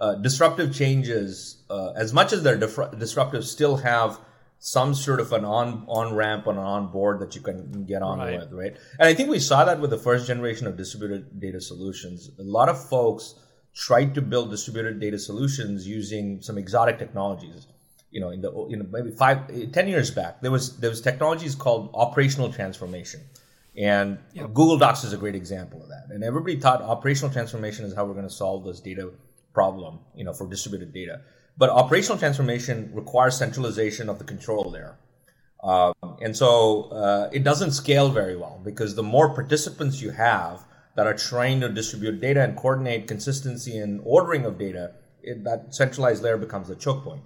Uh, 0.00 0.14
disruptive 0.14 0.74
changes, 0.74 1.64
uh, 1.70 1.90
as 1.96 2.12
much 2.12 2.32
as 2.32 2.42
they're 2.42 2.58
dif- 2.58 2.98
disruptive, 2.98 3.44
still 3.44 3.78
have 3.78 4.20
some 4.60 4.94
sort 4.94 5.20
of 5.20 5.32
an 5.32 5.44
on 5.44 5.84
on 5.88 6.14
ramp 6.14 6.46
and 6.46 6.58
an 6.58 6.64
on 6.64 6.90
board 6.90 7.20
that 7.20 7.34
you 7.34 7.40
can 7.40 7.84
get 7.84 8.02
on 8.02 8.18
right. 8.18 8.38
with, 8.38 8.52
right? 8.52 8.76
And 8.98 9.08
I 9.08 9.14
think 9.14 9.28
we 9.28 9.38
saw 9.38 9.64
that 9.64 9.80
with 9.80 9.90
the 9.90 9.98
first 9.98 10.26
generation 10.26 10.66
of 10.66 10.76
distributed 10.76 11.40
data 11.40 11.60
solutions. 11.60 12.30
A 12.38 12.42
lot 12.42 12.68
of 12.68 12.88
folks 12.88 13.34
tried 13.74 14.14
to 14.14 14.22
build 14.22 14.50
distributed 14.50 15.00
data 15.00 15.18
solutions 15.18 15.86
using 15.86 16.42
some 16.42 16.58
exotic 16.58 16.98
technologies 16.98 17.66
you 18.10 18.20
know 18.20 18.30
in 18.30 18.40
the 18.40 18.50
you 18.68 18.76
know 18.76 18.86
maybe 18.90 19.10
five 19.10 19.72
ten 19.72 19.88
years 19.88 20.10
back 20.10 20.40
there 20.40 20.50
was 20.50 20.78
there 20.78 20.90
was 20.90 21.00
technologies 21.00 21.54
called 21.54 21.90
operational 21.94 22.52
transformation. 22.52 23.20
And 23.76 24.18
yep. 24.32 24.46
google 24.54 24.76
docs 24.76 25.04
is 25.04 25.12
a 25.12 25.16
great 25.16 25.36
example 25.36 25.80
of 25.82 25.88
that. 25.90 26.06
And 26.10 26.24
everybody 26.24 26.56
thought 26.58 26.82
operational 26.82 27.32
transformation 27.32 27.84
is 27.84 27.94
how 27.94 28.04
we're 28.04 28.14
going 28.14 28.26
to 28.26 28.38
solve 28.44 28.64
this 28.64 28.80
data 28.80 29.12
problem 29.54 30.00
you 30.16 30.24
know 30.24 30.32
for 30.32 30.48
distributed 30.48 30.92
data. 30.92 31.20
But 31.56 31.70
operational 31.70 32.18
transformation 32.18 32.90
requires 32.94 33.36
centralization 33.36 34.08
of 34.08 34.18
the 34.18 34.24
control 34.24 34.70
layer 34.70 34.96
um, 35.62 35.94
and 36.20 36.36
so 36.36 36.84
uh, 36.84 37.30
it 37.32 37.42
doesn't 37.42 37.72
scale 37.72 38.10
very 38.10 38.36
well 38.36 38.60
because 38.64 38.94
the 38.94 39.02
more 39.02 39.34
participants 39.34 40.00
you 40.00 40.10
have 40.10 40.60
that 40.94 41.06
are 41.06 41.14
trying 41.14 41.60
to 41.60 41.68
distribute 41.68 42.20
data 42.20 42.42
and 42.42 42.56
coordinate 42.56 43.08
consistency 43.08 43.78
and 43.78 44.00
ordering 44.04 44.44
of 44.44 44.58
data 44.58 44.92
it, 45.22 45.42
that 45.44 45.74
centralized 45.74 46.22
layer 46.22 46.36
becomes 46.36 46.68
the 46.68 46.76
choke 46.76 47.02
point 47.02 47.22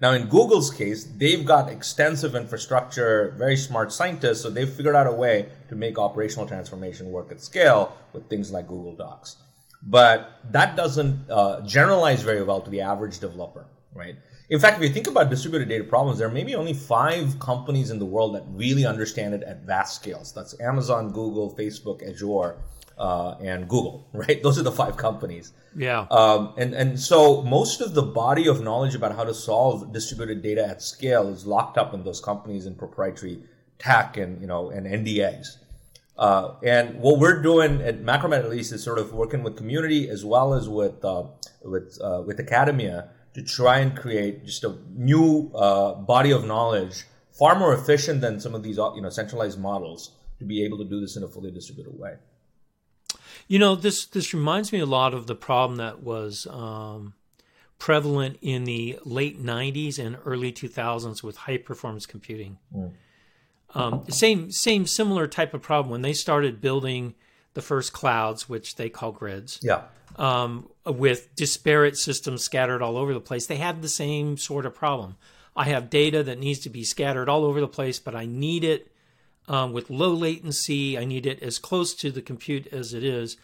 now, 0.00 0.12
in 0.12 0.28
Google's 0.28 0.70
case, 0.70 1.04
they've 1.04 1.44
got 1.44 1.68
extensive 1.68 2.34
infrastructure, 2.34 3.34
very 3.36 3.56
smart 3.56 3.92
scientists, 3.92 4.40
so 4.40 4.48
they've 4.48 4.68
figured 4.68 4.96
out 4.96 5.06
a 5.06 5.12
way 5.12 5.50
to 5.68 5.76
make 5.76 5.98
operational 5.98 6.46
transformation 6.46 7.12
work 7.12 7.30
at 7.30 7.42
scale 7.42 7.94
with 8.14 8.26
things 8.30 8.50
like 8.50 8.66
Google 8.66 8.96
Docs. 8.96 9.36
But 9.82 10.40
that 10.52 10.74
doesn't 10.74 11.30
uh, 11.30 11.60
generalize 11.66 12.22
very 12.22 12.42
well 12.42 12.62
to 12.62 12.70
the 12.70 12.80
average 12.80 13.18
developer, 13.18 13.66
right? 13.94 14.16
In 14.48 14.58
fact, 14.58 14.78
if 14.78 14.82
you 14.82 14.88
think 14.88 15.06
about 15.06 15.28
distributed 15.28 15.68
data 15.68 15.84
problems, 15.84 16.18
there 16.18 16.28
are 16.28 16.32
maybe 16.32 16.54
only 16.54 16.72
five 16.72 17.38
companies 17.38 17.90
in 17.90 17.98
the 17.98 18.06
world 18.06 18.34
that 18.34 18.44
really 18.48 18.86
understand 18.86 19.34
it 19.34 19.42
at 19.42 19.64
vast 19.64 19.96
scales. 19.96 20.32
That's 20.32 20.58
Amazon, 20.60 21.12
Google, 21.12 21.54
Facebook, 21.54 22.02
Azure 22.02 22.56
uh, 23.00 23.36
and 23.40 23.68
Google, 23.68 24.06
right? 24.12 24.42
Those 24.42 24.58
are 24.58 24.62
the 24.62 24.72
five 24.72 24.96
companies. 24.96 25.52
Yeah. 25.74 26.06
Um, 26.10 26.52
and 26.56 26.74
and 26.74 27.00
so 27.00 27.42
most 27.42 27.80
of 27.80 27.94
the 27.94 28.02
body 28.02 28.46
of 28.46 28.60
knowledge 28.60 28.94
about 28.94 29.16
how 29.16 29.24
to 29.24 29.34
solve 29.34 29.92
distributed 29.92 30.42
data 30.42 30.66
at 30.66 30.82
scale 30.82 31.28
is 31.28 31.46
locked 31.46 31.78
up 31.78 31.94
in 31.94 32.04
those 32.04 32.20
companies 32.20 32.66
in 32.66 32.74
proprietary 32.74 33.42
tech 33.78 34.16
and 34.16 34.40
you 34.40 34.46
know 34.46 34.70
and 34.70 34.86
NDAs. 34.86 35.56
Uh, 36.18 36.56
and 36.62 37.00
what 37.00 37.18
we're 37.18 37.40
doing 37.40 37.80
at 37.80 38.02
Macrometa 38.02 38.40
at 38.40 38.50
least 38.50 38.72
is 38.72 38.84
sort 38.84 38.98
of 38.98 39.14
working 39.14 39.42
with 39.42 39.56
community 39.56 40.10
as 40.10 40.22
well 40.22 40.52
as 40.52 40.68
with 40.68 41.02
uh, 41.02 41.24
with 41.62 41.98
uh, 42.02 42.22
with 42.26 42.38
academia 42.38 43.08
to 43.32 43.42
try 43.42 43.78
and 43.78 43.96
create 43.96 44.44
just 44.44 44.64
a 44.64 44.76
new 44.94 45.50
uh, 45.54 45.94
body 45.94 46.32
of 46.32 46.44
knowledge, 46.44 47.04
far 47.32 47.58
more 47.58 47.72
efficient 47.72 48.20
than 48.20 48.38
some 48.40 48.54
of 48.54 48.62
these 48.62 48.76
you 48.76 49.00
know 49.00 49.08
centralized 49.08 49.58
models 49.58 50.10
to 50.38 50.44
be 50.44 50.62
able 50.64 50.76
to 50.76 50.84
do 50.84 51.00
this 51.00 51.16
in 51.16 51.22
a 51.22 51.28
fully 51.28 51.50
distributed 51.50 51.98
way. 51.98 52.16
You 53.50 53.58
know, 53.58 53.74
this 53.74 54.06
this 54.06 54.32
reminds 54.32 54.72
me 54.72 54.78
a 54.78 54.86
lot 54.86 55.12
of 55.12 55.26
the 55.26 55.34
problem 55.34 55.78
that 55.78 56.04
was 56.04 56.46
um, 56.48 57.14
prevalent 57.80 58.38
in 58.40 58.62
the 58.62 59.00
late 59.04 59.42
'90s 59.42 59.98
and 59.98 60.16
early 60.24 60.52
2000s 60.52 61.24
with 61.24 61.36
high 61.36 61.56
performance 61.56 62.06
computing. 62.06 62.58
Mm. 62.72 62.92
Um, 63.74 64.04
same 64.08 64.52
same 64.52 64.86
similar 64.86 65.26
type 65.26 65.52
of 65.52 65.62
problem 65.62 65.90
when 65.90 66.02
they 66.02 66.12
started 66.12 66.60
building 66.60 67.16
the 67.54 67.60
first 67.60 67.92
clouds, 67.92 68.48
which 68.48 68.76
they 68.76 68.88
call 68.88 69.10
grids. 69.10 69.58
Yeah. 69.64 69.82
Um, 70.14 70.68
with 70.86 71.34
disparate 71.34 71.96
systems 71.96 72.44
scattered 72.44 72.82
all 72.82 72.96
over 72.96 73.12
the 73.12 73.18
place, 73.18 73.46
they 73.46 73.56
had 73.56 73.82
the 73.82 73.88
same 73.88 74.36
sort 74.36 74.64
of 74.64 74.76
problem. 74.76 75.16
I 75.56 75.64
have 75.64 75.90
data 75.90 76.22
that 76.22 76.38
needs 76.38 76.60
to 76.60 76.70
be 76.70 76.84
scattered 76.84 77.28
all 77.28 77.44
over 77.44 77.58
the 77.58 77.66
place, 77.66 77.98
but 77.98 78.14
I 78.14 78.26
need 78.26 78.62
it 78.62 78.92
um, 79.48 79.72
with 79.72 79.90
low 79.90 80.12
latency. 80.12 80.96
I 80.96 81.04
need 81.04 81.26
it 81.26 81.42
as 81.42 81.58
close 81.58 81.94
to 81.94 82.10
the 82.10 82.22
compute 82.22 82.66
as 82.68 82.94
it 82.94 83.04
is. 83.04 83.36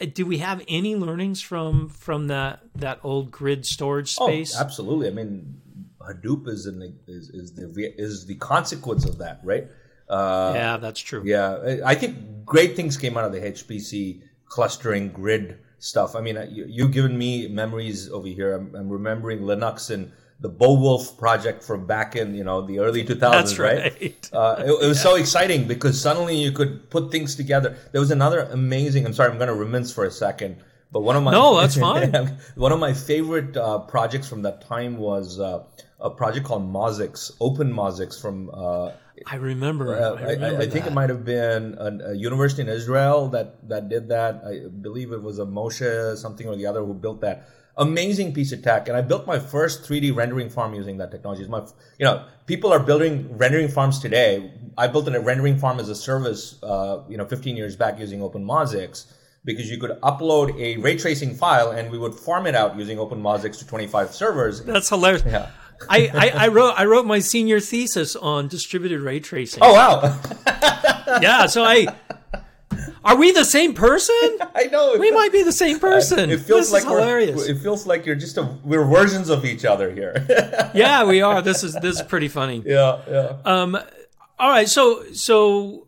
Uh, 0.00 0.06
do 0.12 0.26
we 0.26 0.38
have 0.38 0.62
any 0.68 0.94
learnings 0.94 1.40
from 1.40 1.88
from 1.88 2.28
that 2.28 2.60
that 2.74 3.00
old 3.02 3.30
grid 3.30 3.66
storage 3.66 4.14
oh, 4.18 4.26
space? 4.26 4.56
Oh, 4.56 4.60
absolutely. 4.60 5.08
I 5.08 5.10
mean, 5.10 5.60
Hadoop 6.00 6.48
is 6.48 6.66
in 6.66 6.78
the, 6.78 6.94
is, 7.06 7.30
is 7.30 7.52
the 7.54 7.92
is 7.98 8.26
the 8.26 8.36
consequence 8.36 9.04
of 9.04 9.18
that, 9.18 9.40
right? 9.42 9.68
Uh, 10.08 10.52
yeah, 10.54 10.76
that's 10.76 11.00
true. 11.00 11.22
Yeah, 11.24 11.78
I 11.84 11.94
think 11.94 12.44
great 12.44 12.76
things 12.76 12.96
came 12.96 13.16
out 13.16 13.24
of 13.24 13.32
the 13.32 13.40
HPC 13.40 14.22
clustering 14.46 15.08
grid 15.10 15.58
stuff. 15.78 16.14
I 16.14 16.20
mean, 16.20 16.38
you, 16.50 16.84
have 16.84 16.92
given 16.92 17.18
me 17.18 17.48
memories 17.48 18.08
over 18.10 18.28
here. 18.28 18.54
I'm, 18.54 18.74
I'm 18.74 18.88
remembering 18.88 19.40
Linux 19.40 19.90
and 19.90 20.12
the 20.40 20.48
Beowulf 20.48 21.16
project 21.18 21.62
from 21.62 21.86
back 21.86 22.14
in 22.14 22.34
you 22.34 22.44
know 22.44 22.60
the 22.60 22.78
early 22.80 23.04
2000s, 23.04 23.18
That's 23.18 23.58
right? 23.58 23.78
right. 24.00 24.30
Uh, 24.32 24.56
it, 24.58 24.70
it, 24.70 24.88
was 24.88 24.98
yeah. 24.98 25.02
so 25.02 25.14
exciting 25.16 25.66
because 25.66 26.00
suddenly 26.00 26.36
you 26.36 26.52
could 26.52 26.90
put 26.90 27.10
things 27.10 27.34
together. 27.34 27.76
There 27.92 28.00
was 28.00 28.10
another 28.10 28.40
amazing. 28.40 29.06
I'm 29.06 29.12
sorry, 29.12 29.30
I'm 29.30 29.38
going 29.38 29.48
to 29.48 29.54
reminisce 29.54 29.92
for 29.92 30.04
a 30.04 30.10
second. 30.10 30.56
But 30.92 31.00
one 31.00 31.16
of 31.16 31.22
my 31.22 31.32
no, 31.32 31.60
that's 31.60 31.76
fine. 31.88 32.38
one 32.54 32.72
of 32.72 32.78
my 32.78 32.92
favorite 32.92 33.56
uh, 33.56 33.80
projects 33.80 34.28
from 34.28 34.42
that 34.42 34.66
time 34.66 34.98
was 34.98 35.40
uh, 35.40 35.64
a 36.00 36.10
project 36.10 36.46
called 36.46 36.70
Mosix, 36.70 37.32
Open 37.40 37.72
Mosix 37.72 38.20
from. 38.20 38.50
Uh, 38.52 38.92
I 39.26 39.36
remember. 39.36 39.96
uh, 39.96 40.14
I, 40.14 40.32
remember 40.32 40.60
I, 40.60 40.64
I 40.64 40.68
think 40.68 40.86
it 40.86 40.92
might 40.92 41.08
have 41.08 41.24
been 41.24 41.76
a, 41.78 42.10
a 42.10 42.14
university 42.14 42.62
in 42.62 42.68
Israel 42.68 43.28
that 43.28 43.68
that 43.68 43.88
did 43.88 44.08
that. 44.10 44.42
I 44.46 44.68
believe 44.68 45.12
it 45.12 45.22
was 45.22 45.38
a 45.38 45.46
Moshe 45.46 46.16
something 46.16 46.46
or 46.46 46.56
the 46.56 46.66
other 46.66 46.84
who 46.84 46.94
built 46.94 47.22
that. 47.22 47.48
Amazing 47.78 48.32
piece 48.32 48.52
of 48.52 48.62
tech, 48.62 48.88
and 48.88 48.96
I 48.96 49.02
built 49.02 49.26
my 49.26 49.38
first 49.38 49.82
3D 49.82 50.14
rendering 50.16 50.48
farm 50.48 50.74
using 50.74 50.96
that 50.96 51.10
technology. 51.10 51.42
It's 51.42 51.50
my, 51.50 51.60
you 51.98 52.06
know, 52.06 52.24
people 52.46 52.72
are 52.72 52.80
building 52.80 53.36
rendering 53.36 53.68
farms 53.68 53.98
today. 53.98 54.50
I 54.78 54.86
built 54.86 55.08
a 55.08 55.20
rendering 55.20 55.58
farm 55.58 55.78
as 55.78 55.90
a 55.90 55.94
service, 55.94 56.58
uh, 56.62 57.02
you 57.08 57.18
know, 57.18 57.26
15 57.26 57.54
years 57.54 57.76
back 57.76 57.98
using 57.98 58.20
OpenMosix 58.20 59.12
because 59.44 59.70
you 59.70 59.78
could 59.78 59.92
upload 60.02 60.58
a 60.58 60.76
ray 60.78 60.96
tracing 60.96 61.34
file 61.34 61.70
and 61.70 61.90
we 61.90 61.98
would 61.98 62.14
farm 62.14 62.46
it 62.46 62.54
out 62.54 62.76
using 62.76 62.98
OpenMosix 62.98 63.58
to 63.58 63.66
25 63.66 64.14
servers. 64.14 64.62
That's 64.64 64.88
hilarious. 64.88 65.22
Yeah. 65.24 65.50
I, 65.88 66.10
I, 66.12 66.44
I 66.44 66.48
wrote 66.48 66.74
I 66.78 66.84
wrote 66.86 67.06
my 67.06 67.18
senior 67.18 67.60
thesis 67.60 68.16
on 68.16 68.48
distributed 68.48 69.00
ray 69.00 69.20
tracing. 69.20 69.62
Oh 69.62 69.74
wow! 69.74 70.18
yeah, 71.20 71.46
so 71.46 71.64
I 71.64 71.86
are 73.06 73.16
we 73.16 73.30
the 73.32 73.44
same 73.44 73.72
person? 73.72 74.38
I 74.54 74.64
know 74.64 74.96
We 74.98 75.10
might 75.12 75.32
be 75.32 75.42
the 75.42 75.52
same 75.52 75.78
person. 75.78 76.28
It 76.30 76.40
feels 76.40 76.70
this 76.70 76.72
like 76.72 76.84
hilarious. 76.84 77.46
It 77.46 77.58
feels 77.58 77.86
like 77.86 78.04
you're 78.04 78.16
just 78.16 78.36
a 78.36 78.42
we're 78.64 78.84
versions 78.84 79.28
of 79.30 79.44
each 79.44 79.64
other 79.64 79.92
here. 79.94 80.14
yeah, 80.74 81.04
we 81.04 81.22
are. 81.22 81.40
This 81.40 81.62
is 81.62 81.72
this 81.74 81.96
is 81.96 82.02
pretty 82.02 82.28
funny. 82.28 82.62
yeah, 82.66 83.00
yeah. 83.08 83.36
Um, 83.44 83.76
all 84.38 84.50
right, 84.50 84.68
so 84.68 85.04
so 85.12 85.86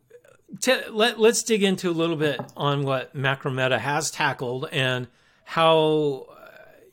t- 0.61 0.89
let 0.91 1.19
let's 1.19 1.43
dig 1.43 1.63
into 1.63 1.91
a 1.91 1.97
little 2.03 2.17
bit 2.17 2.41
on 2.57 2.85
what 2.85 3.15
Macrometa 3.17 3.79
has 3.79 4.11
tackled 4.11 4.69
and 4.73 5.09
how 5.45 6.27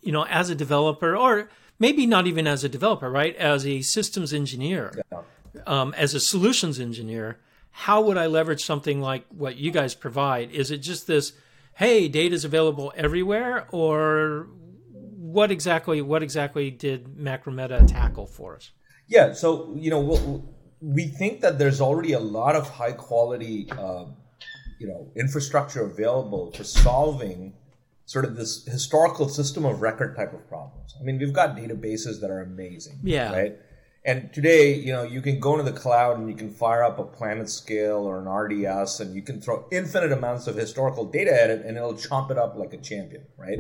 you 0.01 0.11
know 0.11 0.25
as 0.25 0.49
a 0.49 0.55
developer 0.55 1.15
or 1.15 1.49
maybe 1.79 2.05
not 2.05 2.25
even 2.27 2.47
as 2.47 2.63
a 2.63 2.69
developer, 2.69 3.09
right? 3.11 3.35
As 3.35 3.65
a 3.65 3.81
systems 3.81 4.33
engineer, 4.33 5.01
Yeah. 5.11 5.21
um, 5.67 5.93
as 5.97 6.13
a 6.13 6.19
solutions 6.19 6.79
engineer, 6.79 7.37
how 7.77 7.99
would 7.99 8.17
I 8.17 8.27
leverage 8.27 8.63
something 8.63 9.01
like 9.01 9.25
what 9.27 9.57
you 9.57 9.69
guys 9.69 9.93
provide? 9.95 10.49
Is 10.51 10.71
it 10.71 10.77
just 10.77 11.07
this, 11.07 11.33
hey, 11.75 12.07
data 12.07 12.33
is 12.33 12.45
available 12.45 12.93
everywhere, 12.95 13.67
or 13.69 14.47
what 14.93 15.51
exactly 15.51 16.01
what 16.01 16.23
exactly 16.23 16.71
did 16.71 17.17
Macrometa 17.17 17.85
tackle 17.85 18.27
for 18.27 18.55
us? 18.55 18.71
Yeah, 19.07 19.33
so 19.33 19.75
you 19.77 19.89
know, 19.89 19.99
we'll, 19.99 20.55
we 20.79 21.07
think 21.07 21.41
that 21.41 21.59
there's 21.59 21.81
already 21.81 22.13
a 22.13 22.19
lot 22.19 22.55
of 22.55 22.69
high 22.69 22.93
quality, 22.93 23.67
uh, 23.71 24.05
you 24.79 24.87
know, 24.87 25.11
infrastructure 25.17 25.83
available 25.83 26.53
for 26.53 26.63
solving 26.63 27.55
sort 28.05 28.23
of 28.23 28.37
this 28.37 28.63
historical 28.65 29.27
system 29.27 29.65
of 29.65 29.81
record 29.81 30.15
type 30.15 30.31
of 30.33 30.47
problems. 30.47 30.95
I 30.97 31.03
mean, 31.03 31.19
we've 31.19 31.33
got 31.33 31.57
databases 31.57 32.21
that 32.21 32.29
are 32.31 32.39
amazing, 32.41 32.99
Yeah. 33.03 33.33
right? 33.33 33.57
And 34.05 34.31
today, 34.31 34.75
you 34.75 34.93
know, 34.93 35.01
you 35.01 35.19
can 35.19 35.39
go 35.39 35.57
into 35.57 35.69
the 35.69 35.77
cloud 35.77 36.19
and 36.19 36.29
you 36.29 36.35
can 36.35 36.51
fire 36.51 36.83
up 36.83 36.99
a 36.99 37.03
PlanetScale 37.03 38.01
or 38.01 38.19
an 38.19 38.27
RDS, 38.27 38.99
and 38.99 39.15
you 39.15 39.23
can 39.23 39.41
throw 39.41 39.65
infinite 39.71 40.11
amounts 40.11 40.45
of 40.45 40.55
historical 40.55 41.05
data 41.05 41.33
at 41.33 41.49
it, 41.49 41.65
and 41.65 41.75
it'll 41.75 41.95
chomp 41.95 42.29
it 42.29 42.37
up 42.37 42.55
like 42.55 42.73
a 42.73 42.77
champion, 42.77 43.25
right? 43.35 43.57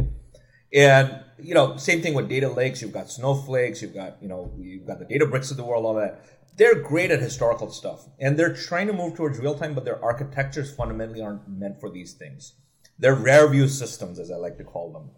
And 0.71 1.23
you 1.39 1.55
know, 1.55 1.77
same 1.77 2.01
thing 2.01 2.13
with 2.13 2.29
data 2.29 2.47
lakes. 2.47 2.81
You've 2.81 2.93
got 2.93 3.09
snowflakes. 3.09 3.81
You've 3.81 3.95
got 3.95 4.21
you 4.21 4.27
know, 4.27 4.53
you've 4.59 4.85
got 4.85 4.99
the 4.99 5.05
Databricks 5.05 5.49
of 5.49 5.57
the 5.57 5.65
world. 5.65 5.83
All 5.83 5.95
that. 5.95 6.23
They're 6.57 6.75
great 6.75 7.11
at 7.11 7.21
historical 7.21 7.71
stuff, 7.71 8.07
and 8.19 8.37
they're 8.37 8.53
trying 8.53 8.87
to 8.87 8.93
move 8.93 9.15
towards 9.15 9.39
real 9.39 9.55
time. 9.55 9.73
But 9.73 9.83
their 9.83 10.03
architectures 10.03 10.71
fundamentally 10.71 11.21
aren't 11.21 11.49
meant 11.49 11.79
for 11.79 11.89
these 11.89 12.13
things. 12.13 12.53
They're 12.99 13.15
rare 13.15 13.47
view 13.49 13.67
systems, 13.67 14.19
as 14.19 14.29
I 14.29 14.35
like 14.35 14.57
to 14.59 14.63
call 14.63 14.93
them. 14.93 15.09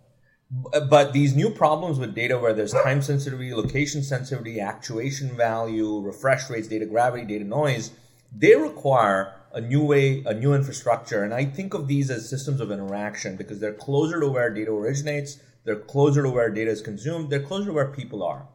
But 0.49 1.11
these 1.11 1.35
new 1.35 1.49
problems 1.49 1.99
with 1.99 2.15
data, 2.15 2.39
where 2.39 2.53
there's 2.53 2.71
time 2.71 3.01
sensitivity, 3.01 3.53
location 3.53 4.01
sensitivity, 4.01 4.61
actuation 4.61 5.35
value, 5.35 5.99
refresh 5.99 6.49
rates, 6.49 6.69
data 6.69 6.85
gravity, 6.85 7.25
data 7.25 7.43
noise, 7.43 7.91
they 8.33 8.55
require 8.55 9.33
a 9.53 9.59
new 9.59 9.83
way, 9.83 10.23
a 10.25 10.33
new 10.33 10.53
infrastructure. 10.53 11.23
And 11.23 11.33
I 11.33 11.45
think 11.45 11.73
of 11.73 11.87
these 11.87 12.09
as 12.09 12.29
systems 12.29 12.61
of 12.61 12.71
interaction 12.71 13.35
because 13.35 13.59
they're 13.59 13.73
closer 13.73 14.19
to 14.21 14.27
where 14.27 14.53
data 14.53 14.71
originates, 14.71 15.39
they're 15.65 15.79
closer 15.79 16.23
to 16.23 16.29
where 16.29 16.49
data 16.49 16.71
is 16.71 16.81
consumed, 16.81 17.29
they're 17.29 17.41
closer 17.41 17.65
to 17.65 17.73
where 17.73 17.91
people 17.91 18.23
are. 18.23 18.47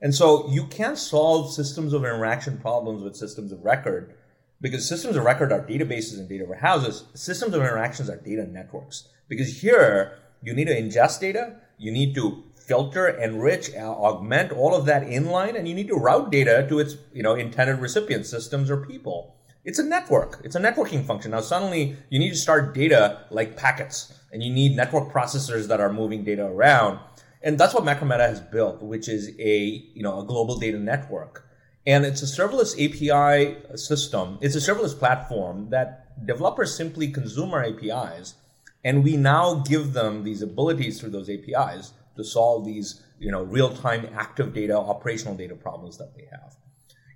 And 0.00 0.14
so 0.14 0.48
you 0.48 0.66
can't 0.66 0.98
solve 0.98 1.52
systems 1.52 1.92
of 1.92 2.04
interaction 2.04 2.58
problems 2.58 3.02
with 3.02 3.16
systems 3.16 3.52
of 3.52 3.64
record 3.64 4.14
because 4.60 4.88
systems 4.88 5.16
of 5.16 5.24
record 5.24 5.52
are 5.52 5.60
databases 5.60 6.18
and 6.18 6.28
data 6.28 6.44
warehouses. 6.44 7.04
Systems 7.14 7.54
of 7.54 7.62
interactions 7.62 8.08
are 8.08 8.16
data 8.16 8.46
networks 8.46 9.08
because 9.28 9.60
here 9.60 10.18
you 10.42 10.54
need 10.54 10.66
to 10.66 10.74
ingest 10.74 11.20
data, 11.20 11.56
you 11.78 11.90
need 11.90 12.14
to 12.14 12.44
filter, 12.54 13.08
enrich, 13.08 13.74
uh, 13.74 13.80
augment 13.80 14.52
all 14.52 14.74
of 14.74 14.86
that 14.86 15.02
inline, 15.02 15.56
and 15.58 15.66
you 15.66 15.74
need 15.74 15.88
to 15.88 15.96
route 15.96 16.30
data 16.30 16.66
to 16.68 16.78
its 16.78 16.96
you 17.12 17.22
know 17.22 17.34
intended 17.34 17.80
recipient 17.80 18.26
systems 18.26 18.70
or 18.70 18.76
people. 18.86 19.34
It's 19.64 19.78
a 19.78 19.84
network. 19.84 20.40
It's 20.44 20.56
a 20.56 20.60
networking 20.60 21.04
function. 21.04 21.32
Now 21.32 21.40
suddenly 21.40 21.96
you 22.08 22.18
need 22.18 22.30
to 22.30 22.36
start 22.36 22.72
data 22.74 23.26
like 23.30 23.56
packets, 23.56 24.14
and 24.32 24.42
you 24.42 24.52
need 24.52 24.76
network 24.76 25.12
processors 25.12 25.66
that 25.68 25.80
are 25.80 25.92
moving 25.92 26.22
data 26.24 26.44
around. 26.44 27.00
And 27.42 27.58
that's 27.58 27.74
what 27.74 27.84
Macrometa 27.84 28.28
has 28.28 28.40
built, 28.40 28.82
which 28.82 29.08
is 29.08 29.30
a 29.38 29.56
you 29.94 30.02
know 30.02 30.20
a 30.20 30.24
global 30.24 30.56
data 30.58 30.78
network. 30.78 31.46
And 31.86 32.04
it's 32.04 32.22
a 32.22 32.26
serverless 32.26 32.72
API 32.76 33.76
system. 33.76 34.38
It's 34.40 34.54
a 34.54 34.58
serverless 34.58 34.96
platform 34.96 35.70
that 35.70 36.24
developers 36.26 36.76
simply 36.76 37.08
consume 37.08 37.52
our 37.52 37.64
APIs, 37.64 38.34
and 38.84 39.04
we 39.04 39.16
now 39.16 39.62
give 39.66 39.92
them 39.92 40.24
these 40.24 40.42
abilities 40.42 41.00
through 41.00 41.10
those 41.10 41.28
APIs 41.28 41.92
to 42.16 42.24
solve 42.24 42.64
these 42.64 43.02
you 43.18 43.30
know 43.30 43.42
real-time 43.42 44.08
active 44.14 44.52
data, 44.54 44.76
operational 44.76 45.34
data 45.34 45.54
problems 45.54 45.98
that 45.98 46.14
they 46.14 46.26
have. 46.30 46.56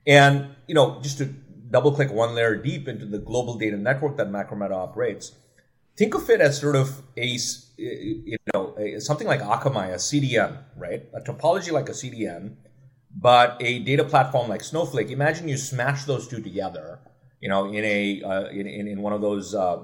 And 0.07 0.55
you 0.66 0.74
know, 0.74 1.00
just 1.03 1.18
to 1.18 1.27
double 1.70 1.92
click 1.92 2.12
one 2.12 2.35
layer 2.35 2.57
deep 2.57 2.88
into 2.88 3.07
the 3.07 3.18
global 3.18 3.59
data 3.59 3.77
network 3.77 4.16
that 4.18 4.29
Macrometa 4.29 4.72
operates, 4.72 5.33
think 5.96 6.14
of 6.14 6.29
it 6.31 6.40
as 6.40 6.61
sort 6.61 6.77
of 6.77 7.03
a, 7.16 7.37
you 7.77 8.37
know 8.53 8.74
a, 8.79 9.00
something 9.00 9.27
like 9.27 9.40
Akamai, 9.40 9.92
a 9.92 9.96
CDN, 9.96 10.59
right? 10.77 11.05
A 11.14 11.20
topology 11.20 11.72
like 11.72 11.88
a 11.88 11.92
CDN, 11.92 12.57
but 13.16 13.57
a 13.61 13.79
data 13.81 14.05
platform 14.05 14.48
like 14.48 14.62
Snowflake. 14.62 15.11
Imagine 15.11 15.48
you 15.48 15.57
smash 15.57 16.05
those 16.05 16.29
two 16.29 16.40
together, 16.42 17.00
you 17.44 17.50
know, 17.50 17.66
in 17.66 17.85
a 17.85 18.22
uh, 18.22 18.46
in, 18.46 18.66
in 18.66 19.02
one 19.02 19.12
of 19.12 19.20
those 19.20 19.54
uh, 19.54 19.76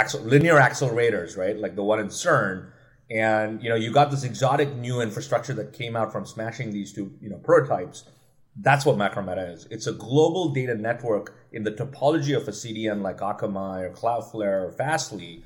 accel- 0.00 0.24
linear 0.24 0.54
accelerators, 0.54 1.36
right? 1.36 1.58
Like 1.58 1.74
the 1.74 1.82
one 1.82 1.98
in 1.98 2.06
CERN. 2.06 2.70
And 3.10 3.60
you 3.60 3.68
know, 3.68 3.74
you 3.74 3.90
got 3.92 4.12
this 4.12 4.22
exotic 4.22 4.76
new 4.76 5.00
infrastructure 5.00 5.52
that 5.54 5.72
came 5.72 5.96
out 5.96 6.12
from 6.12 6.24
smashing 6.24 6.70
these 6.70 6.92
two, 6.92 7.10
you 7.20 7.28
know, 7.28 7.38
prototypes. 7.38 8.04
That's 8.54 8.86
what 8.86 8.96
Macrometa 8.96 9.52
is. 9.52 9.66
It's 9.68 9.88
a 9.88 9.92
global 9.94 10.50
data 10.50 10.76
network 10.76 11.34
in 11.50 11.64
the 11.64 11.72
topology 11.72 12.36
of 12.36 12.46
a 12.46 12.52
CDN 12.52 13.02
like 13.02 13.18
Akamai 13.18 13.82
or 13.82 13.90
Cloudflare 13.90 14.68
or 14.68 14.70
Fastly. 14.70 15.42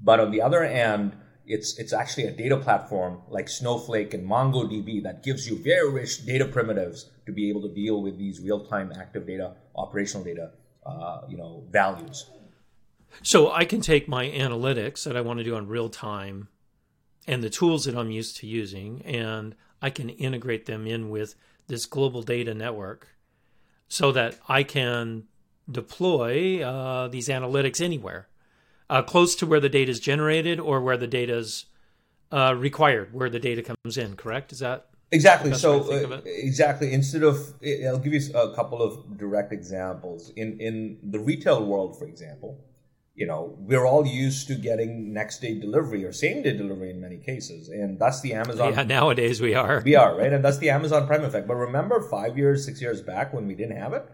But 0.00 0.20
on 0.20 0.30
the 0.30 0.40
other 0.40 0.62
end, 0.62 1.16
it's 1.44 1.76
it's 1.76 1.92
actually 1.92 2.26
a 2.26 2.30
data 2.30 2.56
platform 2.56 3.22
like 3.28 3.48
Snowflake 3.48 4.14
and 4.14 4.30
MongoDB 4.30 5.02
that 5.02 5.24
gives 5.24 5.48
you 5.48 5.58
very 5.58 5.90
rich 5.90 6.24
data 6.24 6.44
primitives 6.44 7.10
to 7.26 7.32
be 7.32 7.48
able 7.48 7.62
to 7.62 7.74
deal 7.74 8.00
with 8.00 8.16
these 8.16 8.38
real-time 8.38 8.92
active 8.96 9.26
data, 9.26 9.54
operational 9.74 10.22
data, 10.24 10.52
uh, 10.86 11.20
you 11.28 11.36
know, 11.36 11.64
values. 11.70 12.30
So 13.22 13.50
I 13.50 13.64
can 13.64 13.80
take 13.80 14.08
my 14.08 14.26
analytics 14.26 15.04
that 15.04 15.16
I 15.16 15.20
want 15.20 15.38
to 15.38 15.44
do 15.44 15.56
in 15.56 15.68
real 15.68 15.88
time 15.88 16.48
and 17.26 17.42
the 17.42 17.50
tools 17.50 17.84
that 17.84 17.96
I'm 17.96 18.10
used 18.10 18.36
to 18.38 18.46
using, 18.46 19.02
and 19.02 19.54
I 19.82 19.90
can 19.90 20.10
integrate 20.10 20.66
them 20.66 20.86
in 20.86 21.10
with 21.10 21.34
this 21.66 21.86
global 21.86 22.22
data 22.22 22.54
network 22.54 23.08
so 23.88 24.12
that 24.12 24.38
I 24.48 24.62
can 24.62 25.24
deploy 25.70 26.62
uh, 26.62 27.08
these 27.08 27.28
analytics 27.28 27.80
anywhere, 27.80 28.28
uh, 28.88 29.02
close 29.02 29.34
to 29.36 29.46
where 29.46 29.60
the 29.60 29.68
data 29.68 29.90
is 29.90 30.00
generated 30.00 30.60
or 30.60 30.80
where 30.80 30.96
the 30.96 31.08
data 31.08 31.36
is 31.36 31.66
uh, 32.32 32.54
required, 32.56 33.12
where 33.12 33.30
the 33.30 33.40
data 33.40 33.62
comes 33.62 33.96
in, 33.96 34.16
correct? 34.16 34.52
Is 34.52 34.60
that 34.60 34.86
Exactly. 35.12 35.54
So 35.54 35.78
way 35.78 35.78
to 35.78 35.84
think 35.84 36.04
of 36.04 36.12
uh, 36.12 36.22
exactly 36.24 36.92
instead 36.92 37.22
of 37.22 37.36
I'll 37.86 37.98
give 37.98 38.12
you 38.12 38.20
a 38.34 38.54
couple 38.54 38.82
of 38.82 39.18
direct 39.18 39.52
examples 39.52 40.30
in 40.36 40.58
in 40.60 40.98
the 41.02 41.18
retail 41.18 41.64
world, 41.64 41.98
for 41.98 42.06
example. 42.06 42.62
You 43.14 43.26
know, 43.26 43.56
we're 43.60 43.86
all 43.86 44.06
used 44.06 44.46
to 44.48 44.54
getting 44.56 45.14
next 45.14 45.40
day 45.40 45.58
delivery 45.58 46.04
or 46.04 46.12
same 46.12 46.42
day 46.42 46.54
delivery 46.54 46.90
in 46.90 47.00
many 47.00 47.16
cases, 47.16 47.70
and 47.70 47.98
that's 47.98 48.20
the 48.20 48.34
Amazon 48.34 48.74
yeah, 48.74 48.82
nowadays 48.82 49.40
we 49.40 49.54
are. 49.54 49.80
we 49.82 49.94
are 49.94 50.18
right, 50.18 50.32
and 50.32 50.44
that's 50.44 50.58
the 50.58 50.68
Amazon 50.68 51.06
Prime 51.06 51.24
effect. 51.24 51.48
But 51.48 51.54
remember, 51.54 52.02
five 52.02 52.36
years, 52.36 52.66
six 52.66 52.82
years 52.82 53.00
back 53.00 53.32
when 53.32 53.46
we 53.46 53.54
didn't 53.54 53.78
have 53.78 53.94
it, 53.94 54.04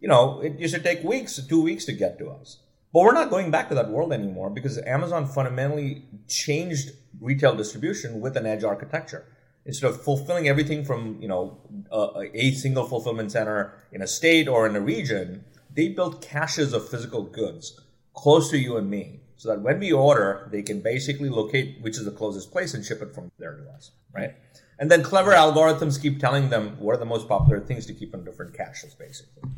you 0.00 0.08
know, 0.08 0.40
it 0.40 0.58
used 0.58 0.74
to 0.74 0.82
take 0.82 1.02
weeks, 1.02 1.40
two 1.46 1.62
weeks 1.62 1.86
to 1.86 1.92
get 1.92 2.18
to 2.18 2.28
us. 2.28 2.58
But 2.92 3.04
we're 3.04 3.14
not 3.14 3.30
going 3.30 3.50
back 3.50 3.70
to 3.70 3.74
that 3.76 3.88
world 3.88 4.12
anymore 4.12 4.50
because 4.50 4.76
Amazon 4.78 5.26
fundamentally 5.26 6.04
changed 6.28 6.90
retail 7.20 7.54
distribution 7.54 8.20
with 8.20 8.36
an 8.36 8.44
edge 8.44 8.64
architecture. 8.64 9.24
Instead 9.64 9.90
of 9.90 10.02
fulfilling 10.02 10.48
everything 10.48 10.84
from 10.84 11.18
you 11.20 11.28
know 11.28 11.58
a, 11.90 12.30
a 12.34 12.50
single 12.52 12.84
fulfillment 12.84 13.30
center 13.30 13.72
in 13.92 14.02
a 14.02 14.06
state 14.06 14.48
or 14.48 14.66
in 14.66 14.74
a 14.74 14.80
region, 14.80 15.44
they 15.72 15.88
built 15.88 16.20
caches 16.20 16.72
of 16.72 16.88
physical 16.88 17.22
goods 17.22 17.80
close 18.14 18.50
to 18.50 18.58
you 18.58 18.76
and 18.76 18.90
me. 18.90 19.20
so 19.36 19.48
that 19.48 19.60
when 19.60 19.80
we 19.80 19.92
order, 19.92 20.48
they 20.52 20.62
can 20.62 20.80
basically 20.80 21.28
locate 21.28 21.80
which 21.80 21.96
is 21.96 22.04
the 22.04 22.10
closest 22.10 22.52
place 22.52 22.74
and 22.74 22.84
ship 22.84 23.02
it 23.02 23.14
from 23.14 23.30
there 23.38 23.56
to 23.56 23.68
us, 23.70 23.90
right? 24.12 24.34
And 24.78 24.90
then 24.90 25.02
clever 25.02 25.32
algorithms 25.32 26.00
keep 26.00 26.18
telling 26.20 26.48
them 26.50 26.76
what 26.78 26.94
are 26.94 26.98
the 26.98 27.04
most 27.04 27.28
popular 27.28 27.60
things 27.60 27.86
to 27.86 27.94
keep 27.94 28.14
in 28.14 28.24
different 28.24 28.54
caches, 28.54 28.94
basically. 28.94 29.50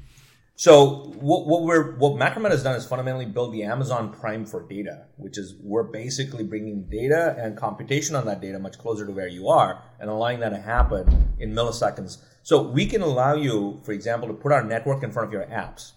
So 0.57 1.13
what, 1.19 1.47
what 1.47 1.63
we're 1.63 1.97
what 1.97 2.13
Macrometa 2.13 2.53
has 2.53 2.63
done 2.63 2.77
is 2.77 2.87
fundamentally 2.87 3.27
build 3.27 3.53
the 3.53 3.65
Amazon 3.65 4.13
Prime 4.13 4.47
for 4.47 4.63
data, 4.63 5.07
which 5.17 5.37
is 5.37 5.57
we're 5.61 5.83
basically 5.83 6.45
bringing 6.45 6.85
data 6.85 7.35
and 7.37 7.57
computation 7.57 8.15
on 8.15 8.25
that 8.27 8.41
data 8.41 8.61
much 8.61 8.79
closer 8.79 9.05
to 9.05 9.11
where 9.11 9.27
you 9.27 9.49
are 9.49 9.83
and 9.99 10.09
allowing 10.09 10.39
that 10.41 10.51
to 10.51 10.59
happen 10.61 11.35
in 11.41 11.53
milliseconds. 11.53 12.19
So 12.45 12.63
we 12.63 12.87
can 12.87 13.03
allow 13.03 13.35
you, 13.35 13.81
for 13.85 13.91
example, 13.91 14.29
to 14.29 14.35
put 14.35 14.53
our 14.53 14.63
network 14.63 15.03
in 15.03 15.11
front 15.11 15.27
of 15.27 15.33
your 15.33 15.47
apps. 15.47 15.93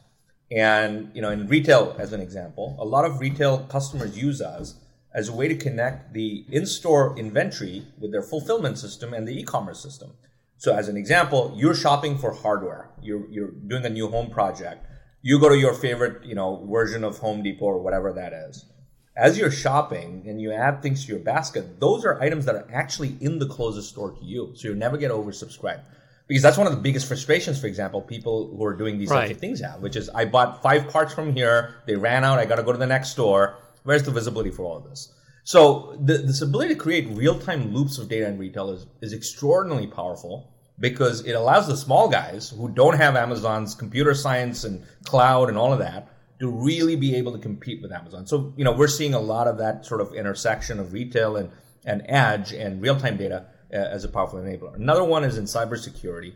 And 0.50 1.12
you 1.14 1.22
know, 1.22 1.30
in 1.30 1.48
retail, 1.48 1.96
as 2.00 2.12
an 2.12 2.22
example, 2.22 2.76
a 2.80 2.86
lot 2.86 3.06
of 3.06 3.20
retail 3.20 3.60
customers 3.70 4.18
use 4.18 4.42
us 4.42 4.74
as 5.14 5.30
a 5.30 5.36
way 5.36 5.48
to 5.48 5.56
connect 5.56 6.14
the 6.14 6.46
in-store 6.52 7.18
inventory 7.18 7.86
with 8.00 8.12
their 8.12 8.24
fulfillment 8.24 8.80
system 8.80 9.14
and 9.14 9.28
the 9.28 9.40
e-commerce 9.40 9.80
system. 9.80 10.14
So 10.58 10.76
as 10.76 10.90
an 10.90 10.98
example, 10.98 11.54
you're 11.56 11.76
shopping 11.76 12.18
for 12.18 12.34
hardware. 12.34 12.90
You're, 13.02 13.30
you're 13.30 13.52
doing 13.52 13.86
a 13.86 13.90
new 13.90 14.10
home 14.10 14.30
project. 14.30 14.86
You 15.22 15.40
go 15.40 15.50
to 15.50 15.58
your 15.58 15.74
favorite, 15.74 16.26
you 16.26 16.36
know, 16.36 16.66
version 16.70 17.04
of 17.04 17.18
Home 17.20 17.44
Depot 17.44 17.66
or 17.66 17.80
whatever 17.80 18.12
that 18.14 18.34
is. 18.34 18.66
As 19.16 19.38
you're 19.38 19.52
shopping 19.52 20.26
and 20.28 20.42
you 20.42 20.52
add 20.52 20.82
things 20.82 21.06
to 21.06 21.12
your 21.12 21.22
basket, 21.22 21.80
those 21.80 22.06
are 22.06 22.22
items 22.22 22.46
that 22.46 22.56
are 22.56 22.68
actually 22.72 23.18
in 23.20 23.40
the 23.40 23.48
closest 23.48 23.90
store 23.90 24.12
to 24.12 24.24
you. 24.24 24.52
So 24.56 24.70
you 24.70 24.76
never 24.76 24.98
get 24.98 25.12
oversubscribed. 25.12 25.82
Because 26.28 26.44
that's 26.44 26.58
one 26.58 26.68
of 26.68 26.74
the 26.74 26.80
biggest 26.80 27.08
frustrations, 27.08 27.60
for 27.60 27.68
example, 27.68 28.02
people 28.02 28.54
who 28.56 28.64
are 28.66 28.76
doing 28.76 28.98
these 28.98 29.10
right. 29.10 29.22
types 29.22 29.32
of 29.32 29.40
things 29.40 29.62
have, 29.62 29.82
which 29.82 29.96
is 29.96 30.10
I 30.10 30.26
bought 30.26 30.62
five 30.62 30.90
parts 30.90 31.14
from 31.14 31.34
here, 31.34 31.76
they 31.86 31.96
ran 31.96 32.24
out, 32.24 32.38
I 32.38 32.46
got 32.46 32.58
to 32.58 32.64
go 32.64 32.74
to 32.74 32.78
the 32.78 32.88
next 32.88 33.10
store. 33.10 33.56
Where's 33.84 34.04
the 34.04 34.12
visibility 34.12 34.52
for 34.52 34.64
all 34.64 34.78
of 34.78 34.84
this? 34.84 35.14
So 35.48 35.96
the, 36.04 36.18
this 36.18 36.42
ability 36.42 36.74
to 36.74 36.76
create 36.78 37.08
real-time 37.12 37.74
loops 37.74 38.00
of 38.00 38.10
data 38.10 38.28
in 38.28 38.38
retail 38.38 38.70
is, 38.70 38.86
is 39.02 39.14
extraordinarily 39.14 39.88
powerful 39.88 40.52
because 40.78 41.26
it 41.26 41.32
allows 41.32 41.70
the 41.70 41.78
small 41.78 42.10
guys 42.10 42.50
who 42.50 42.68
don't 42.68 42.98
have 42.98 43.16
Amazon's 43.16 43.74
computer 43.74 44.14
science 44.14 44.66
and 44.66 44.84
cloud 45.06 45.48
and 45.48 45.58
all 45.58 45.72
of 45.72 45.80
that 45.80 46.10
to 46.42 46.52
really 46.52 46.98
be 46.98 47.16
able 47.16 47.32
to 47.32 47.40
compete 47.40 47.82
with 47.82 47.94
Amazon. 47.94 48.28
So, 48.28 48.54
you 48.58 48.66
know, 48.66 48.74
we're 48.74 48.90
seeing 48.90 49.14
a 49.14 49.22
lot 49.22 49.48
of 49.48 49.58
that 49.60 49.86
sort 49.86 50.02
of 50.02 50.14
intersection 50.14 50.82
of 50.82 50.92
retail 50.92 51.38
and, 51.38 51.50
and 51.86 52.04
edge 52.10 52.52
and 52.52 52.82
real-time 52.82 53.16
data 53.16 53.46
uh, 53.72 53.78
as 53.78 54.04
a 54.04 54.10
powerful 54.10 54.40
enabler. 54.40 54.76
Another 54.76 55.06
one 55.06 55.24
is 55.24 55.38
in 55.38 55.46
cybersecurity. 55.46 56.34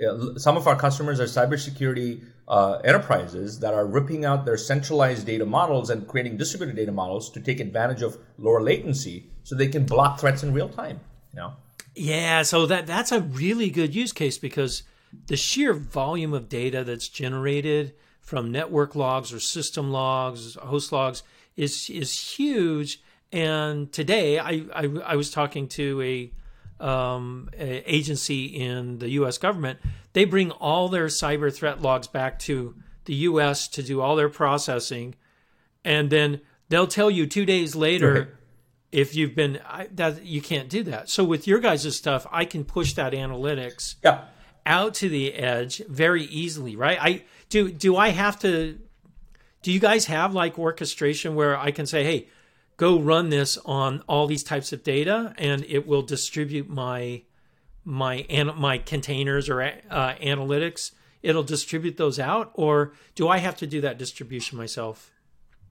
Uh, 0.00 0.38
some 0.38 0.56
of 0.56 0.68
our 0.68 0.76
customers 0.76 1.18
are 1.18 1.24
cybersecurity 1.24 2.22
uh, 2.52 2.78
enterprises 2.84 3.58
that 3.60 3.72
are 3.72 3.86
ripping 3.86 4.26
out 4.26 4.44
their 4.44 4.58
centralized 4.58 5.26
data 5.26 5.46
models 5.46 5.88
and 5.88 6.06
creating 6.06 6.36
distributed 6.36 6.76
data 6.76 6.92
models 6.92 7.30
to 7.30 7.40
take 7.40 7.60
advantage 7.60 8.02
of 8.02 8.18
lower 8.36 8.60
latency 8.60 9.26
so 9.42 9.54
they 9.54 9.68
can 9.68 9.86
block 9.86 10.20
threats 10.20 10.42
in 10.42 10.52
real 10.52 10.68
time. 10.68 11.00
You 11.32 11.40
know? 11.40 11.52
Yeah, 11.94 12.42
so 12.42 12.66
that 12.66 12.86
that's 12.86 13.10
a 13.10 13.22
really 13.22 13.70
good 13.70 13.94
use 13.94 14.12
case 14.12 14.36
because 14.36 14.82
the 15.28 15.36
sheer 15.36 15.72
volume 15.72 16.34
of 16.34 16.50
data 16.50 16.84
that's 16.84 17.08
generated 17.08 17.94
from 18.20 18.52
network 18.52 18.94
logs 18.94 19.32
or 19.32 19.40
system 19.40 19.90
logs, 19.90 20.54
host 20.56 20.92
logs 20.92 21.22
is 21.56 21.88
is 21.88 22.36
huge. 22.36 23.02
And 23.32 23.90
today, 23.92 24.38
I 24.38 24.66
I, 24.74 24.88
I 25.06 25.16
was 25.16 25.30
talking 25.30 25.68
to 25.68 26.02
a 26.02 26.30
um, 26.80 27.50
agency 27.56 28.46
in 28.46 28.98
the 28.98 29.10
U.S. 29.10 29.38
government, 29.38 29.78
they 30.12 30.24
bring 30.24 30.50
all 30.50 30.88
their 30.88 31.06
cyber 31.06 31.54
threat 31.54 31.80
logs 31.80 32.06
back 32.06 32.38
to 32.40 32.74
the 33.04 33.14
U.S. 33.14 33.68
to 33.68 33.82
do 33.82 34.00
all 34.00 34.16
their 34.16 34.28
processing, 34.28 35.14
and 35.84 36.10
then 36.10 36.40
they'll 36.68 36.86
tell 36.86 37.10
you 37.10 37.26
two 37.26 37.44
days 37.44 37.74
later 37.74 38.12
right. 38.12 38.28
if 38.90 39.14
you've 39.14 39.34
been 39.34 39.60
I, 39.66 39.88
that 39.92 40.24
you 40.24 40.40
can't 40.40 40.68
do 40.68 40.82
that. 40.84 41.08
So 41.08 41.24
with 41.24 41.46
your 41.46 41.58
guys' 41.58 41.96
stuff, 41.96 42.26
I 42.30 42.44
can 42.44 42.64
push 42.64 42.94
that 42.94 43.12
analytics 43.12 43.96
yeah. 44.04 44.24
out 44.66 44.94
to 44.94 45.08
the 45.08 45.34
edge 45.34 45.82
very 45.88 46.24
easily, 46.24 46.76
right? 46.76 46.98
I 47.00 47.24
do. 47.48 47.70
Do 47.70 47.96
I 47.96 48.10
have 48.10 48.38
to? 48.40 48.78
Do 49.62 49.72
you 49.72 49.80
guys 49.80 50.06
have 50.06 50.34
like 50.34 50.58
orchestration 50.58 51.34
where 51.34 51.56
I 51.56 51.70
can 51.70 51.86
say, 51.86 52.04
hey? 52.04 52.28
Go 52.82 52.98
run 52.98 53.28
this 53.28 53.56
on 53.64 54.02
all 54.08 54.26
these 54.26 54.42
types 54.42 54.72
of 54.72 54.82
data 54.82 55.32
and 55.38 55.64
it 55.68 55.86
will 55.86 56.02
distribute 56.02 56.68
my 56.68 57.22
my 57.84 58.26
my 58.56 58.76
containers 58.76 59.48
or 59.48 59.62
uh, 59.62 60.14
analytics. 60.14 60.90
It'll 61.22 61.44
distribute 61.44 61.96
those 61.96 62.18
out 62.18 62.50
or 62.54 62.92
do 63.14 63.28
i 63.28 63.38
have 63.38 63.56
to 63.58 63.68
do 63.68 63.80
that 63.82 63.98
distribution 63.98 64.58
myself 64.58 65.11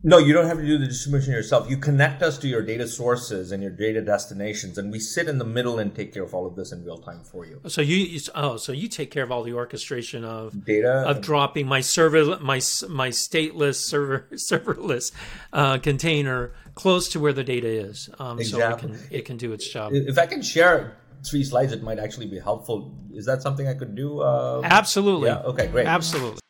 no, 0.03 0.17
you 0.17 0.33
don't 0.33 0.47
have 0.47 0.57
to 0.57 0.65
do 0.65 0.79
the 0.79 0.87
distribution 0.87 1.31
yourself. 1.31 1.69
You 1.69 1.77
connect 1.77 2.23
us 2.23 2.39
to 2.39 2.47
your 2.47 2.63
data 2.63 2.87
sources 2.87 3.51
and 3.51 3.61
your 3.61 3.71
data 3.71 4.01
destinations, 4.01 4.77
and 4.77 4.91
we 4.91 4.99
sit 4.99 5.27
in 5.27 5.37
the 5.37 5.45
middle 5.45 5.77
and 5.77 5.93
take 5.93 6.11
care 6.13 6.23
of 6.23 6.33
all 6.33 6.47
of 6.47 6.55
this 6.55 6.71
in 6.71 6.83
real 6.83 6.97
time 6.97 7.23
for 7.23 7.45
you. 7.45 7.61
So 7.67 7.81
you, 7.81 8.19
oh, 8.33 8.57
so 8.57 8.71
you 8.71 8.87
take 8.87 9.11
care 9.11 9.23
of 9.23 9.31
all 9.31 9.43
the 9.43 9.53
orchestration 9.53 10.25
of 10.25 10.65
data 10.65 11.03
of 11.07 11.21
dropping 11.21 11.67
my 11.67 11.81
server, 11.81 12.39
my 12.39 12.61
my 12.89 13.09
stateless 13.09 13.75
server 13.75 14.27
serverless 14.33 15.11
uh, 15.53 15.77
container 15.77 16.53
close 16.73 17.09
to 17.09 17.19
where 17.19 17.33
the 17.33 17.43
data 17.43 17.67
is, 17.67 18.09
um, 18.17 18.39
exactly. 18.39 18.89
so 18.89 18.95
it 18.95 18.99
can 18.99 19.17
it 19.17 19.25
can 19.25 19.37
do 19.37 19.53
its 19.53 19.67
job. 19.67 19.91
If 19.93 20.17
I 20.17 20.25
can 20.25 20.41
share 20.41 20.97
three 21.23 21.43
slides, 21.43 21.73
it 21.73 21.83
might 21.83 21.99
actually 21.99 22.27
be 22.27 22.39
helpful. 22.39 22.97
Is 23.13 23.27
that 23.27 23.43
something 23.43 23.67
I 23.67 23.75
could 23.75 23.95
do? 23.95 24.21
Uh, 24.21 24.61
Absolutely. 24.63 25.29
Yeah. 25.29 25.41
Okay. 25.41 25.67
Great. 25.67 25.85
Absolutely. 25.85 26.40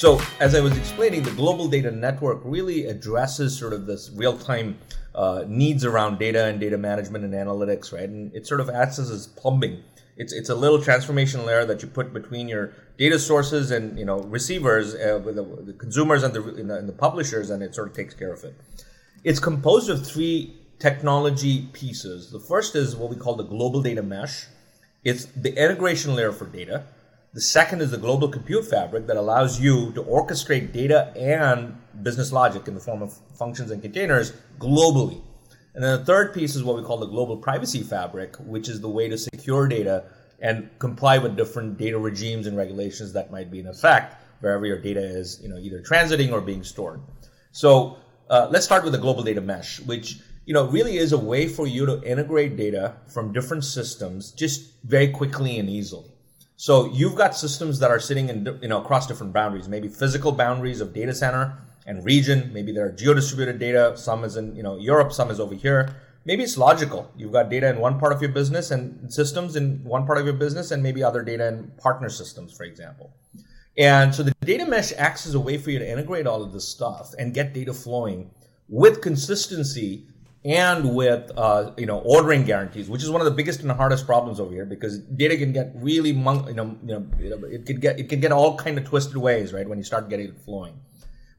So, 0.00 0.18
as 0.40 0.54
I 0.54 0.60
was 0.60 0.78
explaining, 0.78 1.24
the 1.24 1.30
global 1.32 1.68
data 1.68 1.90
network 1.90 2.40
really 2.42 2.86
addresses 2.86 3.54
sort 3.54 3.74
of 3.74 3.84
this 3.84 4.10
real 4.14 4.34
time 4.34 4.78
uh, 5.14 5.44
needs 5.46 5.84
around 5.84 6.18
data 6.18 6.46
and 6.46 6.58
data 6.58 6.78
management 6.78 7.22
and 7.22 7.34
analytics, 7.34 7.92
right? 7.92 8.08
And 8.08 8.34
it 8.34 8.46
sort 8.46 8.60
of 8.60 8.70
acts 8.70 8.98
as, 8.98 9.26
plumbing. 9.26 9.82
It's, 10.16 10.32
it's 10.32 10.48
a 10.48 10.54
little 10.54 10.80
transformation 10.80 11.44
layer 11.44 11.66
that 11.66 11.82
you 11.82 11.88
put 11.88 12.14
between 12.14 12.48
your 12.48 12.72
data 12.96 13.18
sources 13.18 13.70
and 13.72 13.98
you 13.98 14.06
know 14.06 14.20
receivers, 14.20 14.94
uh, 14.94 15.20
with 15.22 15.36
the, 15.36 15.42
the, 15.42 15.74
consumers 15.74 16.22
and 16.22 16.32
the, 16.32 16.44
and 16.44 16.70
the, 16.70 16.78
and 16.78 16.88
the 16.88 16.94
publishers, 16.94 17.50
and 17.50 17.62
it 17.62 17.74
sort 17.74 17.88
of 17.88 17.94
takes 17.94 18.14
care 18.14 18.32
of 18.32 18.42
it. 18.42 18.58
It's 19.22 19.38
composed 19.38 19.90
of 19.90 20.06
three 20.06 20.56
technology 20.78 21.68
pieces. 21.74 22.30
The 22.30 22.40
first 22.40 22.74
is 22.74 22.96
what 22.96 23.10
we 23.10 23.16
call 23.16 23.36
the 23.36 23.44
global 23.44 23.82
data 23.82 24.02
mesh. 24.02 24.46
It's 25.04 25.26
the 25.26 25.54
integration 25.62 26.14
layer 26.14 26.32
for 26.32 26.46
data. 26.46 26.84
The 27.32 27.40
second 27.40 27.80
is 27.80 27.92
the 27.92 27.96
global 27.96 28.26
compute 28.26 28.64
fabric 28.64 29.06
that 29.06 29.16
allows 29.16 29.60
you 29.60 29.92
to 29.92 30.02
orchestrate 30.02 30.72
data 30.72 31.12
and 31.16 31.76
business 32.02 32.32
logic 32.32 32.66
in 32.66 32.74
the 32.74 32.80
form 32.80 33.02
of 33.02 33.16
functions 33.38 33.70
and 33.70 33.80
containers 33.80 34.32
globally. 34.58 35.22
And 35.74 35.84
then 35.84 36.00
the 36.00 36.04
third 36.04 36.34
piece 36.34 36.56
is 36.56 36.64
what 36.64 36.76
we 36.76 36.82
call 36.82 36.98
the 36.98 37.06
global 37.06 37.36
privacy 37.36 37.84
fabric, 37.84 38.34
which 38.38 38.68
is 38.68 38.80
the 38.80 38.88
way 38.88 39.08
to 39.08 39.16
secure 39.16 39.68
data 39.68 40.06
and 40.40 40.68
comply 40.80 41.18
with 41.18 41.36
different 41.36 41.78
data 41.78 41.96
regimes 41.96 42.48
and 42.48 42.56
regulations 42.56 43.12
that 43.12 43.30
might 43.30 43.48
be 43.48 43.60
in 43.60 43.68
effect 43.68 44.16
wherever 44.40 44.66
your 44.66 44.80
data 44.80 45.00
is, 45.00 45.38
you 45.40 45.48
know, 45.48 45.58
either 45.58 45.80
transiting 45.82 46.32
or 46.32 46.40
being 46.40 46.64
stored. 46.64 47.00
So 47.52 47.98
uh, 48.28 48.48
let's 48.50 48.64
start 48.64 48.82
with 48.82 48.92
the 48.92 48.98
global 48.98 49.22
data 49.22 49.40
mesh, 49.40 49.78
which 49.78 50.18
you 50.46 50.54
know 50.54 50.66
really 50.66 50.96
is 50.96 51.12
a 51.12 51.18
way 51.18 51.46
for 51.46 51.68
you 51.68 51.86
to 51.86 52.02
integrate 52.02 52.56
data 52.56 52.96
from 53.06 53.32
different 53.32 53.64
systems 53.64 54.32
just 54.32 54.72
very 54.82 55.10
quickly 55.10 55.60
and 55.60 55.70
easily. 55.70 56.10
So 56.60 56.92
you've 56.92 57.14
got 57.14 57.34
systems 57.34 57.78
that 57.78 57.90
are 57.90 57.98
sitting 57.98 58.28
in 58.28 58.46
you 58.60 58.68
know 58.68 58.82
across 58.82 59.06
different 59.06 59.32
boundaries, 59.32 59.66
maybe 59.66 59.88
physical 59.88 60.30
boundaries 60.30 60.82
of 60.82 60.92
data 60.92 61.14
center 61.14 61.56
and 61.86 62.04
region. 62.04 62.50
Maybe 62.52 62.70
there 62.70 62.84
are 62.84 62.92
geo-distributed 62.92 63.58
data. 63.58 63.96
Some 63.96 64.24
is 64.24 64.36
in 64.36 64.54
you 64.54 64.62
know 64.62 64.76
Europe, 64.76 65.10
some 65.10 65.30
is 65.30 65.40
over 65.40 65.54
here. 65.54 65.96
Maybe 66.26 66.42
it's 66.42 66.58
logical. 66.58 67.10
You've 67.16 67.32
got 67.32 67.48
data 67.48 67.70
in 67.70 67.78
one 67.78 67.98
part 67.98 68.12
of 68.12 68.20
your 68.20 68.30
business 68.30 68.72
and 68.72 69.10
systems 69.10 69.56
in 69.56 69.82
one 69.84 70.04
part 70.04 70.18
of 70.18 70.26
your 70.26 70.34
business, 70.34 70.70
and 70.70 70.82
maybe 70.82 71.02
other 71.02 71.22
data 71.22 71.48
in 71.48 71.72
partner 71.78 72.10
systems, 72.10 72.52
for 72.54 72.64
example. 72.64 73.10
And 73.78 74.14
so 74.14 74.22
the 74.22 74.34
data 74.44 74.66
mesh 74.66 74.92
acts 74.98 75.26
as 75.26 75.32
a 75.32 75.40
way 75.40 75.56
for 75.56 75.70
you 75.70 75.78
to 75.78 75.90
integrate 75.90 76.26
all 76.26 76.42
of 76.42 76.52
this 76.52 76.68
stuff 76.68 77.14
and 77.18 77.32
get 77.32 77.54
data 77.54 77.72
flowing 77.72 78.32
with 78.68 79.00
consistency 79.00 80.08
and 80.44 80.94
with 80.94 81.30
uh, 81.36 81.72
you 81.76 81.86
know 81.86 81.98
ordering 81.98 82.44
guarantees, 82.44 82.88
which 82.88 83.02
is 83.02 83.10
one 83.10 83.20
of 83.20 83.26
the 83.26 83.30
biggest 83.30 83.60
and 83.60 83.70
hardest 83.70 84.06
problems 84.06 84.40
over 84.40 84.52
here 84.52 84.64
because 84.64 84.98
data 84.98 85.36
can 85.36 85.52
get 85.52 85.72
really 85.74 86.12
mon- 86.12 86.46
you 86.46 86.54
know, 86.54 86.76
you 87.18 87.30
know 87.30 87.46
it 87.46 87.66
can 87.66 87.78
get 87.78 87.98
it 87.98 88.08
can 88.08 88.20
get 88.20 88.32
all 88.32 88.56
kind 88.56 88.78
of 88.78 88.84
twisted 88.84 89.16
ways 89.16 89.52
right 89.52 89.68
when 89.68 89.78
you 89.78 89.84
start 89.84 90.08
getting 90.08 90.28
it 90.28 90.40
flowing. 90.44 90.80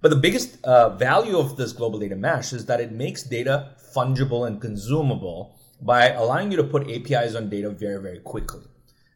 But 0.02 0.10
the 0.10 0.18
biggest 0.18 0.64
uh, 0.64 0.96
value 0.98 1.38
of 1.38 1.58
this 1.58 1.74
global 1.74 2.00
data 2.00 2.16
mesh 2.16 2.54
is 2.54 2.66
that 2.66 2.80
it 2.80 2.92
makes 2.92 3.24
data 3.24 3.76
fungible 3.96 4.48
and 4.48 4.60
consumable 4.60 5.60
by 5.80 6.10
allowing 6.10 6.52
you 6.52 6.58
to 6.58 6.64
put 6.64 6.90
APIs 6.90 7.36
on 7.36 7.50
data 7.50 7.70
very 7.72 8.02
very 8.02 8.20
quickly. 8.20 8.62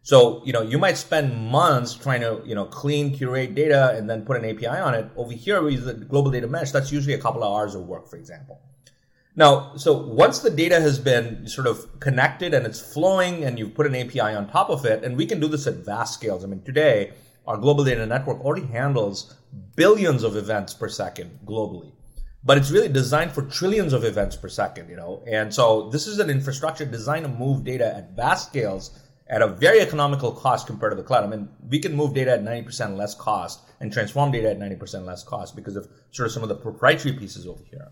So 0.02 0.42
you 0.46 0.54
know 0.54 0.64
you 0.64 0.80
might 0.80 0.98
spend 0.98 1.36
months 1.52 1.94
trying 1.94 2.22
to 2.22 2.42
you 2.44 2.56
know 2.56 2.66
clean 2.66 3.16
curate 3.16 3.54
data 3.54 3.94
and 3.96 4.10
then 4.10 4.26
put 4.26 4.38
an 4.38 4.46
API 4.46 4.66
on 4.66 4.96
it. 4.96 5.12
Over 5.16 5.34
here 5.34 5.62
with 5.62 5.86
the 5.86 5.94
global 5.94 6.32
data 6.32 6.48
mesh, 6.48 6.72
that's 6.72 6.92
usually 6.92 7.14
a 7.14 7.20
couple 7.20 7.44
of 7.44 7.54
hours 7.54 7.76
of 7.76 7.86
work, 7.86 8.10
for 8.10 8.18
example. 8.18 8.60
Now, 9.38 9.76
so 9.76 9.94
once 9.98 10.40
the 10.40 10.50
data 10.50 10.80
has 10.80 10.98
been 10.98 11.46
sort 11.48 11.68
of 11.68 12.00
connected 12.00 12.54
and 12.54 12.66
it's 12.66 12.80
flowing 12.80 13.44
and 13.44 13.60
you've 13.60 13.76
put 13.76 13.86
an 13.86 13.96
API 13.96 14.22
on 14.22 14.48
top 14.48 14.70
of 14.70 14.86
it, 14.86 15.04
and 15.04 15.18
we 15.18 15.26
can 15.26 15.42
do 15.42 15.50
this 15.50 15.68
at 15.68 15.76
vast 15.76 16.14
scales. 16.14 16.44
I 16.44 16.48
mean, 16.48 16.62
today, 16.62 17.12
our 17.46 17.58
global 17.58 17.84
data 17.84 18.06
network 18.06 18.40
already 18.40 18.66
handles 18.68 19.36
billions 19.76 20.24
of 20.24 20.38
events 20.38 20.74
per 20.74 20.88
second 20.88 21.40
globally. 21.46 21.92
But 22.46 22.58
it's 22.58 22.72
really 22.72 22.88
designed 22.88 23.32
for 23.32 23.42
trillions 23.42 23.92
of 23.92 24.06
events 24.06 24.38
per 24.38 24.48
second, 24.48 24.90
you 24.90 24.96
know. 24.96 25.22
And 25.28 25.54
so 25.54 25.90
this 25.90 26.08
is 26.08 26.20
an 26.20 26.30
infrastructure 26.30 26.86
designed 26.86 27.26
to 27.26 27.32
move 27.32 27.66
data 27.66 27.94
at 27.94 28.16
vast 28.16 28.50
scales 28.50 28.98
at 29.28 29.42
a 29.42 29.48
very 29.48 29.82
economical 29.82 30.32
cost 30.32 30.68
compared 30.68 30.92
to 30.92 30.96
the 30.96 31.04
cloud. 31.04 31.24
I 31.24 31.28
mean, 31.28 31.50
we 31.68 31.80
can 31.80 31.96
move 31.96 32.14
data 32.14 32.32
at 32.32 32.44
90% 32.44 32.96
less 32.96 33.16
cost 33.16 33.62
and 33.82 33.92
transform 33.92 34.32
data 34.32 34.52
at 34.52 34.60
90% 34.60 35.06
less 35.06 35.24
cost 35.24 35.56
because 35.56 35.76
of 35.76 35.90
sort 36.12 36.28
of 36.28 36.32
some 36.32 36.44
of 36.44 36.50
the 36.50 36.56
proprietary 36.56 37.16
pieces 37.16 37.48
over 37.48 37.64
here. 37.70 37.92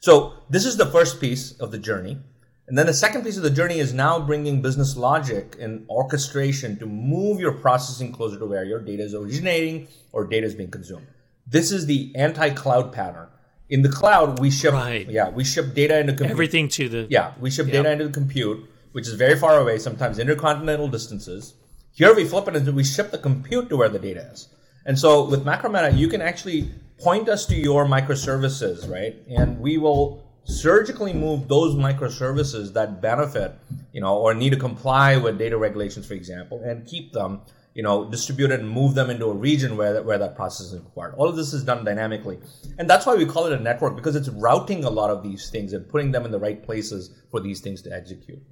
So 0.00 0.32
this 0.48 0.64
is 0.64 0.76
the 0.78 0.86
first 0.86 1.20
piece 1.20 1.52
of 1.60 1.70
the 1.70 1.78
journey. 1.78 2.18
And 2.66 2.78
then 2.78 2.86
the 2.86 2.94
second 2.94 3.22
piece 3.22 3.36
of 3.36 3.42
the 3.42 3.50
journey 3.50 3.78
is 3.78 3.92
now 3.92 4.18
bringing 4.18 4.62
business 4.62 4.96
logic 4.96 5.56
and 5.60 5.84
orchestration 5.90 6.78
to 6.78 6.86
move 6.86 7.38
your 7.38 7.52
processing 7.52 8.10
closer 8.12 8.38
to 8.38 8.46
where 8.46 8.64
your 8.64 8.80
data 8.80 9.02
is 9.02 9.14
originating 9.14 9.88
or 10.12 10.24
data 10.24 10.46
is 10.46 10.54
being 10.54 10.70
consumed. 10.70 11.06
This 11.46 11.70
is 11.70 11.86
the 11.86 12.12
anti-cloud 12.14 12.92
pattern. 12.92 13.26
In 13.68 13.82
the 13.82 13.88
cloud, 13.88 14.38
we 14.38 14.50
ship, 14.50 14.72
Right. 14.72 15.08
yeah, 15.08 15.28
we 15.28 15.44
ship 15.44 15.74
data 15.74 15.98
into 15.98 16.12
compute. 16.12 16.30
Everything 16.30 16.68
to 16.68 16.88
the 16.88 17.06
Yeah, 17.10 17.32
we 17.38 17.50
ship 17.50 17.66
data 17.66 17.90
into 17.90 18.06
the 18.06 18.12
compute, 18.12 18.64
which 18.92 19.06
is 19.06 19.14
very 19.14 19.36
far 19.36 19.60
away, 19.60 19.78
sometimes 19.78 20.18
intercontinental 20.18 20.88
distances. 20.88 21.54
Here 21.92 22.14
we 22.14 22.24
flip 22.24 22.48
it 22.48 22.56
and 22.56 22.74
we 22.74 22.84
ship 22.84 23.10
the 23.10 23.18
compute 23.18 23.68
to 23.68 23.76
where 23.76 23.88
the 23.88 23.98
data 23.98 24.30
is. 24.32 24.48
And 24.86 24.98
so 24.98 25.24
with 25.28 25.44
Macrometa, 25.44 25.96
you 25.96 26.08
can 26.08 26.22
actually 26.22 26.70
point 27.00 27.28
us 27.28 27.46
to 27.46 27.54
your 27.54 27.86
microservices, 27.86 28.90
right? 28.90 29.16
And 29.28 29.58
we 29.60 29.78
will 29.78 30.22
surgically 30.44 31.12
move 31.12 31.48
those 31.48 31.74
microservices 31.74 32.72
that 32.74 33.00
benefit, 33.00 33.52
you 33.92 34.00
know, 34.00 34.16
or 34.18 34.34
need 34.34 34.50
to 34.50 34.56
comply 34.56 35.16
with 35.16 35.38
data 35.38 35.56
regulations, 35.56 36.06
for 36.06 36.14
example, 36.14 36.60
and 36.64 36.86
keep 36.86 37.12
them, 37.12 37.40
you 37.74 37.82
know, 37.82 38.10
distributed 38.10 38.60
and 38.60 38.68
move 38.68 38.94
them 38.94 39.10
into 39.10 39.26
a 39.26 39.34
region 39.34 39.76
where 39.76 39.92
that, 39.92 40.04
where 40.04 40.18
that 40.18 40.36
process 40.36 40.68
is 40.68 40.78
required. 40.78 41.14
All 41.16 41.28
of 41.28 41.36
this 41.36 41.52
is 41.52 41.64
done 41.64 41.84
dynamically. 41.84 42.38
And 42.78 42.88
that's 42.88 43.06
why 43.06 43.14
we 43.14 43.26
call 43.26 43.46
it 43.46 43.52
a 43.52 43.62
network 43.62 43.96
because 43.96 44.16
it's 44.16 44.28
routing 44.28 44.84
a 44.84 44.90
lot 44.90 45.10
of 45.10 45.22
these 45.22 45.50
things 45.50 45.72
and 45.72 45.88
putting 45.88 46.10
them 46.12 46.24
in 46.24 46.30
the 46.30 46.38
right 46.38 46.62
places 46.62 47.10
for 47.30 47.40
these 47.40 47.60
things 47.60 47.82
to 47.82 47.92
execute. 47.92 48.42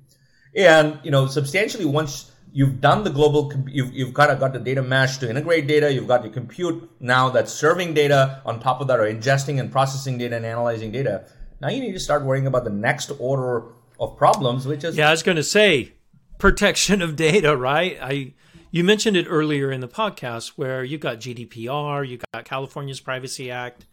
And, 0.56 0.98
you 1.02 1.11
know, 1.11 1.26
substantially 1.26 1.84
once 1.84 2.30
you've 2.52 2.80
done 2.80 3.04
the 3.04 3.11
global, 3.11 3.52
you've, 3.66 3.92
you've 3.92 4.14
kind 4.14 4.30
of 4.30 4.40
got 4.40 4.52
the 4.52 4.58
data 4.58 4.82
mesh 4.82 5.18
to 5.18 5.28
integrate 5.28 5.66
data, 5.66 5.92
you've 5.92 6.08
got 6.08 6.24
your 6.24 6.32
compute 6.32 6.90
now 7.00 7.28
that's 7.28 7.52
serving 7.52 7.94
data 7.94 8.40
on 8.44 8.61
top 8.61 8.80
of 8.80 8.88
that 8.88 8.98
or 8.98 9.04
ingesting 9.04 9.61
and 9.61 9.70
processing 9.70 10.18
data 10.18 10.37
and 10.37 10.46
analyzing 10.46 10.90
data. 10.92 11.24
Now 11.61 11.68
you 11.68 11.80
need 11.80 11.92
to 11.92 12.00
start 12.00 12.24
worrying 12.24 12.46
about 12.46 12.64
the 12.64 12.70
next 12.70 13.11
order 13.18 13.64
of 13.98 14.16
problems, 14.16 14.66
which 14.66 14.84
is 14.84 14.96
Yeah, 14.96 15.08
I 15.08 15.11
was 15.11 15.22
going 15.22 15.37
to 15.37 15.42
say 15.42 15.92
protection 16.38 17.02
of 17.02 17.16
data, 17.16 17.56
right? 17.56 17.98
I 18.00 18.34
you 18.70 18.84
mentioned 18.84 19.16
it 19.16 19.26
earlier 19.28 19.72
in 19.72 19.80
the 19.80 19.88
podcast 19.88 20.52
where 20.56 20.84
you've 20.84 21.00
got 21.00 21.18
GDPR, 21.18 22.06
you've 22.06 22.22
got 22.34 22.44
California's 22.44 23.00
Privacy 23.00 23.50
Act. 23.50 23.87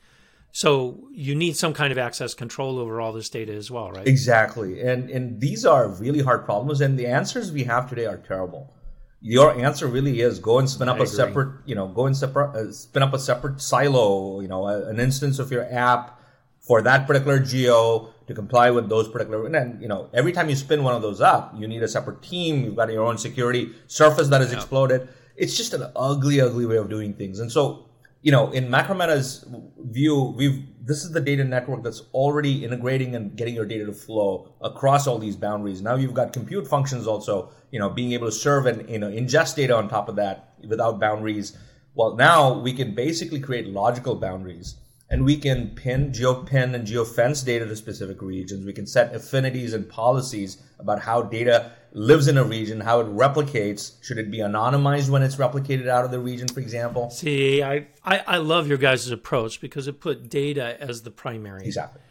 So 0.56 1.10
you 1.12 1.36
need 1.36 1.58
some 1.58 1.74
kind 1.74 1.92
of 1.92 1.98
access 1.98 2.34
control 2.34 2.80
over 2.80 3.02
all 3.02 3.12
this 3.12 3.28
data 3.28 3.52
as 3.54 3.70
well, 3.70 3.92
right? 3.92 4.08
Exactly. 4.08 4.80
And 4.80 5.10
and 5.10 5.42
these 5.42 5.66
are 5.66 5.90
really 5.90 6.22
hard 6.22 6.46
problems 6.46 6.80
and 6.80 6.98
the 6.98 7.08
answers 7.08 7.52
we 7.52 7.66
have 7.66 7.90
today 7.90 8.06
are 8.06 8.16
terrible. 8.16 8.74
Your 9.20 9.52
answer 9.60 9.86
really 9.86 10.22
is 10.22 10.40
go 10.40 10.60
and 10.60 10.70
spin 10.70 10.88
up 10.88 10.96
I 10.96 11.00
a 11.00 11.02
agree. 11.02 11.16
separate, 11.16 11.52
you 11.66 11.76
know, 11.76 11.88
go 11.90 12.06
and 12.06 12.16
separate, 12.16 12.56
uh, 12.56 12.72
spin 12.72 13.04
up 13.04 13.14
a 13.14 13.20
separate 13.20 13.60
silo, 13.60 14.40
you 14.40 14.48
know, 14.48 14.66
a- 14.66 14.88
an 14.88 14.98
instance 14.98 15.40
of 15.40 15.52
your 15.52 15.66
app 15.70 16.22
for 16.62 16.82
that 16.84 17.06
particular 17.06 17.40
geo 17.40 18.14
to 18.28 18.34
comply 18.34 18.72
with 18.72 18.88
those 18.88 19.10
particular. 19.10 19.46
And 19.46 19.54
then, 19.54 19.80
you 19.82 19.90
know, 19.90 20.08
every 20.14 20.32
time 20.32 20.48
you 20.50 20.56
spin 20.56 20.84
one 20.86 20.96
of 20.96 21.02
those 21.02 21.20
up, 21.20 21.54
you 21.60 21.68
need 21.68 21.84
a 21.84 21.88
separate 21.90 22.22
team. 22.22 22.64
You've 22.64 22.78
got 22.78 22.90
your 22.90 23.04
own 23.04 23.18
security 23.18 23.74
surface 23.88 24.30
that 24.30 24.42
is 24.42 24.54
exploded. 24.54 25.10
It's 25.36 25.58
just 25.58 25.74
an 25.74 25.84
ugly, 25.98 26.40
ugly 26.40 26.66
way 26.66 26.78
of 26.78 26.90
doing 26.90 27.14
things. 27.14 27.42
And 27.42 27.52
so, 27.52 27.90
you 28.26 28.32
know, 28.32 28.50
in 28.50 28.70
Macrometa's 28.70 29.46
view, 29.78 30.34
we've 30.36 30.66
this 30.84 31.04
is 31.04 31.12
the 31.12 31.22
data 31.22 31.44
network 31.44 31.84
that's 31.84 32.02
already 32.12 32.66
integrating 32.66 33.16
and 33.16 33.36
getting 33.36 33.54
your 33.54 33.66
data 33.66 33.86
to 33.86 33.94
flow 33.94 34.52
across 34.62 35.06
all 35.06 35.20
these 35.20 35.36
boundaries. 35.36 35.80
Now 35.80 35.94
you've 35.96 36.16
got 36.16 36.34
compute 36.34 36.68
functions 36.68 37.06
also, 37.06 37.52
you 37.70 37.78
know, 37.78 37.88
being 37.88 38.14
able 38.14 38.26
to 38.26 38.32
serve 38.32 38.66
and 38.66 38.90
you 38.90 38.98
know 38.98 39.12
ingest 39.12 39.56
data 39.56 39.76
on 39.76 39.90
top 39.90 40.10
of 40.10 40.16
that 40.16 40.56
without 40.68 41.00
boundaries. 41.00 41.56
Well, 41.94 42.16
now 42.16 42.60
we 42.60 42.74
can 42.74 42.96
basically 42.96 43.40
create 43.40 43.68
logical 43.68 44.16
boundaries 44.16 44.76
and 45.12 45.24
we 45.24 45.38
can 45.38 45.76
pin, 45.76 46.12
geopin, 46.12 46.74
and 46.74 46.88
geofence 46.88 47.46
data 47.46 47.68
to 47.68 47.76
specific 47.76 48.24
regions. 48.24 48.66
We 48.66 48.74
can 48.74 48.88
set 48.88 49.14
affinities 49.14 49.76
and 49.76 49.88
policies 49.88 50.64
about 50.80 51.00
how 51.00 51.22
data 51.22 51.74
lives 51.98 52.28
in 52.28 52.38
a 52.38 52.44
region, 52.44 52.82
how 52.82 53.00
it 53.00 53.08
replicates. 53.08 53.94
Should 54.04 54.18
it 54.18 54.30
be 54.30 54.40
anonymized 54.40 55.10
when 55.10 55.24
it's 55.24 55.38
replicated 55.38 55.88
out 55.88 56.04
of 56.04 56.12
the 56.12 56.20
region, 56.20 56.48
for 56.50 56.60
example? 56.60 57.10
See, 57.10 57.64
I, 57.64 57.88
I, 58.04 58.20
I 58.28 58.38
love 58.38 58.68
your 58.68 58.78
guys' 58.78 59.10
approach 59.10 59.62
because 59.62 59.88
it 59.88 60.02
put 60.02 60.30
data 60.30 60.76
as 60.82 61.04
the 61.04 61.12
primary 61.12 61.66
Exactly. 61.66 62.02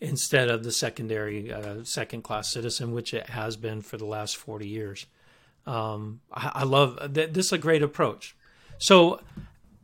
instead 0.00 0.48
of 0.48 0.64
the 0.64 0.72
secondary, 0.72 1.52
uh, 1.52 1.84
second 1.84 2.22
class 2.22 2.50
citizen, 2.50 2.92
which 2.92 3.12
it 3.12 3.28
has 3.28 3.56
been 3.56 3.82
for 3.82 3.98
the 3.98 4.06
last 4.06 4.36
40 4.38 4.66
years. 4.66 5.04
Um, 5.66 6.20
I, 6.32 6.52
I 6.54 6.64
love 6.64 6.98
th- 7.14 7.32
this 7.32 7.46
is 7.46 7.52
a 7.52 7.58
great 7.58 7.82
approach. 7.82 8.34
So, 8.78 9.20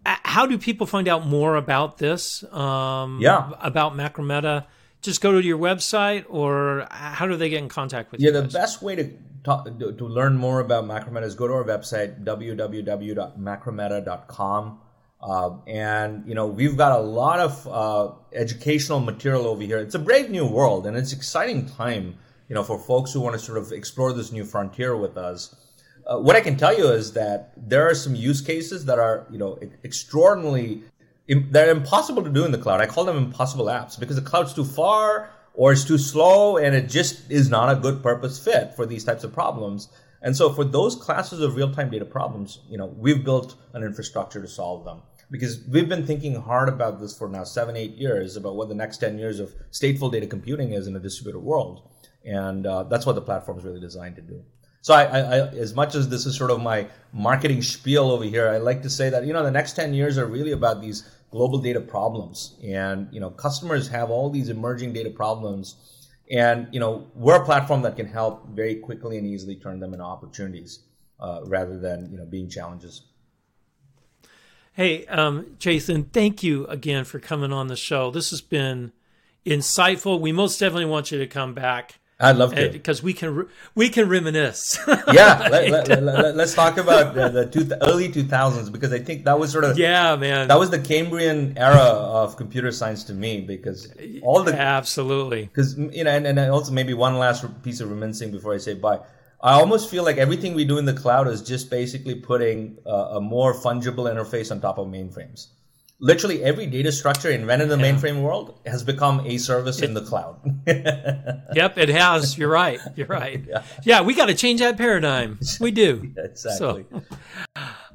uh, 0.07 0.17
how 0.25 0.47
do 0.47 0.57
people 0.57 0.87
find 0.87 1.07
out 1.07 1.27
more 1.27 1.57
about 1.57 1.99
this? 1.99 2.43
Um, 2.53 3.19
Yeah. 3.21 3.51
About 3.61 3.93
Macrometa? 3.95 4.65
Just 5.03 5.21
go 5.23 5.33
to 5.33 5.43
your 5.47 5.59
website, 5.59 6.25
or 6.29 6.87
how 6.91 7.27
do 7.27 7.37
they 7.37 7.49
get 7.51 7.63
in 7.63 7.69
contact 7.71 8.11
with 8.13 8.21
Yeah, 8.21 8.31
you? 8.31 8.35
Yeah, 8.37 8.41
the 8.43 8.49
best 8.49 8.83
way 8.83 8.97
to 8.97 9.11
talk, 9.45 9.67
to 9.79 10.07
learn 10.07 10.37
more 10.37 10.61
about 10.61 10.85
Macrometa 10.85 11.25
is 11.25 11.35
go 11.35 11.49
to 11.49 11.55
our 11.55 11.65
website 11.65 12.23
www.macrometa.com. 12.25 14.81
Uh, 15.23 15.51
and 15.67 16.27
you 16.27 16.35
know 16.35 16.47
we've 16.47 16.79
got 16.79 16.99
a 16.99 17.03
lot 17.03 17.41
of 17.41 17.69
uh, 17.69 18.11
educational 18.33 19.01
material 19.01 19.47
over 19.47 19.63
here. 19.63 19.77
It's 19.79 19.95
a 19.95 19.99
brave 19.99 20.31
new 20.31 20.47
world, 20.47 20.87
and 20.87 20.97
it's 20.97 21.13
exciting 21.13 21.67
time. 21.67 22.17
You 22.49 22.55
know, 22.55 22.65
for 22.65 22.79
folks 22.79 23.13
who 23.13 23.21
want 23.21 23.35
to 23.35 23.39
sort 23.39 23.59
of 23.59 23.71
explore 23.71 24.15
this 24.15 24.33
new 24.33 24.45
frontier 24.45 24.97
with 24.97 25.19
us. 25.19 25.55
Uh, 26.07 26.19
what 26.19 26.37
I 26.37 26.41
can 26.41 26.57
tell 26.57 26.75
you 26.77 26.89
is 26.89 27.13
that 27.13 27.53
there 27.57 27.89
are 27.89 27.95
some 27.95 28.15
use 28.15 28.41
cases 28.41 28.87
that 28.87 28.99
are 28.99 29.27
you 29.31 29.39
know 29.39 29.59
extraordinarily 29.85 30.83
they're 31.29 31.71
impossible 31.71 32.25
to 32.25 32.31
do 32.31 32.45
in 32.45 32.51
the 32.51 32.59
cloud. 32.59 32.81
I 32.81 32.87
call 32.87 33.05
them 33.05 33.17
impossible 33.17 33.67
apps 33.67 34.01
because 34.01 34.17
the 34.17 34.23
cloud's 34.23 34.53
too 34.53 34.65
far 34.65 35.31
or 35.55 35.73
it's 35.73 35.85
too 35.85 35.99
slow 35.99 36.57
and 36.57 36.75
it 36.75 36.89
just 36.89 37.31
is 37.31 37.51
not 37.51 37.71
a 37.71 37.81
good 37.81 38.03
purpose 38.03 38.43
fit 38.43 38.75
for 38.75 38.87
these 38.87 39.05
types 39.05 39.25
of 39.25 39.33
problems. 39.33 39.89
And 40.23 40.37
so 40.37 40.53
for 40.53 40.65
those 40.65 40.97
classes 40.97 41.41
of 41.41 41.57
real-time 41.57 41.91
data 41.91 42.05
problems, 42.05 42.61
you 42.69 42.79
know, 42.79 42.87
we've 42.87 43.25
built 43.25 43.57
an 43.73 43.83
infrastructure 43.83 44.41
to 44.41 44.49
solve 44.49 44.85
them 44.85 45.03
because 45.31 45.63
we've 45.69 45.89
been 45.89 46.07
thinking 46.07 46.35
hard 46.35 46.69
about 46.69 47.01
this 47.01 47.17
for 47.17 47.29
now 47.29 47.45
seven, 47.45 47.77
eight 47.77 47.97
years 47.97 48.37
about 48.37 48.57
what 48.57 48.69
the 48.69 48.75
next 48.75 48.99
10 48.99 49.19
years 49.19 49.41
of 49.41 49.55
stateful 49.71 50.11
data 50.11 50.27
computing 50.27 50.73
is 50.73 50.87
in 50.87 50.97
a 50.97 51.01
distributed 51.01 51.41
world. 51.41 51.89
And 52.25 52.67
uh, 52.67 52.85
that's 52.85 53.07
what 53.07 53.15
the 53.15 53.23
platform 53.23 53.59
is 53.59 53.65
really 53.65 53.81
designed 53.81 54.17
to 54.17 54.23
do. 54.23 54.43
So 54.83 54.95
I, 54.95 55.05
I, 55.05 55.21
I, 55.21 55.49
as 55.49 55.75
much 55.75 55.95
as 55.95 56.09
this 56.09 56.25
is 56.25 56.37
sort 56.37 56.51
of 56.51 56.61
my 56.61 56.87
marketing 57.13 57.61
spiel 57.63 58.11
over 58.11 58.25
here, 58.25 58.49
I 58.49 58.57
like 58.57 58.83
to 58.83 58.91
say 58.91 59.11
that 59.11 59.27
you 59.27 59.33
know 59.33 59.43
the 59.43 59.51
next 59.51 59.75
ten 59.75 59.93
years 59.93 60.17
are 60.17 60.25
really 60.25 60.53
about 60.53 60.81
these 60.81 61.07
global 61.31 61.59
data 61.59 61.81
problems, 61.81 62.59
and 62.65 63.09
you 63.13 63.21
know 63.21 63.31
customers 63.31 63.89
have 63.89 64.11
all 64.11 64.31
these 64.31 64.49
emerging 64.49 64.93
data 64.93 65.11
problems, 65.11 66.09
and 66.31 66.69
you 66.73 66.81
know 66.81 67.07
we're 67.15 67.41
a 67.41 67.45
platform 67.45 67.83
that 67.83 67.97
can 67.97 68.07
help 68.07 68.49
very 68.51 68.77
quickly 68.77 69.19
and 69.19 69.27
easily 69.27 69.57
turn 69.57 69.81
them 69.81 69.93
into 69.93 70.05
opportunities 70.05 70.81
uh, 71.21 71.41
rather 71.45 71.79
than 71.79 72.11
you 72.11 72.19
know 72.19 72.27
being 72.27 72.49
challenges. 72.49 73.03
Hey, 74.73 75.05
um, 75.07 75.57
Chetan, 75.59 76.13
thank 76.13 76.43
you 76.43 76.67
again 76.67 77.05
for 77.05 77.19
coming 77.19 77.53
on 77.53 77.67
the 77.67 77.77
show. 77.77 78.11
This 78.11 78.31
has 78.31 78.41
been 78.41 78.93
insightful. 79.45 80.21
We 80.21 80.33
most 80.33 80.59
definitely 80.59 80.87
want 80.87 81.11
you 81.11 81.19
to 81.19 81.27
come 81.27 81.55
back 81.55 82.00
I'd 82.21 82.37
love 82.37 82.55
to. 82.55 82.69
because 82.69 83.03
we 83.03 83.15
can 83.15 83.49
we 83.75 83.89
can 83.89 84.09
reminisce. 84.09 84.79
yeah, 85.13 85.49
let, 85.51 85.89
let, 85.89 86.03
let, 86.03 86.39
us 86.39 86.55
talk 86.55 86.77
about 86.77 87.15
the, 87.15 87.31
the 87.31 87.47
two, 87.47 87.69
early 87.81 88.11
2000s 88.11 88.71
because 88.71 88.93
I 88.93 88.99
think 88.99 89.25
that 89.25 89.39
was 89.39 89.51
sort 89.51 89.65
of 89.65 89.79
yeah, 89.79 90.17
man. 90.17 90.49
that 90.49 90.59
was 90.59 90.69
the 90.71 90.79
Cambrian 90.79 91.57
era 91.57 91.79
of 91.79 92.37
computer 92.37 92.71
science 92.73 93.05
to 93.05 93.15
me 93.15 93.41
because 93.41 93.93
all 94.23 94.43
the 94.43 94.55
Absolutely. 94.55 95.47
because 95.47 95.79
you 95.79 96.05
know, 96.05 96.11
and, 96.11 96.27
and 96.27 96.39
also 96.39 96.73
maybe 96.73 96.93
one 96.93 97.19
last 97.19 97.45
piece 97.63 97.81
of 97.81 97.91
reminiscing 97.91 98.31
before 98.31 98.55
I 98.55 98.59
say 98.59 98.75
bye. 98.75 99.01
I 99.43 99.55
almost 99.55 99.91
feel 99.91 100.05
like 100.05 100.19
everything 100.19 100.53
we 100.53 100.67
do 100.67 100.77
in 100.77 100.85
the 100.85 100.93
cloud 100.93 101.27
is 101.27 101.41
just 101.41 101.71
basically 101.71 102.15
putting 102.15 102.77
uh, 102.87 103.17
a 103.17 103.21
more 103.23 103.55
fungible 103.55 104.05
interface 104.13 104.51
on 104.51 104.61
top 104.61 104.77
of 104.77 104.89
mainframes. 104.89 105.47
Literally 106.03 106.43
every 106.43 106.67
data 106.67 106.91
structure 106.91 107.31
invented 107.31 107.71
in 107.71 107.79
the 107.79 107.85
mainframe 107.85 108.23
world 108.23 108.59
has 108.65 108.83
become 108.83 109.21
a 109.27 109.37
service 109.37 109.83
in 109.83 109.93
the 109.95 110.01
cloud. 110.01 110.41
Yep, 111.53 111.79
it 111.79 111.89
has. 111.89 112.39
You're 112.39 112.49
right. 112.49 112.79
You're 112.97 113.09
right. 113.09 113.45
Yeah, 113.85 114.03
we 114.03 114.15
got 114.15 114.27
to 114.27 114.35
change 114.35 114.61
that 114.61 114.77
paradigm. 114.79 115.39
We 115.61 115.73
do. 115.73 116.13
exactly. 116.17 116.85
So, 116.93 117.03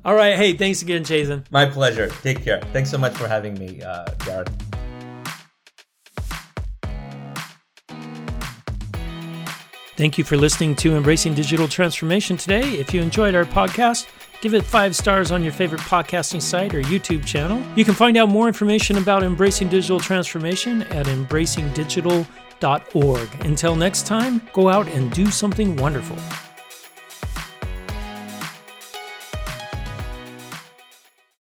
all 0.04 0.14
right. 0.14 0.36
Hey, 0.36 0.54
thanks 0.54 0.82
again, 0.82 1.04
Chetan. 1.04 1.46
My 1.52 1.66
pleasure. 1.66 2.10
Take 2.22 2.44
care. 2.44 2.62
Thanks 2.74 2.92
so 2.92 2.98
much 2.98 3.14
for 3.14 3.28
having 3.28 3.58
me, 3.58 3.82
uh, 3.82 4.06
Darren. 4.20 4.48
Thank 9.96 10.18
you 10.18 10.26
for 10.26 10.36
listening 10.36 10.76
to 10.78 10.96
Embracing 10.98 11.34
Digital 11.34 11.70
Transformation 11.70 12.36
today. 12.36 12.74
If 12.74 12.94
you 12.94 13.02
enjoyed 13.02 13.34
our 13.34 13.46
podcast, 13.46 14.08
give 14.42 14.54
it 14.54 14.64
five 14.64 14.96
stars 14.96 15.32
on 15.32 15.44
your 15.44 15.52
favorite 15.54 15.82
podcasting 15.82 16.42
site 16.42 16.74
or 16.74 16.82
YouTube 16.82 17.26
channel. 17.26 17.62
You 17.76 17.84
can 17.86 17.94
find 17.94 18.18
out 18.18 18.30
more 18.30 18.48
information 18.48 18.98
about 18.98 19.24
Embracing 19.24 19.70
Digital 19.70 20.00
Transformation 20.00 20.82
at 20.84 21.08
embracingdigital.org. 21.08 23.46
Until 23.46 23.76
next 23.76 24.06
time, 24.06 24.42
go 24.54 24.70
out 24.70 24.88
and 24.88 25.12
do 25.12 25.32
something 25.32 25.76
wonderful. 25.76 26.16